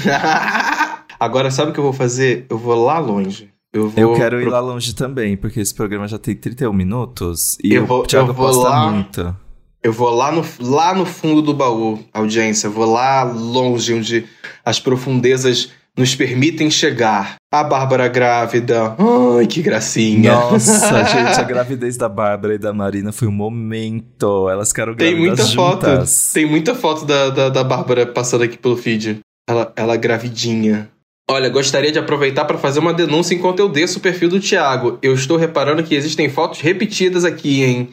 Agora, 1.20 1.50
sabe 1.50 1.70
o 1.70 1.74
que 1.74 1.80
eu 1.80 1.84
vou 1.84 1.92
fazer? 1.92 2.46
Eu 2.48 2.56
vou 2.56 2.82
lá 2.84 2.98
longe. 2.98 3.50
Eu, 3.70 3.90
vou 3.90 4.02
eu 4.02 4.14
quero 4.14 4.38
pro... 4.38 4.46
ir 4.46 4.50
lá 4.50 4.60
longe 4.60 4.94
também, 4.94 5.36
porque 5.36 5.60
esse 5.60 5.74
programa 5.74 6.08
já 6.08 6.18
tem 6.18 6.34
31 6.34 6.72
minutos 6.72 7.58
e 7.62 7.74
eu 7.74 7.84
vou, 7.84 8.02
o 8.02 8.06
Thiago 8.06 8.30
eu 8.30 8.34
vou 8.34 8.50
lá, 8.62 8.90
muito. 8.90 9.36
Eu 9.82 9.92
vou 9.92 10.10
lá 10.10 10.32
no, 10.32 10.44
lá 10.60 10.94
no 10.94 11.06
fundo 11.06 11.40
do 11.40 11.54
baú, 11.54 12.00
audiência. 12.12 12.66
Eu 12.66 12.72
vou 12.72 12.90
lá 12.90 13.22
longe, 13.22 13.94
onde 13.94 14.26
as 14.64 14.80
profundezas 14.80 15.70
nos 15.96 16.14
permitem 16.14 16.70
chegar. 16.70 17.36
A 17.52 17.64
Bárbara 17.64 18.08
grávida. 18.08 18.96
Ai, 18.98 19.46
que 19.46 19.62
gracinha. 19.62 20.32
Nossa, 20.32 21.04
gente, 21.06 21.40
a 21.40 21.42
gravidez 21.42 21.96
da 21.96 22.08
Bárbara 22.08 22.54
e 22.54 22.58
da 22.58 22.72
Marina 22.72 23.12
foi 23.12 23.28
um 23.28 23.32
momento. 23.32 24.48
Elas 24.50 24.68
ficaram 24.68 24.94
grávidas 24.94 25.16
Tem 25.16 25.26
muita 25.26 25.44
juntas. 25.44 26.24
foto. 26.24 26.34
Tem 26.34 26.46
muita 26.46 26.74
foto 26.74 27.04
da, 27.04 27.30
da, 27.30 27.48
da 27.48 27.64
Bárbara 27.64 28.06
passando 28.06 28.44
aqui 28.44 28.58
pelo 28.58 28.76
feed. 28.76 29.20
Ela, 29.48 29.72
ela 29.76 29.96
gravidinha. 29.96 30.90
Olha, 31.30 31.50
gostaria 31.50 31.92
de 31.92 31.98
aproveitar 31.98 32.46
para 32.46 32.56
fazer 32.56 32.80
uma 32.80 32.94
denúncia 32.94 33.34
enquanto 33.34 33.58
eu 33.58 33.68
desço 33.68 33.98
o 33.98 34.00
perfil 34.00 34.30
do 34.30 34.40
Thiago. 34.40 34.98
Eu 35.02 35.12
estou 35.12 35.36
reparando 35.36 35.82
que 35.82 35.94
existem 35.94 36.30
fotos 36.30 36.60
repetidas 36.60 37.22
aqui, 37.22 37.62
hein? 37.62 37.90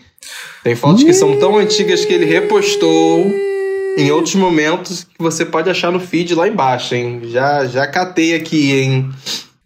Tem 0.63 0.73
fotos 0.73 1.03
que 1.03 1.13
são 1.13 1.37
tão 1.37 1.57
antigas 1.57 2.05
que 2.05 2.13
ele 2.13 2.23
repostou 2.23 3.25
em 3.97 4.09
outros 4.09 4.35
momentos 4.35 5.03
que 5.03 5.15
você 5.19 5.45
pode 5.45 5.69
achar 5.69 5.91
no 5.91 5.99
feed 5.99 6.33
lá 6.33 6.47
embaixo, 6.47 6.95
hein? 6.95 7.23
Já, 7.25 7.65
já 7.65 7.85
catei 7.85 8.33
aqui, 8.35 8.71
hein? 8.71 9.09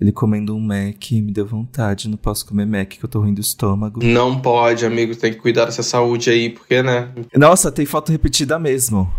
Ele 0.02 0.12
comendo 0.12 0.56
um 0.56 0.60
Mac 0.60 1.12
me 1.12 1.32
deu 1.32 1.46
vontade. 1.46 2.10
Não 2.10 2.18
posso 2.18 2.48
comer 2.48 2.66
Mac 2.66 2.88
que 2.88 3.04
eu 3.04 3.10
tô 3.10 3.20
ruim 3.20 3.36
do 3.36 3.42
estômago. 3.42 4.04
Não 4.04 4.40
pode, 4.40 4.84
amigo. 4.84 5.16
Tem 5.16 5.32
que 5.32 5.38
cuidar 5.38 5.66
dessa 5.66 5.84
saúde 5.84 6.32
aí, 6.32 6.50
porque, 6.50 6.82
né? 6.82 7.10
Nossa, 7.36 7.72
tem 7.72 7.86
foto 7.86 8.12
repetida 8.12 8.58
mesmo. 8.58 9.12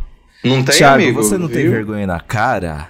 Não 0.42 0.64
tem, 0.64 0.74
Thiago, 0.74 1.02
amigo? 1.02 1.22
você 1.22 1.38
não 1.38 1.46
viu? 1.46 1.56
tem 1.56 1.68
vergonha 1.68 2.06
na 2.06 2.18
cara? 2.18 2.88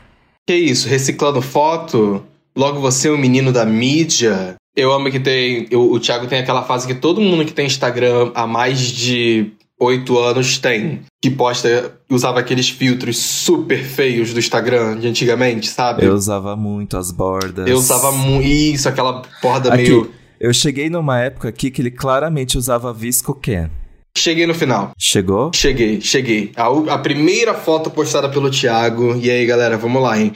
Que 0.50 0.56
isso? 0.56 0.88
Reciclando 0.88 1.40
foto? 1.40 2.24
Logo 2.56 2.80
você 2.80 3.06
é 3.06 3.12
um 3.12 3.16
menino 3.16 3.52
da 3.52 3.64
mídia? 3.64 4.56
Eu 4.74 4.92
amo 4.92 5.08
que 5.08 5.20
tem. 5.20 5.68
eu- 5.70 5.92
o 5.92 6.00
Thiago 6.00 6.26
tem 6.26 6.40
aquela 6.40 6.64
fase 6.64 6.88
que 6.88 6.94
todo 6.94 7.20
mundo 7.20 7.44
que 7.44 7.52
tem 7.52 7.66
Instagram 7.66 8.32
há 8.34 8.48
mais 8.48 8.80
de 8.80 9.52
oito 9.78 10.18
anos 10.18 10.58
tem. 10.58 11.02
Que 11.22 11.30
posta. 11.30 11.92
Usava 12.10 12.40
aqueles 12.40 12.68
filtros 12.68 13.16
super 13.16 13.78
feios 13.84 14.32
do 14.34 14.40
Instagram 14.40 14.98
de 14.98 15.06
antigamente, 15.06 15.68
sabe? 15.68 16.04
Eu 16.04 16.14
usava 16.14 16.56
muito 16.56 16.96
as 16.96 17.12
bordas. 17.12 17.68
Eu 17.68 17.76
usava 17.76 18.10
muito. 18.10 18.44
Isso, 18.44 18.88
aquela 18.88 19.22
borda 19.40 19.72
Aqui, 19.72 19.82
meio. 19.84 20.10
eu 20.40 20.52
cheguei 20.52 20.90
numa 20.90 21.20
época 21.20 21.48
aqui 21.48 21.70
que 21.70 21.80
ele 21.80 21.92
claramente 21.92 22.58
usava 22.58 22.92
Visco 22.92 23.34
Ken. 23.36 23.70
Cheguei 24.16 24.46
no 24.46 24.54
final. 24.54 24.92
Chegou? 24.98 25.50
Cheguei, 25.54 26.00
cheguei. 26.00 26.52
A, 26.56 26.94
a 26.94 26.98
primeira 26.98 27.54
foto 27.54 27.90
postada 27.90 28.28
pelo 28.28 28.50
Thiago. 28.50 29.16
E 29.22 29.30
aí, 29.30 29.46
galera, 29.46 29.76
vamos 29.76 30.02
lá, 30.02 30.18
hein? 30.20 30.32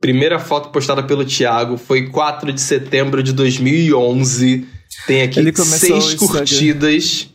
Primeira 0.00 0.38
foto 0.38 0.70
postada 0.70 1.02
pelo 1.02 1.24
Thiago 1.24 1.76
foi 1.76 2.08
4 2.08 2.52
de 2.52 2.60
setembro 2.60 3.22
de 3.22 3.32
2011. 3.32 4.66
Tem 5.06 5.22
aqui 5.22 5.40
seis 5.64 6.14
curtidas. 6.14 7.30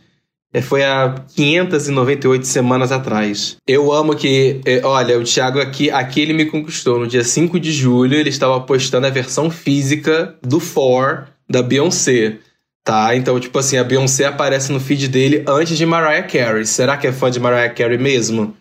É, 0.52 0.62
Foi 0.62 0.84
há 0.84 1.16
598 1.34 2.46
semanas 2.46 2.92
atrás. 2.92 3.56
Eu 3.66 3.92
amo 3.92 4.14
que. 4.14 4.60
é, 4.64 4.80
Olha, 4.84 5.18
o 5.18 5.24
Thiago 5.24 5.60
aqui, 5.60 5.90
aqui 5.90 6.20
ele 6.20 6.32
me 6.32 6.44
conquistou. 6.46 7.00
No 7.00 7.08
dia 7.08 7.24
5 7.24 7.58
de 7.58 7.72
julho, 7.72 8.14
ele 8.16 8.28
estava 8.28 8.60
postando 8.60 9.06
a 9.06 9.10
versão 9.10 9.50
física 9.50 10.36
do 10.40 10.60
For 10.60 11.26
da 11.50 11.60
Beyoncé. 11.60 12.38
Tá? 12.84 13.16
Então, 13.16 13.40
tipo 13.40 13.58
assim, 13.58 13.78
a 13.78 13.84
Beyoncé 13.84 14.26
aparece 14.26 14.70
no 14.70 14.78
feed 14.78 15.08
dele 15.08 15.42
antes 15.48 15.78
de 15.78 15.86
Mariah 15.86 16.22
Carey. 16.26 16.66
Será 16.66 16.98
que 16.98 17.06
é 17.06 17.12
fã 17.12 17.30
de 17.30 17.40
Mariah 17.40 17.72
Carey 17.72 17.96
mesmo? 17.96 18.54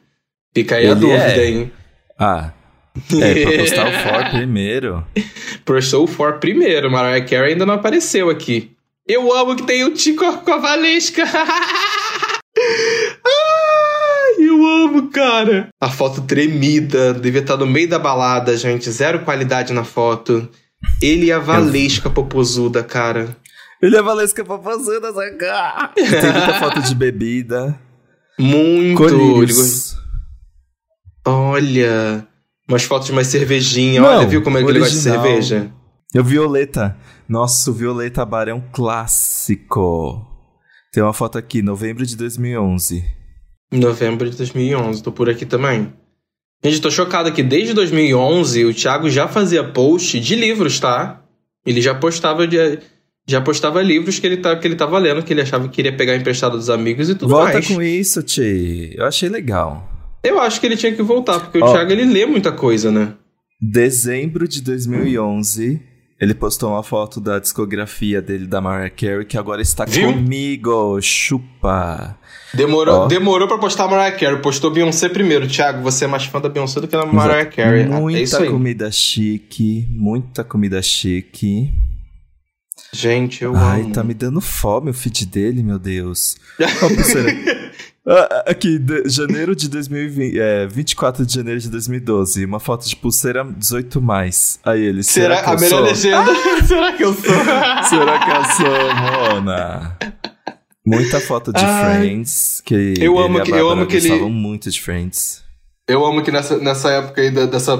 Fica 0.56 0.76
aí 0.78 0.88
a 0.88 0.92
Ele 0.92 1.00
dúvida, 1.00 1.42
é. 1.42 1.46
hein? 1.50 1.72
Ah. 2.18 2.52
É, 3.22 3.44
pra 3.44 3.58
postar 3.58 3.88
o 3.88 3.92
For 4.04 4.30
primeiro. 4.30 5.06
Postou 5.66 6.04
o 6.06 6.08
For 6.08 6.34
primeiro, 6.40 6.90
Mariah 6.90 7.26
Carey 7.26 7.54
ainda 7.54 7.66
não 7.66 7.74
apareceu 7.74 8.30
aqui. 8.30 8.72
Eu 9.06 9.34
amo 9.36 9.58
que 9.58 9.64
tem 9.64 9.84
o 9.84 9.92
Tico 9.94 10.32
com 10.38 10.52
a 10.54 10.58
Valesca. 10.58 11.24
Ai, 13.26 14.36
eu 14.48 14.66
amo, 14.66 15.10
cara. 15.10 15.68
A 15.82 15.90
foto 15.90 16.22
tremida, 16.22 17.14
devia 17.14 17.42
estar 17.42 17.58
no 17.58 17.66
meio 17.66 17.90
da 17.90 18.00
balada, 18.00 18.56
gente. 18.56 18.90
Zero 18.90 19.20
qualidade 19.20 19.74
na 19.74 19.84
foto. 19.84 20.48
Ele 21.02 21.26
e 21.26 21.32
a 21.32 21.40
Valesca 21.40 22.10
popozuda, 22.10 22.84
cara. 22.84 23.36
Ele 23.84 23.98
é 23.98 24.02
Valesca 24.02 24.42
essa 24.42 25.32
cara. 25.38 25.88
Tem 25.90 26.06
muita 26.06 26.54
foto 26.58 26.82
de 26.82 26.96
bebida. 26.96 27.78
Muito. 28.40 28.98
Colírios. 28.98 29.98
Olha. 31.28 32.26
Umas 32.70 32.84
fotos 32.84 33.08
de 33.08 33.14
mais 33.14 33.28
cervejinha. 33.28 34.00
Não, 34.00 34.08
Olha, 34.08 34.26
viu 34.26 34.42
como 34.42 34.58
é 34.58 34.64
que 34.64 34.70
ele 34.70 34.80
gosta 34.80 34.94
de 34.98 35.10
original. 35.10 35.26
cerveja? 35.26 35.72
Eu 36.14 36.24
Violeta. 36.24 36.96
Nossa, 37.28 37.72
o 37.72 37.74
Violeta 37.74 38.26
Bar 38.26 38.48
é 38.48 38.54
um 38.54 38.64
clássico. 38.72 40.26
Tem 40.94 41.04
uma 41.04 41.12
foto 41.12 41.38
aqui, 41.38 41.62
novembro 41.62 42.06
de 42.06 42.16
2011. 42.16 43.04
Em 43.70 43.80
novembro 43.80 44.30
de 44.30 44.38
2011, 44.38 45.04
tô 45.04 45.12
por 45.12 45.30
aqui 45.30 45.46
também. 45.46 45.92
Gente, 46.64 46.80
tô 46.80 46.90
chocado 46.90 47.34
que 47.34 47.44
desde 47.44 47.74
2011 47.74 48.64
o 48.64 48.74
Thiago 48.74 49.10
já 49.10 49.28
fazia 49.28 49.62
post 49.62 50.18
de 50.22 50.36
livros, 50.36 50.80
tá? 50.80 51.22
Ele 51.66 51.82
já 51.82 51.94
postava 51.94 52.48
de, 52.48 52.80
já 53.28 53.40
postava 53.42 53.82
livros 53.82 54.20
que 54.20 54.28
ele, 54.28 54.38
tá, 54.38 54.56
que 54.56 54.68
ele 54.68 54.76
tava 54.76 54.98
lendo, 55.00 55.24
que 55.24 55.32
ele 55.34 55.42
achava 55.42 55.68
que 55.68 55.76
queria 55.76 55.96
pegar 55.96 56.16
emprestado 56.16 56.58
dos 56.58 56.70
amigos 56.70 57.10
e 57.10 57.16
tudo 57.16 57.30
Volta 57.30 57.54
mais. 57.54 57.68
com 57.68 57.82
isso, 57.82 58.22
Tchê. 58.24 58.94
Eu 58.98 59.06
achei 59.06 59.30
legal. 59.30 59.90
Eu 60.24 60.40
acho 60.40 60.60
que 60.60 60.66
ele 60.66 60.78
tinha 60.78 60.94
que 60.94 61.02
voltar, 61.02 61.40
porque 61.40 61.58
o 61.60 61.64
Ó. 61.64 61.72
Thiago 61.74 61.92
ele 61.92 62.06
lê 62.06 62.26
muita 62.26 62.52
coisa, 62.52 62.92
né? 62.92 63.14
Dezembro 63.62 64.48
de 64.48 64.62
2011, 64.62 65.82
ele 66.20 66.34
postou 66.34 66.70
uma 66.72 66.84
foto 66.84 67.22
da 67.22 67.40
discografia 67.40 68.22
dele 68.22 68.46
da 68.46 68.60
Mariah 68.60 68.90
Carey, 68.90 69.26
que 69.26 69.38
agora 69.38 69.62
está 69.62 69.86
Viu? 69.86 70.12
comigo. 70.14 71.00
Chupa. 71.02 72.18
Demorou, 72.54 73.02
Ó. 73.02 73.08
demorou 73.08 73.48
pra 73.48 73.58
postar 73.58 73.86
a 73.86 73.88
Mariah 73.88 74.18
Carey. 74.18 74.42
Postou 74.42 74.70
Beyoncé 74.70 75.08
primeiro. 75.10 75.48
Thiago, 75.48 75.82
você 75.82 76.06
é 76.06 76.08
mais 76.08 76.26
fã 76.26 76.40
da 76.40 76.50
Beyoncé 76.50 76.80
do 76.82 76.88
que 76.88 76.96
da 76.96 77.06
Mariah 77.06 77.50
Carey. 77.50 77.86
Muita 77.86 78.20
é 78.20 78.22
isso 78.24 78.38
aí. 78.38 78.50
comida 78.50 78.92
chique, 78.92 79.88
muita 79.90 80.44
comida 80.44 80.82
chique. 80.82 81.72
Gente, 82.94 83.44
eu 83.44 83.56
Ai, 83.56 83.82
amo. 83.82 83.92
tá 83.92 84.04
me 84.04 84.14
dando 84.14 84.40
fome 84.40 84.92
o 84.92 84.94
feed 84.94 85.26
dele, 85.26 85.64
meu 85.64 85.80
Deus. 85.80 86.36
Pulseira. 86.80 87.72
Ah, 88.06 88.44
Aqui, 88.48 88.78
de- 88.78 89.10
janeiro 89.10 89.56
de 89.56 89.68
2020, 89.70 90.38
é, 90.40 90.68
24 90.68 91.26
de 91.26 91.34
janeiro 91.34 91.60
de 91.60 91.70
2012, 91.70 92.46
uma 92.46 92.60
foto 92.60 92.88
de 92.88 92.96
pulseira 92.96 93.44
18 93.46 94.02
mais. 94.02 94.60
Aí 94.64 94.82
ele, 94.84 95.02
será, 95.02 95.38
Será, 95.38 95.44
que 95.44 95.50
eu 95.50 95.54
a 95.54 95.60
melhor 95.60 95.78
sou? 95.78 95.86
legenda? 95.86 96.32
Será 96.68 96.92
que 96.94 97.04
eu 97.04 97.14
sou? 97.14 97.24
Será 97.90 98.20
que 98.20 98.30
eu 98.30 98.46
sou, 98.68 99.34
Mona? 99.34 99.98
Muita 100.86 101.20
foto 101.22 101.52
de 101.54 101.64
Ai. 101.64 101.96
Friends, 102.02 102.62
que 102.64 102.94
Eu 103.00 103.18
amo 103.18 103.42
que- 103.42 103.52
eu 103.52 103.70
amo 103.70 103.88
que 103.88 103.96
ele- 103.96 104.20
muito 104.30 104.70
de 104.70 104.82
Friends. 104.82 105.42
Eu 105.88 106.06
amo 106.06 106.22
que 106.22 106.32
nessa, 106.32 106.58
nessa 106.60 106.90
época 106.92 107.22
aí 107.22 107.32
da- 107.32 107.46
dessa 107.46 107.74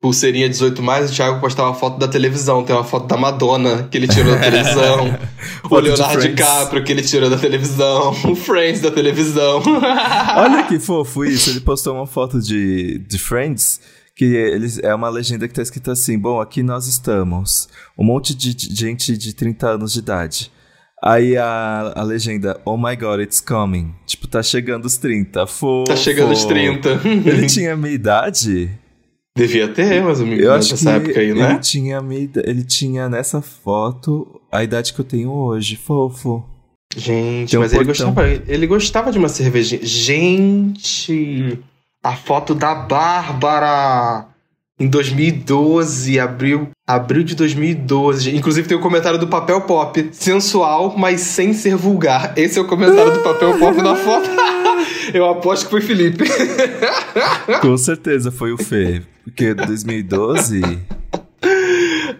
pulseirinha 0.00 0.48
18 0.48 0.82
mais, 0.82 1.10
o 1.10 1.14
Thiago 1.14 1.40
postava 1.40 1.74
foto 1.74 1.98
da 1.98 2.06
televisão. 2.06 2.62
Tem 2.64 2.74
uma 2.74 2.84
foto 2.84 3.06
da 3.06 3.16
Madonna 3.16 3.88
que 3.90 3.98
ele 3.98 4.06
tirou 4.06 4.32
da 4.34 4.40
televisão. 4.40 5.18
o 5.70 5.78
Leonardo. 5.78 6.20
DiCaprio 6.20 6.84
que 6.84 6.92
ele 6.92 7.02
tirou 7.02 7.28
da 7.28 7.36
televisão. 7.36 8.14
O 8.28 8.34
Friends 8.34 8.80
da 8.80 8.90
televisão. 8.90 9.62
Olha 10.36 10.64
que 10.64 10.78
fofo 10.78 11.24
isso, 11.24 11.50
ele 11.50 11.60
postou 11.60 11.94
uma 11.94 12.06
foto 12.06 12.40
de, 12.40 12.98
de 12.98 13.18
Friends, 13.18 13.80
que 14.14 14.24
eles, 14.24 14.78
é 14.78 14.94
uma 14.94 15.08
legenda 15.08 15.48
que 15.48 15.54
tá 15.54 15.62
escrita 15.62 15.92
assim, 15.92 16.18
bom, 16.18 16.40
aqui 16.40 16.62
nós 16.62 16.86
estamos, 16.86 17.68
um 17.96 18.04
monte 18.04 18.34
de, 18.34 18.54
de 18.54 18.74
gente 18.74 19.16
de 19.16 19.32
30 19.32 19.68
anos 19.68 19.92
de 19.92 20.00
idade. 20.00 20.50
Aí 21.02 21.36
a, 21.36 21.92
a 21.94 22.02
legenda, 22.02 22.60
oh 22.64 22.76
my 22.76 22.96
god, 22.96 23.20
it's 23.20 23.40
coming. 23.40 23.94
Tipo, 24.04 24.26
tá 24.26 24.42
chegando 24.42 24.84
os 24.84 24.96
30, 24.96 25.46
fofo. 25.46 25.84
tá 25.84 25.96
chegando 25.96 26.32
os 26.32 26.44
30. 26.44 27.00
Ele 27.04 27.46
tinha 27.46 27.74
a 27.74 27.76
minha 27.76 27.94
idade? 27.94 28.68
Devia 29.38 29.68
ter, 29.68 30.02
mas 30.02 30.20
amigo, 30.20 30.42
Eu 30.42 30.52
acho 30.52 30.68
que 30.68 30.74
nessa 30.74 30.90
época 30.92 31.18
aí, 31.20 31.30
ele, 31.30 31.40
né? 31.40 31.58
tinha 31.62 31.98
a 31.98 32.02
minha, 32.02 32.20
ida- 32.22 32.42
ele 32.46 32.62
tinha 32.64 33.08
nessa 33.08 33.40
foto 33.40 34.40
a 34.52 34.62
idade 34.62 34.92
que 34.92 35.00
eu 35.00 35.04
tenho 35.04 35.30
hoje, 35.30 35.76
fofo. 35.76 36.44
Gente, 36.96 37.56
um 37.56 37.60
mas 37.60 37.72
ele 37.72 37.84
gostava, 37.84 38.26
ele 38.28 38.66
gostava 38.66 39.12
de 39.12 39.18
uma 39.18 39.28
cervejinha. 39.28 39.80
Gente, 39.84 41.58
a 42.02 42.14
foto 42.16 42.54
da 42.54 42.74
Bárbara 42.74 44.26
em 44.80 44.88
2012, 44.88 46.18
abril, 46.20 46.68
abril 46.86 47.22
de 47.24 47.34
2012. 47.34 48.34
Inclusive 48.34 48.68
tem 48.68 48.76
o 48.76 48.80
comentário 48.80 49.18
do 49.18 49.26
Papel 49.26 49.60
Pop, 49.62 50.08
sensual, 50.12 50.94
mas 50.96 51.20
sem 51.20 51.52
ser 51.52 51.76
vulgar. 51.76 52.32
Esse 52.36 52.58
é 52.58 52.62
o 52.62 52.66
comentário 52.66 53.12
do 53.12 53.20
Papel 53.20 53.58
Pop 53.58 53.76
na 53.82 53.94
foto. 53.96 54.28
Eu 55.12 55.28
aposto 55.28 55.64
que 55.64 55.70
foi 55.70 55.80
Felipe. 55.80 56.24
Com 57.60 57.76
certeza 57.76 58.30
foi 58.30 58.52
o 58.52 58.58
Fê, 58.58 59.02
porque 59.28 59.54
2012... 59.54 60.60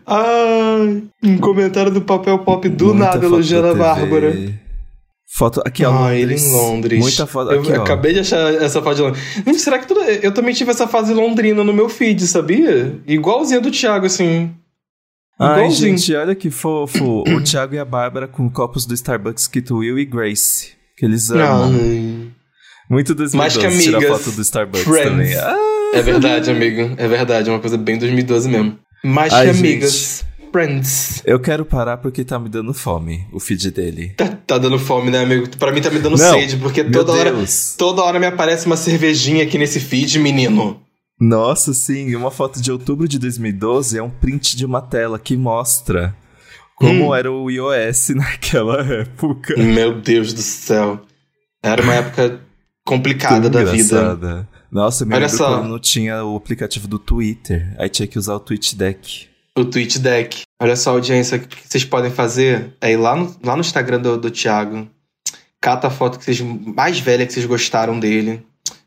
Ai, 0.07 1.03
um 1.23 1.39
comentário 1.39 1.93
do 1.93 2.01
Papel 2.01 2.39
Pop 2.39 2.67
do 2.69 2.87
Muita 2.95 2.99
nada 2.99 3.27
elogiando 3.27 3.69
a. 3.69 3.75
Bárbara. 3.75 4.35
Foto 5.31 5.61
aqui, 5.67 5.85
ó. 5.85 6.07
Ah, 6.07 6.15
ele 6.15 6.35
em 6.35 6.51
Londres. 6.51 6.99
Muita 6.99 7.27
foto 7.27 7.53
Eu 7.53 7.61
aqui, 7.61 7.73
ó. 7.73 7.83
acabei 7.83 8.15
de 8.15 8.21
achar 8.21 8.55
essa 8.55 8.81
foto 8.81 8.97
de 8.97 9.03
Londres. 9.03 9.23
Será 9.61 9.79
que 9.79 9.93
eu 10.23 10.33
também 10.33 10.55
tive 10.55 10.71
essa 10.71 10.89
fase 10.89 11.13
londrina 11.13 11.63
no 11.63 11.75
meu 11.75 11.91
feed, 11.91 12.27
sabia? 12.27 12.99
Igualzinha 13.07 13.61
do 13.61 13.71
Thiago, 13.71 14.07
assim. 14.07 14.51
Ai, 15.39 15.59
igualzinho. 15.59 15.99
gente, 15.99 16.15
olha 16.15 16.35
que 16.35 16.51
fofo. 16.51 17.23
o 17.29 17.41
Thiago 17.45 17.75
e 17.75 17.79
a 17.79 17.85
Bárbara 17.85 18.27
com 18.27 18.49
copos 18.51 18.87
do 18.87 18.95
Starbucks 18.95 19.43
escrito 19.43 19.77
Will 19.77 19.99
e 19.99 20.07
Grace. 20.07 20.71
Que 20.97 21.05
eles 21.05 21.31
amam. 21.31 21.65
Ai. 21.75 22.29
Muito 22.91 23.15
2012 23.15 23.37
Mais 23.37 23.55
que 23.55 23.83
tirar 23.83 23.99
amigas. 23.99 24.25
foto 24.25 24.35
do 24.35 24.41
Starbucks 24.41 24.85
Friends. 24.85 25.11
também. 25.11 25.35
Ah, 25.37 25.55
É 25.93 26.03
verdade, 26.03 26.51
amigo. 26.51 26.95
É 26.97 27.09
verdade. 27.09 27.49
É 27.49 27.53
uma 27.53 27.61
coisa 27.61 27.79
bem 27.79 27.99
2012 27.99 28.49
mesmo. 28.49 28.79
Mais 29.05 29.33
Ai, 29.33 29.47
que 29.47 29.55
gente. 29.55 29.67
amigas. 29.67 30.25
Friends. 30.51 31.23
eu 31.27 31.39
quero 31.39 31.63
parar 31.63 31.99
porque 31.99 32.25
tá 32.25 32.39
me 32.39 32.49
dando 32.49 32.73
fome, 32.73 33.27
o 33.35 33.39
feed 33.39 33.71
dele. 33.71 34.15
Tá, 34.17 34.29
tá 34.29 34.57
dando 34.57 34.79
fome, 34.79 35.11
né, 35.11 35.23
amigo? 35.23 35.47
Pra 35.59 35.71
mim 35.71 35.83
tá 35.83 35.91
me 35.91 35.99
dando 35.99 36.17
Não, 36.17 36.33
sede, 36.33 36.57
porque 36.57 36.83
toda 36.83 37.13
hora, 37.13 37.31
Deus. 37.33 37.75
toda 37.77 38.03
hora 38.03 38.19
me 38.19 38.25
aparece 38.25 38.65
uma 38.65 38.77
cervejinha 38.77 39.45
aqui 39.45 39.59
nesse 39.59 39.79
feed, 39.79 40.19
menino. 40.19 40.81
Nossa, 41.21 41.75
sim, 41.75 42.15
uma 42.15 42.31
foto 42.31 42.63
de 42.63 42.73
outubro 42.73 43.07
de 43.07 43.19
2012 43.19 43.99
é 43.99 44.03
um 44.03 44.09
print 44.09 44.57
de 44.57 44.65
uma 44.65 44.81
tela 44.81 45.19
que 45.19 45.37
mostra 45.37 46.17
como 46.77 47.09
hum. 47.09 47.15
era 47.15 47.31
o 47.31 47.51
iOS 47.51 48.11
naquela 48.17 48.81
época. 48.81 49.55
Meu 49.57 50.01
Deus 50.01 50.33
do 50.33 50.41
céu. 50.41 51.01
Era 51.63 51.83
uma 51.83 51.95
época 51.95 52.41
complicada 52.87 53.51
da 53.51 53.65
vida. 53.65 54.49
Nossa, 54.71 55.05
me 55.05 55.15
Olha 55.15 55.27
lembro 55.27 55.37
só. 55.37 55.57
quando 55.57 55.69
não 55.69 55.79
tinha 55.79 56.25
o 56.25 56.37
aplicativo 56.37 56.87
do 56.87 56.99
Twitter. 56.99 57.75
Aí 57.79 57.89
tinha 57.89 58.07
que 58.07 58.19
usar 58.19 58.35
o 58.35 58.41
TweetDeck. 58.41 59.29
O 59.57 59.65
TweetDeck. 59.65 60.43
Olha 60.61 60.77
só, 60.77 60.91
audiência, 60.91 61.39
o 61.39 61.41
que 61.41 61.69
vocês 61.69 61.85
podem 61.85 62.11
fazer 62.11 62.75
é 62.81 62.93
ir 62.93 62.97
lá 62.97 63.17
no, 63.17 63.35
lá 63.43 63.55
no 63.55 63.61
Instagram 63.61 64.01
do, 64.01 64.17
do 64.19 64.31
Thiago, 64.31 64.89
cata 65.61 65.87
a 65.87 65.91
foto 65.91 66.19
que 66.19 66.25
vocês, 66.25 66.41
mais 66.41 67.01
velha 67.01 67.27
que 67.27 67.33
vocês 67.33 67.47
gostaram 67.47 67.99
dele. 67.99 68.45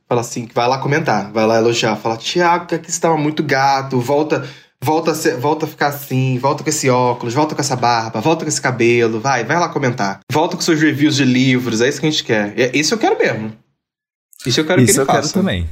Fala 0.07 0.21
assim, 0.21 0.47
vai 0.53 0.67
lá 0.67 0.77
comentar, 0.77 1.31
vai 1.31 1.45
lá 1.45 1.57
elogiar. 1.57 1.95
Fala, 1.95 2.17
Thiago, 2.17 2.67
que 2.67 2.75
aqui 2.75 2.91
você 2.91 2.99
tava 2.99 3.17
muito 3.17 3.41
gato, 3.41 3.99
volta, 3.99 4.47
volta, 4.81 5.11
a 5.11 5.15
ser, 5.15 5.37
volta 5.37 5.65
a 5.65 5.69
ficar 5.69 5.87
assim, 5.87 6.37
volta 6.37 6.63
com 6.63 6.69
esse 6.69 6.89
óculos, 6.89 7.33
volta 7.33 7.55
com 7.55 7.61
essa 7.61 7.75
barba, 7.75 8.19
volta 8.19 8.43
com 8.43 8.49
esse 8.49 8.61
cabelo, 8.61 9.19
vai, 9.19 9.43
vai 9.45 9.57
lá 9.57 9.69
comentar. 9.69 10.19
Volta 10.31 10.55
com 10.55 10.61
seus 10.61 10.81
reviews 10.81 11.15
de 11.15 11.23
livros, 11.23 11.81
é 11.81 11.87
isso 11.87 11.99
que 11.99 12.07
a 12.07 12.11
gente 12.11 12.23
quer. 12.23 12.53
É, 12.59 12.77
isso 12.77 12.93
eu 12.93 12.97
quero 12.97 13.17
mesmo. 13.17 13.53
Isso 14.45 14.59
eu 14.59 14.65
quero 14.65 14.81
isso 14.81 14.93
que 14.93 14.99
ele 14.99 15.01
eu 15.01 15.05
faça. 15.05 15.21
quero 15.21 15.33
também. 15.33 15.69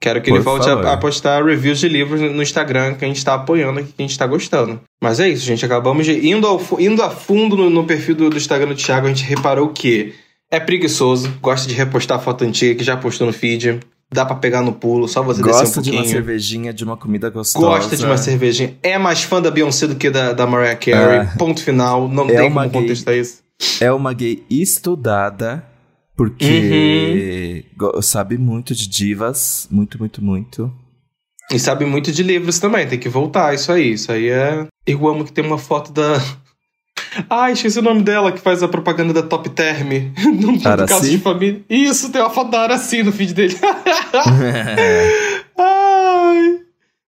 Quero 0.00 0.20
que 0.20 0.28
Por 0.28 0.36
ele 0.36 0.44
volte 0.44 0.68
a, 0.68 0.92
a, 0.92 0.96
postar 0.98 1.42
reviews 1.44 1.78
de 1.78 1.88
livros 1.88 2.20
no 2.20 2.42
Instagram 2.42 2.94
que 2.94 3.04
a 3.04 3.08
gente 3.08 3.16
está 3.16 3.34
apoiando 3.34 3.80
aqui, 3.80 3.88
que 3.88 4.02
a 4.02 4.02
gente 4.02 4.10
está 4.10 4.26
gostando. 4.26 4.80
Mas 5.02 5.18
é 5.18 5.28
isso, 5.28 5.46
gente. 5.46 5.64
Acabamos 5.64 6.04
de. 6.04 6.28
Indo, 6.28 6.46
ao, 6.46 6.60
indo 6.78 7.02
a 7.02 7.08
fundo 7.08 7.56
no, 7.56 7.70
no 7.70 7.84
perfil 7.84 8.14
do, 8.14 8.30
do 8.30 8.36
Instagram 8.36 8.68
do 8.68 8.74
Thiago, 8.74 9.06
a 9.06 9.08
gente 9.08 9.24
reparou 9.24 9.68
que 9.68 10.12
é 10.50 10.60
preguiçoso, 10.60 11.32
gosta 11.40 11.66
de 11.66 11.74
repostar 11.74 12.20
foto 12.20 12.44
antiga 12.44 12.74
que 12.74 12.84
já 12.84 12.96
postou 12.96 13.26
no 13.26 13.32
feed. 13.32 13.80
Dá 14.12 14.24
pra 14.24 14.36
pegar 14.36 14.60
no 14.60 14.72
pulo, 14.72 15.08
só 15.08 15.22
você 15.22 15.40
gosta 15.40 15.64
descer 15.64 15.70
um 15.70 15.74
pouquinho. 15.74 15.96
Gosta 15.96 16.08
de 16.08 16.12
uma 16.12 16.22
cervejinha, 16.22 16.72
de 16.72 16.84
uma 16.84 16.96
comida 16.96 17.30
gostosa. 17.30 17.66
Gosta 17.66 17.96
de 17.96 18.04
uma 18.04 18.18
cervejinha. 18.18 18.76
É 18.82 18.98
mais 18.98 19.22
fã 19.22 19.40
da 19.40 19.50
Beyoncé 19.50 19.86
do 19.86 19.96
que 19.96 20.10
da, 20.10 20.32
da 20.32 20.46
Mariah 20.46 20.76
Carey. 20.76 21.20
É. 21.20 21.24
Ponto 21.38 21.62
final. 21.62 22.08
Não 22.08 22.24
é 22.28 22.36
tem 22.36 22.42
como 22.42 22.60
gay, 22.60 22.70
contestar 22.70 23.14
isso. 23.16 23.38
É 23.80 23.90
uma 23.90 24.12
gay 24.12 24.44
estudada, 24.48 25.64
porque 26.16 27.64
uhum. 27.78 28.02
sabe 28.02 28.38
muito 28.38 28.74
de 28.74 28.88
divas. 28.88 29.68
Muito, 29.70 29.98
muito, 29.98 30.22
muito. 30.22 30.72
E 31.50 31.58
sabe 31.58 31.84
muito 31.84 32.10
de 32.12 32.22
livros 32.22 32.58
também. 32.58 32.86
Tem 32.86 32.98
que 32.98 33.08
voltar 33.08 33.54
isso 33.54 33.70
aí. 33.70 33.92
Isso 33.92 34.10
aí 34.10 34.28
é... 34.28 34.66
Eu 34.86 35.06
amo 35.06 35.24
que 35.24 35.32
tem 35.32 35.44
uma 35.44 35.58
foto 35.58 35.92
da 35.92 36.18
Ai, 37.28 37.52
esqueci 37.52 37.78
o 37.78 37.82
nome 37.82 38.02
dela 38.02 38.32
que 38.32 38.40
faz 38.40 38.62
a 38.62 38.68
propaganda 38.68 39.12
da 39.12 39.22
Top 39.22 39.48
Term. 39.50 39.88
no 40.40 40.60
caso 40.60 41.08
de 41.08 41.18
família. 41.18 41.62
Isso, 41.68 42.10
tem 42.10 42.20
uma 42.20 42.30
foto 42.30 42.50
da 42.50 42.62
Araci 42.62 43.02
no 43.02 43.12
feed 43.12 43.34
dele. 43.34 43.56
Ai. 45.58 46.63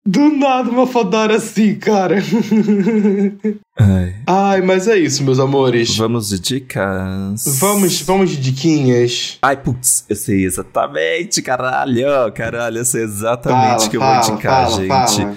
Do 0.09 0.29
nada 0.37 0.71
uma 0.71 1.03
da 1.03 1.19
Araci, 1.19 1.75
cara. 1.75 2.15
Ai. 3.77 4.15
Ai, 4.25 4.61
mas 4.61 4.87
é 4.87 4.97
isso, 4.97 5.23
meus 5.23 5.39
amores. 5.39 5.95
Vamos 5.95 6.29
de 6.29 6.39
dicas. 6.39 7.43
Vamos, 7.59 8.01
vamos 8.01 8.31
de 8.31 8.37
diquinhas. 8.37 9.37
Ai, 9.41 9.55
putz, 9.55 10.05
eu 10.09 10.15
sei 10.15 10.45
exatamente, 10.45 11.41
caralho. 11.43 12.31
Caralho, 12.33 12.79
eu 12.79 12.85
sei 12.85 13.03
exatamente 13.03 13.85
o 13.85 13.89
que 13.89 13.97
eu 13.97 14.01
vou 14.01 14.15
indicar, 14.15 14.69
fala, 14.69 14.81
gente. 14.81 15.21
Fala. 15.21 15.35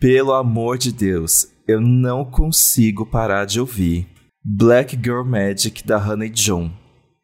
Pelo 0.00 0.32
amor 0.32 0.78
de 0.78 0.90
Deus 0.90 1.48
eu 1.66 1.80
não 1.80 2.24
consigo 2.24 3.06
parar 3.06 3.46
de 3.46 3.58
ouvir 3.58 4.06
Black 4.44 4.98
Girl 5.02 5.24
Magic 5.24 5.84
da 5.86 5.96
Honey 5.98 6.28
John. 6.30 6.70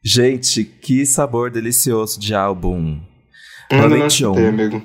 Gente, 0.02 0.64
que 0.64 1.04
sabor 1.04 1.50
delicioso 1.50 2.18
de 2.18 2.34
álbum. 2.34 3.00
Honey 3.70 3.98
não 3.98 4.08
John. 4.08 4.48
amigo. 4.48 4.82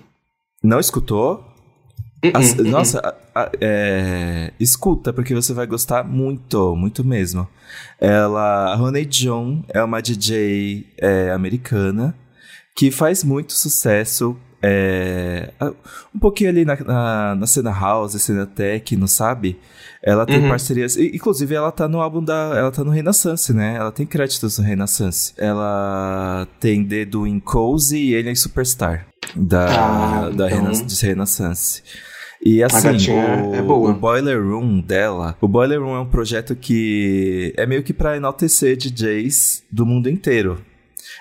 Não 0.61 0.79
escutou? 0.79 1.54
As, 2.33 2.53
uh 2.53 2.63
nossa, 2.63 2.99
a, 3.33 3.43
a, 3.43 3.51
é, 3.61 4.51
escuta, 4.59 5.13
porque 5.13 5.33
você 5.33 5.53
vai 5.53 5.67
gostar 5.67 6.03
muito, 6.03 6.75
muito 6.75 7.03
mesmo. 7.03 7.47
Ela, 7.99 8.73
a 8.73 8.81
Honey 8.81 9.05
John 9.05 9.63
é 9.69 9.83
uma 9.83 10.01
DJ 10.01 10.87
é, 10.97 11.31
americana 11.31 12.15
que 12.75 12.91
faz 12.91 13.23
muito 13.23 13.53
sucesso 13.53 14.37
é, 14.67 15.51
um 16.13 16.17
pouquinho 16.19 16.49
ali 16.49 16.65
na, 16.65 16.75
na, 16.75 17.35
na, 17.35 17.45
cena 17.45 17.71
house, 17.71 18.19
cena 18.19 18.47
techno, 18.47 19.07
sabe? 19.07 19.59
Ela 20.01 20.25
tem 20.25 20.39
uhum. 20.39 20.49
parcerias. 20.49 20.97
Inclusive, 20.97 21.53
ela 21.53 21.71
tá 21.71 21.87
no 21.87 22.01
álbum 22.01 22.23
da. 22.23 22.53
Ela 22.55 22.71
tá 22.71 22.83
no 22.83 22.89
Renaissance, 22.89 23.53
né? 23.53 23.75
Ela 23.75 23.91
tem 23.91 24.05
créditos 24.07 24.57
no 24.57 24.65
Renaissance. 24.65 25.33
Ela 25.37 26.47
tem 26.59 26.83
dedo 26.83 27.27
em 27.27 27.39
Cozy 27.39 27.97
e 27.97 28.13
ele 28.15 28.31
em 28.31 28.35
Superstar. 28.35 29.05
Da, 29.35 29.65
ah, 30.25 30.29
da 30.29 30.47
então... 30.47 30.71
Renaissance. 31.03 31.83
E 32.45 32.61
assim, 32.61 33.11
o, 33.11 33.55
é 33.55 33.61
o, 33.63 33.93
Boiler 33.95 34.39
Room 34.39 34.79
dela, 34.79 35.35
o 35.41 35.47
Boiler 35.47 35.81
Room 35.81 35.95
é 35.95 35.99
um 36.01 36.05
projeto 36.05 36.55
que 36.55 37.51
é 37.57 37.65
meio 37.65 37.81
que 37.81 37.91
para 37.91 38.15
enaltecer 38.15 38.77
DJs 38.77 39.63
do 39.71 39.83
mundo 39.83 40.07
inteiro. 40.07 40.63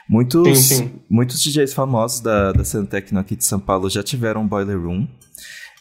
Muitos, 0.07 0.59
sim, 0.59 0.75
sim. 0.77 0.93
muitos 1.09 1.43
DJs 1.43 1.72
famosos 1.72 2.20
da, 2.20 2.53
da 2.53 2.62
cena 2.62 2.85
techno 2.85 3.18
aqui 3.18 3.35
de 3.35 3.45
São 3.45 3.59
Paulo 3.59 3.89
já 3.89 4.03
tiveram 4.03 4.43
um 4.43 4.47
Boiler 4.47 4.79
Room. 4.79 5.09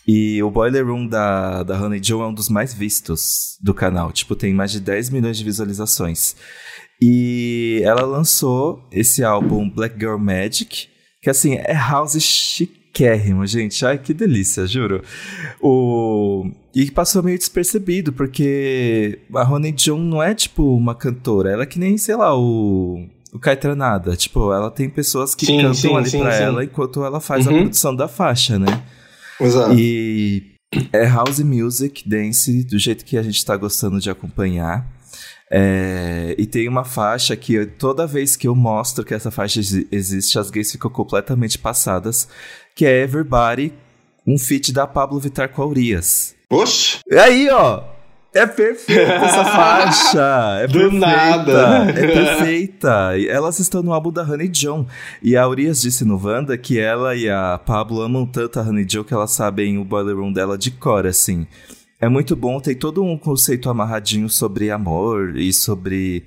E 0.08 0.42
o 0.42 0.50
Boiler 0.50 0.88
Room 0.88 1.08
da, 1.08 1.64
da 1.64 1.82
Honey 1.82 2.02
Joe 2.02 2.22
é 2.22 2.26
um 2.26 2.34
dos 2.34 2.48
mais 2.48 2.74
vistos 2.74 3.58
do 3.62 3.74
canal. 3.74 4.14
Tipo, 4.14 4.38
tem 4.38 4.54
mais 4.54 4.72
de 4.72 4.80
10 4.80 5.10
milhões 5.10 5.38
de 5.38 5.44
visualizações. 5.44 6.38
E 7.02 7.82
ela 7.84 8.04
lançou 8.04 8.82
esse 8.94 9.26
álbum 9.26 9.70
Black 9.70 10.00
Girl 10.00 10.18
Magic, 10.18 10.88
que 11.22 11.30
assim, 11.30 11.56
é 11.56 11.74
house 11.74 12.16
chiquérrimo, 12.94 13.46
gente. 13.48 13.84
Ai, 13.86 13.98
que 13.98 14.14
delícia, 14.14 14.68
juro. 14.68 15.02
O... 15.60 16.50
E 16.76 16.90
passou 16.92 17.24
meio 17.24 17.38
despercebido, 17.38 18.14
porque 18.14 19.20
a 19.34 19.44
Honey 19.44 19.72
John 19.72 20.00
não 20.00 20.22
é 20.22 20.34
tipo 20.34 20.76
uma 20.76 20.96
cantora, 20.96 21.52
ela 21.52 21.64
é 21.64 21.66
que 21.66 21.80
nem, 21.80 21.98
sei 21.98 22.16
lá, 22.16 22.38
o 22.38 23.08
o 23.34 23.40
Caetranada. 23.40 24.16
Tipo, 24.16 24.54
ela 24.54 24.70
tem 24.70 24.88
pessoas 24.88 25.34
que 25.34 25.46
sim, 25.46 25.58
cantam 25.58 25.74
sim, 25.74 25.96
ali 25.96 26.10
sim, 26.10 26.20
pra 26.20 26.32
sim. 26.32 26.44
ela 26.44 26.64
enquanto 26.64 27.04
ela 27.04 27.20
faz 27.20 27.48
uhum. 27.48 27.56
a 27.56 27.60
produção 27.62 27.96
da 27.96 28.08
faixa, 28.08 28.60
né? 28.60 28.84
Exato. 29.42 29.74
E 29.74 30.54
é 30.92 31.06
house 31.08 31.40
music, 31.40 32.08
dance, 32.08 32.64
do 32.64 32.78
jeito 32.78 33.04
que 33.04 33.18
a 33.18 33.24
gente 33.24 33.44
tá 33.44 33.58
gostando 33.58 34.00
de 34.00 34.10
acompanhar. 34.10 34.88
É, 35.56 36.34
e 36.36 36.48
tem 36.48 36.68
uma 36.68 36.84
faixa 36.84 37.36
que 37.36 37.64
toda 37.64 38.08
vez 38.08 38.36
que 38.36 38.48
eu 38.48 38.56
mostro 38.56 39.06
que 39.06 39.14
essa 39.14 39.30
faixa 39.30 39.60
existe, 39.60 40.40
as 40.40 40.50
gays 40.50 40.72
ficam 40.72 40.90
completamente 40.90 41.60
passadas, 41.60 42.28
que 42.74 42.88
é 42.88 43.04
Everybody, 43.04 43.72
um 44.26 44.36
feat 44.36 44.74
da 44.74 44.88
Pablo 44.88 45.20
Vittar 45.20 45.50
com 45.50 45.62
a 45.62 45.68
Urias. 45.68 46.34
Oxe! 46.50 47.02
E 47.08 47.16
aí, 47.16 47.50
ó, 47.52 47.84
é 48.34 48.48
perfeita 48.48 49.00
essa 49.00 49.46
faixa! 49.54 50.60
É 50.62 50.66
Do 50.68 50.80
perfeita, 50.80 50.98
nada! 51.06 51.86
É 51.92 52.08
perfeita! 52.08 53.12
Elas 53.30 53.60
estão 53.60 53.84
no 53.84 53.94
álbum 53.94 54.12
da 54.12 54.24
Honey 54.24 54.48
John. 54.48 54.88
E 55.22 55.38
a 55.38 55.48
Urias 55.48 55.80
disse 55.80 56.04
no 56.04 56.20
Wanda 56.20 56.58
que 56.58 56.80
ela 56.80 57.16
e 57.16 57.30
a 57.30 57.60
Pablo 57.64 58.02
amam 58.02 58.26
tanto 58.26 58.60
a 58.60 58.64
Honey 58.64 58.86
John 58.86 59.04
que 59.04 59.14
elas 59.14 59.30
sabem 59.30 59.78
o 59.78 59.86
boiler 59.86 60.18
room 60.18 60.34
dela 60.34 60.58
de 60.58 60.72
cor, 60.72 61.06
assim. 61.06 61.46
É 62.04 62.10
muito 62.10 62.36
bom, 62.36 62.60
tem 62.60 62.76
todo 62.76 63.02
um 63.02 63.18
conceito 63.18 63.70
amarradinho 63.70 64.28
sobre 64.28 64.70
amor 64.70 65.38
e 65.38 65.54
sobre 65.54 66.26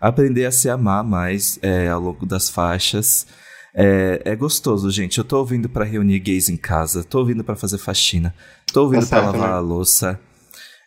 aprender 0.00 0.44
a 0.44 0.52
se 0.52 0.70
amar 0.70 1.02
mais 1.02 1.58
é, 1.60 1.88
ao 1.88 2.00
longo 2.00 2.24
das 2.24 2.48
faixas. 2.48 3.26
É, 3.74 4.22
é, 4.24 4.36
gostoso, 4.36 4.88
gente. 4.92 5.18
Eu 5.18 5.24
tô 5.24 5.38
ouvindo 5.38 5.68
para 5.68 5.84
reunir 5.84 6.20
gays 6.20 6.48
em 6.48 6.56
casa, 6.56 7.02
tô 7.02 7.18
ouvindo 7.18 7.42
para 7.42 7.56
fazer 7.56 7.78
faxina, 7.78 8.32
tô 8.72 8.84
ouvindo 8.84 9.08
tá 9.08 9.16
para 9.16 9.26
lavar 9.32 9.48
né? 9.48 9.56
a 9.56 9.58
louça. 9.58 10.20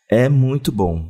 É 0.10 0.30
muito 0.30 0.72
bom. 0.72 1.06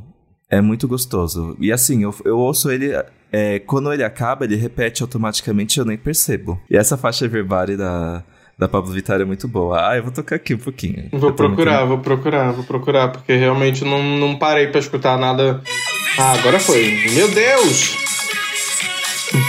É 0.49 0.59
muito 0.59 0.88
gostoso. 0.88 1.55
E 1.59 1.72
assim, 1.72 2.01
eu, 2.01 2.15
eu 2.26 2.39
ouço 2.39 2.72
ele. 2.72 2.89
É, 3.32 3.59
quando 3.59 3.93
ele 3.93 4.03
acaba, 4.03 4.45
ele 4.45 4.55
repete 4.55 5.03
automaticamente 5.03 5.78
eu 5.78 5.86
nem 5.86 5.95
percebo. 5.95 6.59
E 6.67 6.76
essa 6.76 6.97
faixa 6.97 7.26
Everybody 7.26 7.78
da, 7.78 8.24
da 8.62 8.68
Pablo 8.68 8.93
Vittar 8.93 9.20
é 9.20 9.26
muito 9.26 9.47
boa. 9.47 9.89
Ah, 9.89 9.97
eu 9.97 10.03
vou 10.03 10.12
tocar 10.12 10.36
aqui 10.36 10.53
um 10.53 10.59
pouquinho. 10.59 11.09
Vou 11.12 11.34
procurar, 11.34 11.80
muito... 11.80 11.89
vou 11.89 11.97
procurar, 11.97 12.51
vou 12.51 12.64
procurar, 12.64 13.07
porque 13.07 13.36
realmente 13.36 13.84
não, 13.84 14.03
não 14.03 14.38
parei 14.38 14.68
para 14.68 14.80
escutar 14.80 15.18
nada. 15.18 15.59
Ah, 16.20 16.34
agora 16.34 16.59
foi. 16.59 16.95
Meu 17.16 17.28
Deus! 17.32 17.97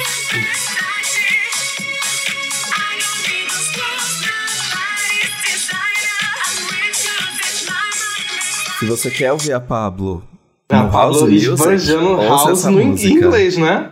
Se 8.79 8.87
você 8.87 9.11
quer 9.11 9.31
ouvir 9.33 9.53
a 9.53 9.61
Pablo 9.61 10.25
a 10.71 10.85
Pablo 10.85 11.31
esbanjando 11.31 12.17
House 12.17 12.65
no 12.65 12.81
inglês, 12.81 13.59
né? 13.59 13.91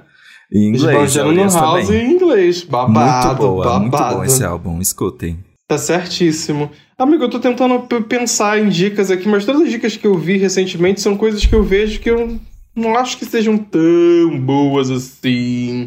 Em 0.53 0.69
inglês. 0.69 1.11
Esbanjando 1.15 1.33
no 1.33 1.53
House 1.53 1.87
também. 1.87 2.07
em 2.07 2.13
inglês. 2.13 2.65
Babado, 2.65 3.29
muito 3.29 3.39
boa, 3.39 3.65
babado. 3.65 3.81
Muito 3.81 4.17
bom 4.17 4.25
esse 4.25 4.45
álbum, 4.45 4.81
escutem. 4.81 5.39
Tá 5.69 5.79
certíssimo. 5.79 6.71
Amigo, 6.99 7.25
eu 7.25 7.31
tô 7.31 7.39
tentando 7.39 7.79
pensar 8.03 8.59
em 8.59 8.69
dicas 8.69 9.11
aqui, 9.11 9.29
mas 9.29 9.45
todas 9.45 9.63
as 9.63 9.71
dicas 9.71 9.97
que 9.97 10.07
eu 10.07 10.19
vi 10.19 10.37
recentemente 10.37 11.01
são 11.01 11.17
coisas 11.17 11.47
que 11.47 11.55
eu 11.55 11.63
vejo 11.63 12.01
que 12.01 12.11
eu 12.11 12.39
não 12.75 12.97
acho 12.97 13.17
que 13.19 13.25
sejam 13.25 13.57
tão 13.57 14.41
boas 14.41 14.91
assim. 14.91 15.87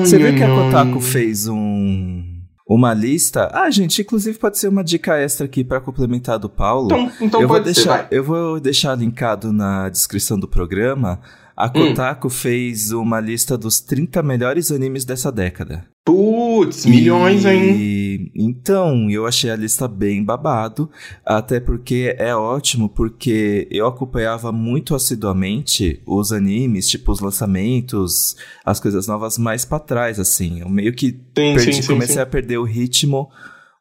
Você 0.00 0.18
viu 0.18 0.34
que 0.34 0.42
a 0.42 0.48
Kotaku 0.48 1.00
fez 1.00 1.46
um 1.46 2.34
uma 2.66 2.94
lista. 2.94 3.50
Ah, 3.52 3.70
gente, 3.70 4.00
inclusive 4.00 4.38
pode 4.38 4.58
ser 4.58 4.68
uma 4.68 4.82
dica 4.82 5.16
extra 5.16 5.46
aqui 5.46 5.62
para 5.62 5.80
complementar 5.80 6.38
do 6.38 6.48
Paulo. 6.48 6.86
Então, 6.86 7.12
então 7.20 7.40
eu 7.42 7.48
pode 7.48 7.64
vou 7.64 7.72
deixar, 7.72 7.98
ser. 7.98 8.08
Eu 8.10 8.24
vou 8.24 8.58
deixar 8.58 8.94
linkado 8.96 9.52
na 9.52 9.88
descrição 9.88 10.38
do 10.38 10.48
programa. 10.48 11.20
A 11.56 11.68
Kotaku 11.68 12.28
fez 12.28 12.90
uma 12.90 13.20
lista 13.20 13.56
dos 13.56 13.80
30 13.80 14.22
melhores 14.22 14.72
animes 14.72 15.04
dessa 15.04 15.30
década. 15.30 15.86
Putz, 16.04 16.84
milhões, 16.84 17.44
E- 17.44 17.48
hein? 17.48 18.32
Então, 18.34 19.08
eu 19.08 19.24
achei 19.26 19.50
a 19.50 19.56
lista 19.56 19.86
bem 19.88 20.22
babado, 20.22 20.90
até 21.24 21.60
porque 21.60 22.14
é 22.18 22.34
ótimo, 22.34 22.88
porque 22.88 23.66
eu 23.70 23.86
acompanhava 23.86 24.50
muito 24.52 24.94
assiduamente 24.94 26.02
os 26.06 26.32
animes, 26.32 26.88
tipo 26.88 27.12
os 27.12 27.20
lançamentos, 27.20 28.36
as 28.64 28.80
coisas 28.80 29.06
novas 29.06 29.38
mais 29.38 29.64
pra 29.64 29.78
trás, 29.78 30.18
assim. 30.18 30.60
Eu 30.60 30.68
meio 30.68 30.92
que 30.92 31.10
Sim, 31.10 31.24
perdi, 31.34 31.82
sim, 31.82 31.86
comecei 31.86 32.16
sim. 32.16 32.20
a 32.20 32.26
perder 32.26 32.58
o 32.58 32.64
ritmo 32.64 33.28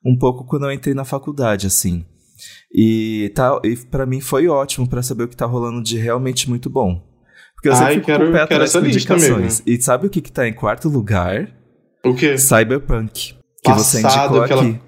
um 0.05 0.15
pouco 0.17 0.45
quando 0.45 0.65
eu 0.65 0.71
entrei 0.71 0.93
na 0.93 1.03
faculdade, 1.05 1.67
assim. 1.67 2.05
E, 2.73 3.31
tá, 3.35 3.59
e 3.63 3.75
para 3.75 4.05
mim 4.05 4.21
foi 4.21 4.47
ótimo 4.47 4.87
pra 4.87 5.01
saber 5.03 5.23
o 5.23 5.27
que 5.27 5.35
tá 5.35 5.45
rolando 5.45 5.81
de 5.81 5.97
realmente 5.97 6.47
muito 6.49 6.69
bom. 6.69 7.12
Porque 7.63 7.69
eu 7.69 7.73
Ai, 7.73 7.77
sempre 7.79 7.93
fico 7.95 8.05
quero- 8.07 8.23
com 8.25 8.29
o 8.29 8.33
pé 8.33 8.47
quero 8.47 8.63
atrás 8.65 8.85
indicações. 8.85 9.63
E 9.65 9.81
sabe 9.81 10.07
o 10.07 10.09
que 10.09 10.19
que 10.19 10.29
tá 10.31 10.45
em 10.45 10.51
quarto 10.51 10.89
lugar? 10.89 11.47
O 12.03 12.13
quê? 12.13 12.37
Cyberpunk. 12.37 13.35
Que 13.63 13.71
você 13.71 14.01
Passado, 14.01 14.25
indicou 14.37 14.43
aquela- 14.43 14.61
aqui. 14.63 14.79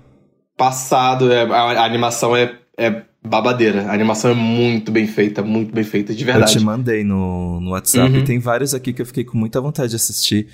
Passado, 0.57 1.31
é, 1.31 1.43
a, 1.43 1.55
a 1.81 1.85
animação 1.85 2.35
é, 2.35 2.53
é 2.77 3.03
babadeira. 3.25 3.83
A 3.87 3.93
animação 3.93 4.31
é 4.31 4.33
muito 4.33 4.91
bem 4.91 5.07
feita, 5.07 5.41
muito 5.41 5.73
bem 5.73 5.85
feita, 5.85 6.13
de 6.13 6.21
Eu 6.23 6.25
verdade. 6.25 6.51
te 6.51 6.59
mandei 6.59 7.03
no, 7.05 7.61
no 7.61 7.71
WhatsApp. 7.71 8.11
Uhum. 8.11 8.19
E 8.19 8.23
tem 8.25 8.39
vários 8.39 8.73
aqui 8.73 8.91
que 8.91 9.01
eu 9.01 9.05
fiquei 9.05 9.23
com 9.23 9.37
muita 9.37 9.61
vontade 9.61 9.91
de 9.91 9.95
assistir. 9.95 10.47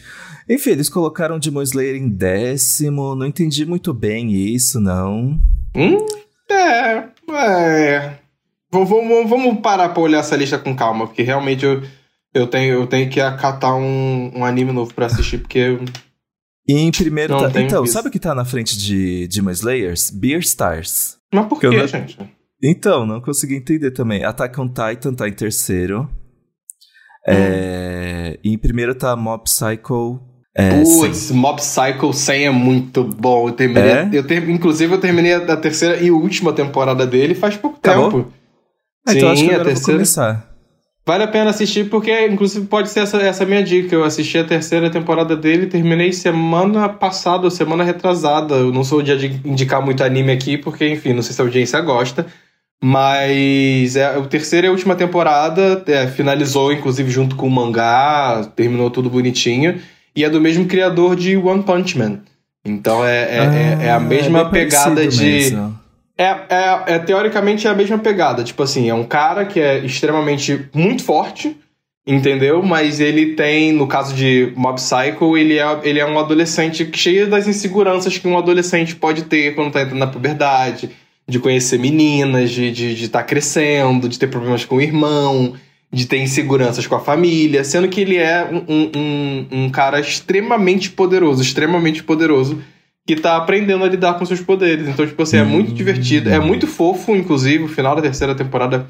Enfim, 0.48 0.72
eles 0.72 0.90
colocaram 0.90 1.40
Demon 1.40 1.64
Slayer 1.64 1.96
em 1.96 2.08
décimo. 2.08 3.16
Não 3.16 3.26
entendi 3.26 3.66
muito 3.66 3.94
bem 3.96 4.32
isso, 4.32 4.80
não. 4.80 5.40
Hum? 5.76 5.98
É, 6.52 7.04
é. 7.34 8.14
Vamos, 8.72 8.88
vamos, 8.90 9.30
vamos 9.30 9.60
parar 9.62 9.90
pra 9.90 10.02
olhar 10.04 10.20
essa 10.20 10.36
lista 10.36 10.58
com 10.60 10.76
calma, 10.76 11.06
porque 11.08 11.24
realmente 11.24 11.66
eu, 11.66 11.82
eu, 12.34 12.48
tenho, 12.48 12.74
eu 12.76 12.88
tenho 12.88 13.10
que 13.10 13.20
acatar 13.20 13.76
um, 13.76 14.32
um 14.36 14.46
anime 14.46 14.72
novo 14.72 14.94
pra 14.94 15.06
assistir, 15.08 15.40
porque. 15.40 15.80
E 16.68 16.74
em 16.74 16.92
primeiro. 16.92 17.34
Não 17.34 17.52
tá- 17.52 17.62
Então, 17.62 17.82
visto. 17.84 17.94
sabe 17.94 18.08
o 18.10 18.12
que 18.12 18.20
tá 18.20 18.34
na 18.36 18.46
frente 18.46 18.78
de 18.78 19.28
Demon 19.28 19.52
Slayers? 19.52 20.10
Beer 20.12 20.40
Stars. 20.40 21.18
Mas 21.34 21.46
por 21.48 21.60
Que 21.60 21.68
não- 21.70 21.88
gente? 21.88 22.18
Então, 22.64 23.06
não 23.06 23.20
consegui 23.20 23.56
entender 23.56 23.92
também. 23.92 24.24
Attack 24.24 24.60
on 24.62 24.68
Titan 24.68 25.14
tá 25.16 25.28
em 25.28 25.34
terceiro. 25.34 26.02
Hum. 27.28 27.32
É, 27.34 28.40
e 28.44 28.54
em 28.54 28.58
primeiro 28.58 28.94
tá 28.96 29.16
Mob 29.16 29.44
Psycho. 29.44 30.20
É, 30.56 30.84
sim. 30.84 31.00
Putz, 31.00 31.32
Mob 31.32 31.60
Psycho 31.62 32.12
100 32.14 32.46
é 32.46 32.50
muito 32.52 33.04
bom. 33.04 33.48
Eu 33.48 33.54
terminei. 33.54 33.84
É? 33.92 34.10
Eu 34.12 34.26
ter, 34.28 34.48
inclusive, 34.50 34.94
eu 34.94 35.00
terminei 35.00 35.34
a 35.34 35.58
terceira 35.58 35.98
e 36.02 36.12
última 36.12 36.52
temporada 36.54 37.06
dele 37.08 37.34
faz 37.34 37.56
pouco 37.58 37.78
Acabou? 37.78 38.12
tempo. 38.12 38.34
Ah, 39.08 39.14
então 39.14 39.30
acho 39.30 39.42
Sim, 39.42 39.48
que 39.48 39.52
a 39.52 39.56
agora 39.56 39.64
vou 39.70 39.74
terceira- 39.74 39.98
começar. 39.98 40.51
Vale 41.06 41.24
a 41.24 41.28
pena 41.28 41.50
assistir, 41.50 41.90
porque, 41.90 42.28
inclusive, 42.28 42.68
pode 42.68 42.90
ser 42.90 43.00
essa, 43.02 43.18
essa 43.18 43.44
minha 43.46 43.64
dica. 43.64 43.96
Eu 43.96 44.04
assisti 44.04 44.38
a 44.38 44.44
terceira 44.44 44.90
temporada 44.90 45.36
dele, 45.36 45.66
terminei 45.66 46.14
semana 46.14 46.88
passada, 46.88 47.44
ou 47.46 47.52
semana 47.52 47.84
retrasada. 47.84 48.54
Eu 48.56 48.72
não 48.72 48.84
sou 48.84 49.00
o 49.00 49.04
dia 49.04 49.18
de 49.18 49.42
indicar 49.44 49.84
muito 49.84 50.04
anime 50.04 50.32
aqui, 50.32 50.58
porque, 50.58 50.88
enfim, 50.88 51.14
não 51.14 51.24
sei 51.24 51.34
se 51.34 51.42
a 51.42 51.44
audiência 51.46 51.82
gosta. 51.82 52.28
Mas 52.84 53.96
é, 53.96 54.18
o 54.18 54.26
terceiro 54.26 54.68
e 54.68 54.70
a 54.70 54.72
última 54.72 54.96
temporada 54.96 55.84
é, 55.88 56.08
finalizou, 56.08 56.72
inclusive, 56.74 57.10
junto 57.12 57.36
com 57.36 57.48
o 57.48 57.52
mangá, 57.52 58.44
terminou 58.56 58.90
tudo 58.90 59.10
bonitinho. 59.10 59.80
E 60.16 60.24
é 60.24 60.30
do 60.30 60.42
mesmo 60.42 60.66
criador 60.66 61.16
de 61.16 61.38
One 61.38 61.64
Punch 61.64 61.98
Man. 61.98 62.20
Então 62.66 63.04
é, 63.06 63.24
é, 63.24 63.38
é- 63.82 63.86
é 63.88 63.92
a 63.92 63.96
Ah, 63.96 64.00
mesma 64.00 64.44
bem 64.44 64.64
pegada 64.66 65.08
de. 65.08 65.24
mesmo. 65.24 65.80
É, 66.22 66.46
é, 66.50 66.84
é, 66.86 67.00
teoricamente 67.00 67.66
é 67.66 67.70
a 67.72 67.74
mesma 67.74 67.98
pegada. 67.98 68.44
Tipo 68.44 68.62
assim, 68.62 68.88
é 68.88 68.94
um 68.94 69.04
cara 69.04 69.44
que 69.44 69.60
é 69.60 69.80
extremamente 69.80 70.70
muito 70.72 71.04
forte, 71.04 71.58
entendeu? 72.06 72.62
Mas 72.62 73.00
ele 73.00 73.34
tem, 73.34 73.72
no 73.72 73.88
caso 73.88 74.14
de 74.14 74.54
Mob 74.56 74.80
Psycho, 74.80 75.36
ele 75.36 75.58
é, 75.58 75.80
ele 75.82 76.00
é 76.00 76.06
um 76.06 76.20
adolescente 76.20 76.88
cheio 76.94 77.28
das 77.28 77.48
inseguranças 77.48 78.20
que 78.20 78.28
um 78.28 78.38
adolescente 78.38 78.96
pode 78.96 79.24
ter 79.24 79.56
quando 79.56 79.72
tá 79.72 79.82
entrando 79.82 79.98
na 79.98 80.06
puberdade, 80.06 80.92
de 81.28 81.40
conhecer 81.40 81.80
meninas, 81.80 82.52
de 82.52 82.68
estar 82.68 82.94
de, 82.94 83.10
tá 83.10 83.24
crescendo, 83.24 84.08
de 84.08 84.20
ter 84.20 84.28
problemas 84.28 84.64
com 84.64 84.76
o 84.76 84.82
irmão, 84.82 85.56
de 85.92 86.06
ter 86.06 86.20
inseguranças 86.20 86.86
com 86.86 86.94
a 86.94 87.00
família, 87.00 87.64
sendo 87.64 87.88
que 87.88 88.00
ele 88.00 88.18
é 88.18 88.48
um, 88.48 88.92
um, 88.96 89.48
um 89.52 89.70
cara 89.72 90.00
extremamente 90.00 90.92
poderoso, 90.92 91.42
extremamente 91.42 92.04
poderoso, 92.04 92.62
que 93.08 93.16
tá 93.16 93.36
aprendendo 93.36 93.84
a 93.84 93.88
lidar 93.88 94.14
com 94.14 94.26
seus 94.26 94.42
poderes. 94.42 94.88
Então, 94.88 95.06
tipo 95.06 95.22
assim, 95.22 95.38
é 95.38 95.44
muito 95.44 95.72
divertido, 95.74 96.30
é 96.30 96.40
muito 96.40 96.68
fofo, 96.68 97.16
inclusive, 97.16 97.64
o 97.64 97.68
final 97.68 97.96
da 97.96 98.02
terceira 98.02 98.36
temporada 98.36 98.88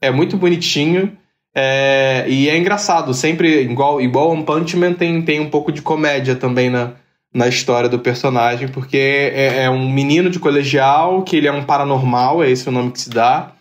é 0.00 0.10
muito 0.10 0.36
bonitinho. 0.36 1.16
é, 1.54 2.24
e 2.28 2.48
é 2.48 2.56
engraçado, 2.56 3.12
sempre 3.12 3.62
igual, 3.62 4.00
igual 4.00 4.30
One 4.30 4.44
Punch 4.44 4.76
Man 4.76 4.94
tem, 4.94 5.22
tem 5.22 5.38
um 5.38 5.50
pouco 5.50 5.70
de 5.70 5.82
comédia 5.82 6.34
também 6.34 6.70
na, 6.70 6.92
na 7.34 7.46
história 7.46 7.88
do 7.88 7.98
personagem, 7.98 8.68
porque 8.68 8.96
é, 8.96 9.64
é 9.64 9.70
um 9.70 9.90
menino 9.90 10.28
de 10.28 10.38
colegial, 10.38 11.22
que 11.22 11.36
ele 11.36 11.46
é 11.46 11.52
um 11.52 11.64
paranormal, 11.64 12.42
é 12.42 12.50
esse 12.50 12.68
o 12.68 12.72
nome 12.72 12.90
que 12.90 13.00
se 13.00 13.10
dá, 13.10 13.52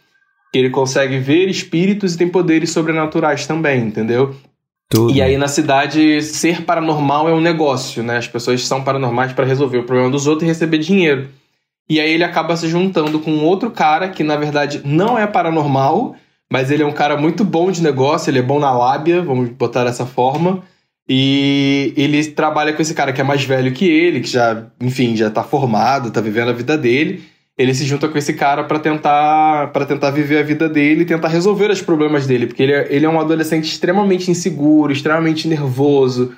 que 0.52 0.60
ele 0.60 0.70
consegue 0.70 1.20
ver 1.20 1.48
espíritos 1.48 2.16
e 2.16 2.18
tem 2.18 2.28
poderes 2.28 2.72
sobrenaturais 2.72 3.46
também, 3.46 3.82
entendeu? 3.82 4.36
Tudo. 4.92 5.14
E 5.14 5.22
aí 5.22 5.38
na 5.38 5.48
cidade, 5.48 6.22
ser 6.22 6.64
paranormal 6.64 7.30
é 7.30 7.34
um 7.34 7.40
negócio, 7.40 8.04
né? 8.04 8.18
As 8.18 8.28
pessoas 8.28 8.68
são 8.68 8.84
paranormais 8.84 9.32
para 9.32 9.46
resolver 9.46 9.78
o 9.78 9.84
problema 9.86 10.12
dos 10.12 10.28
outros 10.28 10.44
e 10.44 10.52
receber 10.52 10.80
dinheiro. 10.80 11.30
E 11.90 11.98
aí 11.98 12.12
ele 12.12 12.26
acaba 12.26 12.58
se 12.58 12.68
juntando 12.68 13.18
com 13.20 13.40
outro 13.40 13.72
cara 13.72 14.10
que 14.10 14.22
na 14.22 14.36
verdade 14.36 14.82
não 14.84 15.18
é 15.18 15.26
paranormal, 15.26 16.18
mas 16.52 16.70
ele 16.70 16.84
é 16.84 16.86
um 16.86 16.92
cara 16.92 17.16
muito 17.16 17.46
bom 17.46 17.72
de 17.72 17.82
negócio, 17.82 18.30
ele 18.30 18.40
é 18.40 18.42
bom 18.42 18.60
na 18.60 18.78
lábia, 18.78 19.22
vamos 19.22 19.50
botar 19.52 19.86
dessa 19.86 20.06
forma. 20.06 20.62
E 21.08 21.94
ele 21.96 22.26
trabalha 22.26 22.74
com 22.74 22.82
esse 22.82 22.94
cara 22.94 23.14
que 23.14 23.22
é 23.22 23.24
mais 23.24 23.46
velho 23.46 23.72
que 23.72 23.86
ele, 23.86 24.20
que 24.20 24.28
já, 24.28 24.68
enfim, 24.82 25.16
já 25.16 25.30
tá 25.30 25.42
formado, 25.42 26.12
tá 26.12 26.20
vivendo 26.20 26.50
a 26.50 26.54
vida 26.54 26.78
dele. 26.78 27.24
Ele 27.62 27.74
se 27.74 27.86
junta 27.86 28.08
com 28.08 28.18
esse 28.18 28.34
cara 28.34 28.64
para 28.64 28.80
tentar 28.80 29.68
para 29.72 29.86
tentar 29.86 30.12
viver 30.12 30.40
a 30.40 30.44
vida 30.44 30.68
dele 30.68 31.02
e 31.02 31.06
tentar 31.06 31.28
resolver 31.28 31.70
os 31.70 31.82
problemas 31.82 32.26
dele, 32.26 32.48
porque 32.48 32.64
ele 32.64 32.74
é, 32.74 32.88
ele 32.90 33.06
é 33.06 33.10
um 33.10 33.20
adolescente 33.20 33.66
extremamente 33.66 34.32
inseguro, 34.32 34.92
extremamente 34.92 35.48
nervoso. 35.48 36.34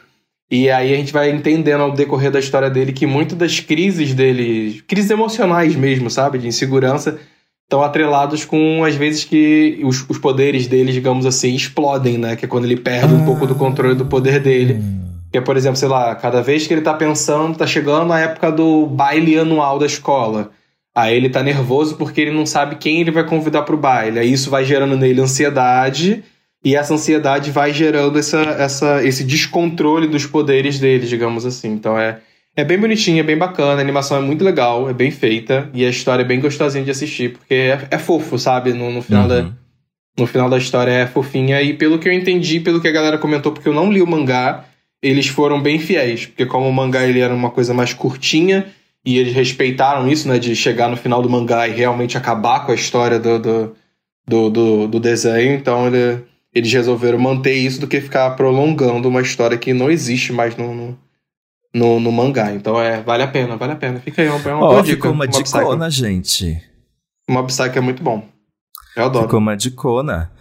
E 0.51 0.69
aí 0.69 0.93
a 0.93 0.97
gente 0.97 1.13
vai 1.13 1.31
entendendo 1.31 1.81
ao 1.81 1.91
decorrer 1.91 2.29
da 2.29 2.39
história 2.39 2.69
dele 2.69 2.93
que 2.93 3.07
muitas 3.07 3.37
das 3.37 3.59
crises 3.59 4.13
dele, 4.13 4.83
crises 4.87 5.09
emocionais 5.09 5.75
mesmo, 5.75 6.09
sabe, 6.09 6.37
de 6.37 6.47
insegurança, 6.47 7.17
estão 7.63 7.81
atrelados 7.81 8.45
com 8.45 8.83
às 8.83 8.95
vezes 8.95 9.23
que 9.23 9.79
os, 9.83 10.07
os 10.07 10.19
poderes 10.19 10.67
dele, 10.67 10.91
digamos 10.91 11.25
assim, 11.25 11.55
explodem, 11.55 12.17
né? 12.17 12.35
Que 12.35 12.45
é 12.45 12.47
quando 12.47 12.65
ele 12.65 12.77
perde 12.77 13.13
um 13.13 13.25
pouco 13.25 13.47
do 13.47 13.55
controle 13.55 13.95
do 13.95 14.05
poder 14.05 14.39
dele. 14.39 14.79
Que 15.31 15.39
é, 15.39 15.41
por 15.41 15.57
exemplo, 15.57 15.77
sei 15.77 15.87
lá, 15.87 16.13
cada 16.13 16.43
vez 16.43 16.67
que 16.67 16.73
ele 16.73 16.81
tá 16.81 16.93
pensando, 16.93 17.57
tá 17.57 17.65
chegando 17.65 18.05
na 18.05 18.19
época 18.19 18.51
do 18.51 18.85
baile 18.85 19.39
anual 19.39 19.79
da 19.79 19.87
escola. 19.87 20.51
Aí 20.95 21.15
ele 21.15 21.29
tá 21.29 21.41
nervoso 21.41 21.95
porque 21.97 22.21
ele 22.21 22.31
não 22.31 22.45
sabe 22.45 22.75
quem 22.75 23.01
ele 23.01 23.11
vai 23.11 23.25
convidar 23.25 23.63
pro 23.63 23.77
baile. 23.77 24.19
Aí 24.19 24.31
isso 24.31 24.49
vai 24.49 24.63
gerando 24.63 24.95
nele 24.95 25.21
ansiedade, 25.21 26.23
e 26.63 26.75
essa 26.75 26.93
ansiedade 26.93 27.51
vai 27.51 27.73
gerando 27.73 28.17
essa, 28.17 28.39
essa, 28.41 29.03
esse 29.03 29.23
descontrole 29.23 30.07
dos 30.07 30.25
poderes 30.25 30.79
dele, 30.79 31.05
digamos 31.05 31.45
assim. 31.45 31.71
Então 31.73 31.97
é, 31.97 32.19
é 32.55 32.63
bem 32.63 32.77
bonitinho, 32.79 33.19
é 33.19 33.23
bem 33.23 33.37
bacana, 33.37 33.79
a 33.79 33.81
animação 33.81 34.17
é 34.17 34.21
muito 34.21 34.45
legal, 34.45 34.89
é 34.89 34.93
bem 34.93 35.11
feita, 35.11 35.69
e 35.73 35.83
a 35.83 35.89
história 35.89 36.21
é 36.21 36.25
bem 36.25 36.39
gostosinha 36.39 36.83
de 36.83 36.91
assistir, 36.91 37.33
porque 37.33 37.53
é, 37.53 37.87
é 37.91 37.97
fofo, 37.97 38.37
sabe? 38.39 38.71
No, 38.71 38.91
no 38.91 39.01
final 39.01 39.27
da, 39.27 39.39
Uhum. 39.39 39.53
no 40.19 40.27
final 40.27 40.49
da 40.49 40.57
história 40.57 40.91
é 40.91 41.07
fofinha. 41.07 41.61
E 41.61 41.73
pelo 41.73 41.97
que 41.99 42.07
eu 42.07 42.13
entendi, 42.13 42.59
pelo 42.59 42.79
que 42.79 42.87
a 42.87 42.91
galera 42.91 43.17
comentou, 43.17 43.51
porque 43.51 43.67
eu 43.67 43.73
não 43.73 43.91
li 43.91 44.01
o 44.01 44.07
mangá, 44.07 44.63
eles 45.01 45.27
foram 45.27 45.61
bem 45.61 45.79
fiéis. 45.79 46.27
Porque 46.27 46.45
como 46.45 46.69
o 46.69 46.73
mangá 46.73 47.03
ele 47.03 47.19
era 47.19 47.33
uma 47.33 47.49
coisa 47.49 47.73
mais 47.73 47.93
curtinha, 47.93 48.67
e 49.05 49.17
eles 49.17 49.33
respeitaram 49.33 50.07
isso, 50.07 50.27
né? 50.27 50.39
De 50.39 50.55
chegar 50.55 50.89
no 50.89 50.97
final 50.97 51.21
do 51.21 51.29
mangá 51.29 51.67
e 51.67 51.71
realmente 51.71 52.17
acabar 52.17 52.65
com 52.65 52.71
a 52.71 52.75
história 52.75 53.19
do, 53.19 53.39
do, 53.39 53.75
do, 54.27 54.49
do, 54.49 54.87
do 54.87 54.99
desenho. 54.99 55.53
Então 55.53 55.87
ele, 55.87 56.23
eles 56.53 56.71
resolveram 56.71 57.19
manter 57.19 57.55
isso 57.55 57.81
do 57.81 57.87
que 57.87 57.99
ficar 57.99 58.31
prolongando 58.31 59.09
uma 59.09 59.21
história 59.21 59.57
que 59.57 59.73
não 59.73 59.91
existe 59.91 60.31
mais 60.31 60.55
no, 60.55 60.73
no, 60.73 60.99
no, 61.73 61.99
no 61.99 62.11
mangá. 62.11 62.53
Então 62.53 62.79
é, 62.81 63.01
vale 63.01 63.23
a 63.23 63.27
pena, 63.27 63.57
vale 63.57 63.73
a 63.73 63.77
pena. 63.77 63.99
Fica 63.99 64.21
aí, 64.21 64.27
é 64.27 64.31
uma, 64.31 64.39
uma 64.39 64.65
Ó, 64.65 64.69
boa 64.69 64.83
dica. 64.83 65.09
uma 65.09 65.27
dicona, 65.27 65.89
gente. 65.89 66.61
Mob 67.29 67.47
Psycho 67.47 67.77
é 67.77 67.81
muito 67.81 68.01
bom. 68.01 68.25
Eu 68.95 69.05
adoro. 69.05 69.25
Ficou 69.25 69.39
uma 69.39 69.57
dicona. 69.57 70.31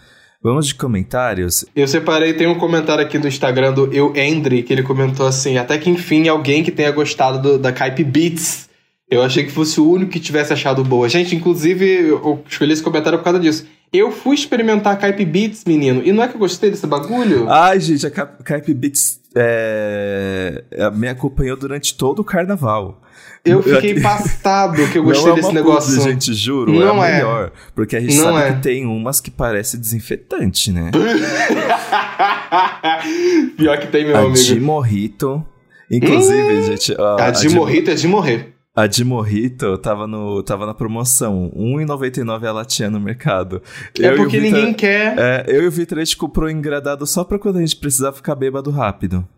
Vamos 0.43 0.67
de 0.67 0.75
comentários. 0.75 1.65
Eu 1.75 1.87
separei, 1.87 2.33
tem 2.35 2.47
um 2.49 2.59
comentário 2.59 3.05
aqui 3.05 3.17
do 3.19 3.29
Instagram 3.29 3.73
do 3.73 3.93
Eu 3.93 4.13
Endre, 4.17 4.63
que 4.63 4.73
ele 4.73 4.83
comentou 4.83 5.27
assim: 5.27 5.57
até 5.57 5.79
que 5.79 5.89
enfim 5.89 6.27
alguém 6.29 6.63
que 6.65 6.71
tenha 6.73 6.91
gostado 6.91 7.41
do- 7.41 7.59
da 7.59 7.73
Kype 7.73 8.03
Beats. 8.05 8.69
Eu 9.11 9.23
achei 9.23 9.45
que 9.45 9.53
fosse 9.53 9.79
o 9.79 9.89
único 9.91 10.11
que 10.11 10.19
tivesse 10.19 10.53
achado 10.55 10.83
boa. 10.83 11.07
Gente, 11.09 11.37
inclusive, 11.37 11.85
eu 12.09 12.43
escolhi 12.49 12.73
esse 12.73 12.83
comentário 12.83 13.19
por 13.19 13.25
causa 13.25 13.39
disso. 13.39 13.67
Eu 13.93 14.11
fui 14.11 14.35
experimentar 14.35 14.95
a 14.95 14.97
Kype 14.97 15.25
Beats, 15.27 15.65
menino, 15.67 16.01
e 16.03 16.11
não 16.13 16.23
é 16.25 16.29
que 16.29 16.35
eu 16.35 16.39
gostei 16.39 16.71
desse 16.71 16.87
bagulho? 16.87 17.47
Ai, 17.51 17.79
gente, 17.79 18.07
a 18.07 18.11
Kype 18.11 18.73
Beats 18.73 19.21
é, 19.37 20.65
me 20.95 21.09
acompanhou 21.09 21.59
durante 21.59 21.95
todo 21.95 22.21
o 22.21 22.25
carnaval. 22.25 23.03
Eu 23.45 23.61
fiquei 23.63 23.91
impactado 23.93 24.87
que 24.89 24.99
eu 24.99 25.03
gostei 25.03 25.27
não 25.27 25.33
é 25.33 25.37
desse 25.37 25.49
uma 25.49 25.55
negócio. 25.55 25.97
Publi, 25.97 26.13
gente, 26.13 26.33
juro, 26.33 26.73
Não 26.73 27.03
é 27.03 27.07
a 27.07 27.11
é. 27.11 27.15
melhor. 27.17 27.51
Porque 27.75 27.97
a 27.97 28.01
gente 28.01 28.17
Não 28.17 28.33
sabe 28.35 28.49
é. 28.49 28.53
que 28.55 28.63
tem 28.63 28.87
umas 28.87 29.21
que 29.21 29.31
parece 29.33 29.77
desinfetante, 29.77 30.71
né? 30.71 30.91
Pior 33.57 33.79
que 33.79 33.87
tem, 33.89 34.07
meu 34.07 34.17
a 34.17 34.21
amigo. 34.21 34.35
de 34.37 34.61
Morrito. 34.61 35.45
Inclusive, 35.91 36.63
gente. 36.63 36.95
ó, 36.99 37.19
A 37.21 37.31
de 37.31 37.49
morrito 37.51 37.91
é 37.91 37.95
de 37.95 38.09
morrer. 38.09 38.55
A 38.75 38.87
de 38.87 39.05
Morrito 39.05 39.77
tava, 39.77 40.07
no, 40.07 40.43
tava 40.43 40.65
na 40.65 40.73
promoção. 40.73 41.53
R$1,99 41.55 42.45
a 42.47 42.53
latinha 42.53 42.89
no 42.89 42.99
mercado. 42.99 43.61
É 44.01 44.07
Eu 44.09 44.17
porque 44.17 44.41
ninguém 44.41 44.73
quer. 44.73 45.15
É, 45.19 45.45
eu 45.47 45.65
e 45.65 45.67
o 45.67 45.71
Vitor, 45.71 45.99
a 45.99 46.05
gente 46.05 46.17
comprou 46.17 46.49
engradado 46.49 47.07
só 47.07 47.23
pra 47.23 47.39
quando 47.39 47.59
a 47.59 47.61
gente 47.61 47.77
precisar 47.77 48.13
ficar 48.13 48.35
bêbado 48.35 48.71
rápido. 48.71 49.29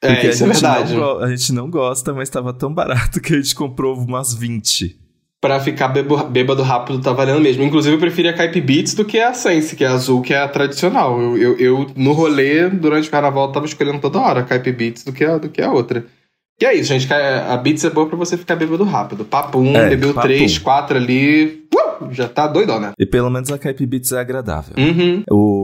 É, 0.00 0.12
Porque 0.14 0.28
isso 0.28 0.44
a 0.44 0.48
é 0.48 0.50
verdade. 0.52 0.94
Não, 0.94 1.18
a 1.20 1.28
gente 1.34 1.52
não 1.52 1.70
gosta, 1.70 2.12
mas 2.12 2.28
tava 2.28 2.52
tão 2.52 2.72
barato 2.72 3.20
que 3.20 3.34
a 3.34 3.36
gente 3.36 3.54
comprou 3.54 3.96
umas 3.96 4.34
20. 4.34 4.96
Pra 5.40 5.58
ficar 5.58 5.88
bebo- 5.88 6.24
bêbado 6.24 6.62
rápido 6.62 7.00
tá 7.00 7.12
valendo 7.12 7.40
mesmo. 7.40 7.64
Inclusive, 7.64 7.96
eu 7.96 8.00
prefiro 8.00 8.28
a 8.28 8.32
Caipe 8.32 8.60
Beats 8.60 8.94
do 8.94 9.04
que 9.04 9.18
a 9.18 9.34
Sense, 9.34 9.74
que 9.74 9.82
é 9.84 9.88
a 9.88 9.92
azul, 9.92 10.22
que 10.22 10.32
é 10.32 10.38
a 10.40 10.46
tradicional. 10.48 11.20
Eu, 11.20 11.36
eu, 11.36 11.56
eu, 11.58 11.86
no 11.96 12.12
rolê, 12.12 12.68
durante 12.68 13.08
o 13.08 13.10
carnaval, 13.10 13.50
tava 13.50 13.66
escolhendo 13.66 13.98
toda 14.00 14.20
hora 14.20 14.40
a 14.40 14.44
Caipe 14.44 14.70
Beats 14.70 15.02
do 15.02 15.12
que 15.12 15.24
a, 15.24 15.38
do 15.38 15.48
que 15.48 15.60
a 15.60 15.72
outra. 15.72 16.06
E 16.60 16.64
é 16.64 16.74
isso, 16.74 16.90
gente. 16.90 17.12
A 17.12 17.56
Beats 17.56 17.84
é 17.84 17.90
boa 17.90 18.06
pra 18.06 18.16
você 18.16 18.36
ficar 18.36 18.54
bêbado 18.54 18.84
rápido. 18.84 19.24
Papo 19.24 19.58
1, 19.58 19.76
É, 19.76 19.88
bebeu 19.88 20.14
papo 20.14 20.28
3, 20.28 20.58
um. 20.58 20.60
4 20.60 20.96
ali. 20.96 21.64
uh, 21.74 22.12
já 22.12 22.28
tá 22.28 22.46
doidona. 22.46 22.92
E 22.96 23.04
pelo 23.04 23.28
menos 23.28 23.50
a 23.50 23.58
Caip 23.58 23.84
Beats 23.84 24.12
é 24.12 24.20
agradável. 24.20 24.74
Uhum. 24.78 25.24
O 25.28 25.61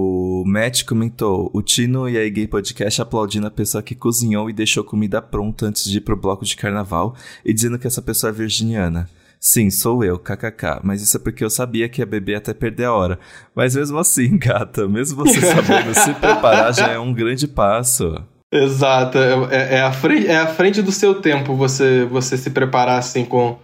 Matt 0.49 0.85
comentou: 0.85 1.51
o 1.53 1.63
Tino 1.63 2.09
e 2.09 2.19
a 2.19 2.29
Gay 2.29 2.49
Podcast 2.49 3.03
aplaudindo 3.03 3.47
a 3.47 3.51
pessoa 3.51 3.83
que 3.83 3.95
cozinhou 3.95 4.49
e 4.49 4.53
deixou 4.53 4.83
comida 4.83 5.21
pronta 5.21 5.67
antes 5.67 5.85
de 5.85 5.99
ir 5.99 6.01
pro 6.01 6.17
bloco 6.17 6.45
de 6.45 6.57
carnaval 6.57 7.15
e 7.45 7.53
dizendo 7.53 7.79
que 7.79 7.87
essa 7.87 8.01
pessoa 8.01 8.31
é 8.31 8.33
virginiana. 8.33 9.09
Sim, 9.41 9.71
sou 9.71 10.03
eu, 10.03 10.19
kkk. 10.19 10.81
Mas 10.83 11.01
isso 11.03 11.17
é 11.17 11.21
porque 11.21 11.45
eu 11.45 11.51
sabia 11.51 11.89
que 11.89 12.01
ia 12.01 12.07
beber 12.07 12.37
até 12.37 12.53
perder 12.53 12.85
a 12.85 12.93
hora. 12.93 13.19
Mas 13.55 13.77
mesmo 13.77 13.99
assim, 13.99 14.37
gata, 14.41 14.89
mesmo 14.89 15.25
você 15.25 15.41
sabendo 15.41 15.95
se 15.95 16.13
preparar 16.15 16.73
já 16.75 16.89
é 16.89 16.99
um 16.99 17.13
grande 17.13 17.47
passo. 17.47 18.17
Exato. 18.53 19.19
É, 19.51 19.77
é 19.77 19.83
a 19.83 19.93
frente, 19.93 20.27
é 20.27 20.39
a 20.39 20.47
frente 20.47 20.83
do 20.83 20.91
seu 20.91 21.21
tempo 21.21 21.55
você, 21.55 22.05
você 22.07 22.37
se 22.37 22.51
preparar 22.51 22.99
assim 22.99 23.25
com, 23.25 23.59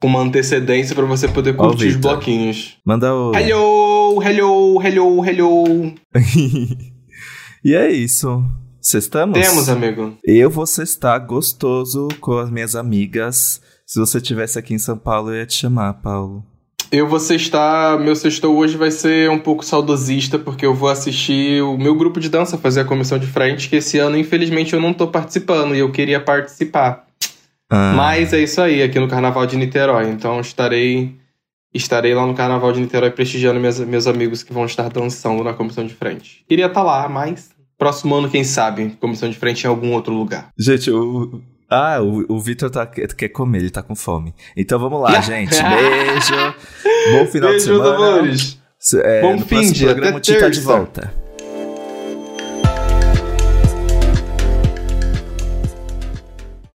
com 0.00 0.06
uma 0.06 0.20
antecedência 0.20 0.94
pra 0.94 1.04
você 1.04 1.28
poder 1.28 1.54
Ó 1.58 1.68
curtir 1.68 1.88
os 1.88 1.96
bloquinhos. 1.96 2.78
Manda 2.86 3.12
o. 3.12 3.34
Hello, 3.34 3.81
hello, 4.20 4.82
hello, 4.82 5.24
hello. 5.24 5.94
e 7.64 7.74
é 7.74 7.90
isso. 7.90 8.44
Cestamos? 8.80 9.38
Temos, 9.38 9.68
amigo. 9.68 10.18
Eu 10.24 10.50
vou 10.50 10.66
cestar 10.66 11.24
gostoso 11.24 12.08
com 12.20 12.36
as 12.36 12.50
minhas 12.50 12.74
amigas. 12.74 13.62
Se 13.86 14.00
você 14.00 14.18
estivesse 14.18 14.58
aqui 14.58 14.74
em 14.74 14.78
São 14.78 14.98
Paulo, 14.98 15.30
eu 15.30 15.36
ia 15.36 15.46
te 15.46 15.54
chamar, 15.54 15.94
Paulo. 15.94 16.44
Eu 16.90 17.08
vou 17.08 17.20
sextar. 17.20 17.98
Meu 18.00 18.16
sextou 18.16 18.56
hoje 18.56 18.76
vai 18.76 18.90
ser 18.90 19.30
um 19.30 19.38
pouco 19.38 19.64
saudosista, 19.64 20.38
porque 20.38 20.66
eu 20.66 20.74
vou 20.74 20.90
assistir 20.90 21.62
o 21.62 21.78
meu 21.78 21.94
grupo 21.94 22.20
de 22.20 22.28
dança 22.28 22.58
fazer 22.58 22.80
a 22.80 22.84
comissão 22.84 23.18
de 23.18 23.26
frente, 23.26 23.68
que 23.68 23.76
esse 23.76 23.98
ano, 23.98 24.18
infelizmente, 24.18 24.74
eu 24.74 24.80
não 24.80 24.92
tô 24.92 25.06
participando 25.06 25.74
e 25.74 25.78
eu 25.78 25.90
queria 25.90 26.20
participar. 26.20 27.06
Ah, 27.70 27.94
Mas 27.96 28.34
é 28.34 28.42
isso 28.42 28.60
aí, 28.60 28.82
aqui 28.82 29.00
no 29.00 29.08
Carnaval 29.08 29.46
de 29.46 29.56
Niterói. 29.56 30.10
Então 30.10 30.40
estarei. 30.40 31.16
Estarei 31.74 32.14
lá 32.14 32.26
no 32.26 32.34
Carnaval 32.34 32.72
de 32.72 32.80
Niterói 32.80 33.10
prestigiando 33.10 33.58
meus, 33.58 33.78
meus 33.80 34.06
amigos 34.06 34.42
que 34.42 34.52
vão 34.52 34.66
estar 34.66 34.88
dançando 34.90 35.42
na 35.42 35.54
comissão 35.54 35.86
de 35.86 35.94
frente. 35.94 36.44
Queria 36.48 36.66
estar 36.66 36.82
lá, 36.82 37.08
mas 37.08 37.50
próximo 37.78 38.14
ano, 38.14 38.30
quem 38.30 38.44
sabe, 38.44 38.96
comissão 39.00 39.28
de 39.28 39.36
frente 39.36 39.64
em 39.64 39.68
algum 39.68 39.92
outro 39.92 40.12
lugar. 40.12 40.48
Gente, 40.58 40.90
o. 40.90 41.40
Ah, 41.68 42.02
o, 42.02 42.36
o 42.36 42.38
Vitor 42.38 42.68
tá, 42.70 42.86
quer 42.86 43.28
comer, 43.30 43.58
ele 43.60 43.70
tá 43.70 43.82
com 43.82 43.96
fome. 43.96 44.34
Então 44.54 44.78
vamos 44.78 45.00
lá, 45.00 45.18
gente. 45.22 45.50
Beijo. 45.54 46.54
Bom 47.12 47.26
final 47.26 47.48
Beijo, 47.50 47.64
de 47.66 47.72
semana. 47.72 47.94
amores. 47.96 48.58
É, 48.96 49.22
Bom 49.22 49.38
fim 49.38 49.72
de 49.72 49.84
programa 49.84 50.18
até 50.18 50.32
o 50.32 50.34
Ti 50.34 50.40
tá 50.40 50.48
de 50.48 50.60
volta. 50.60 51.14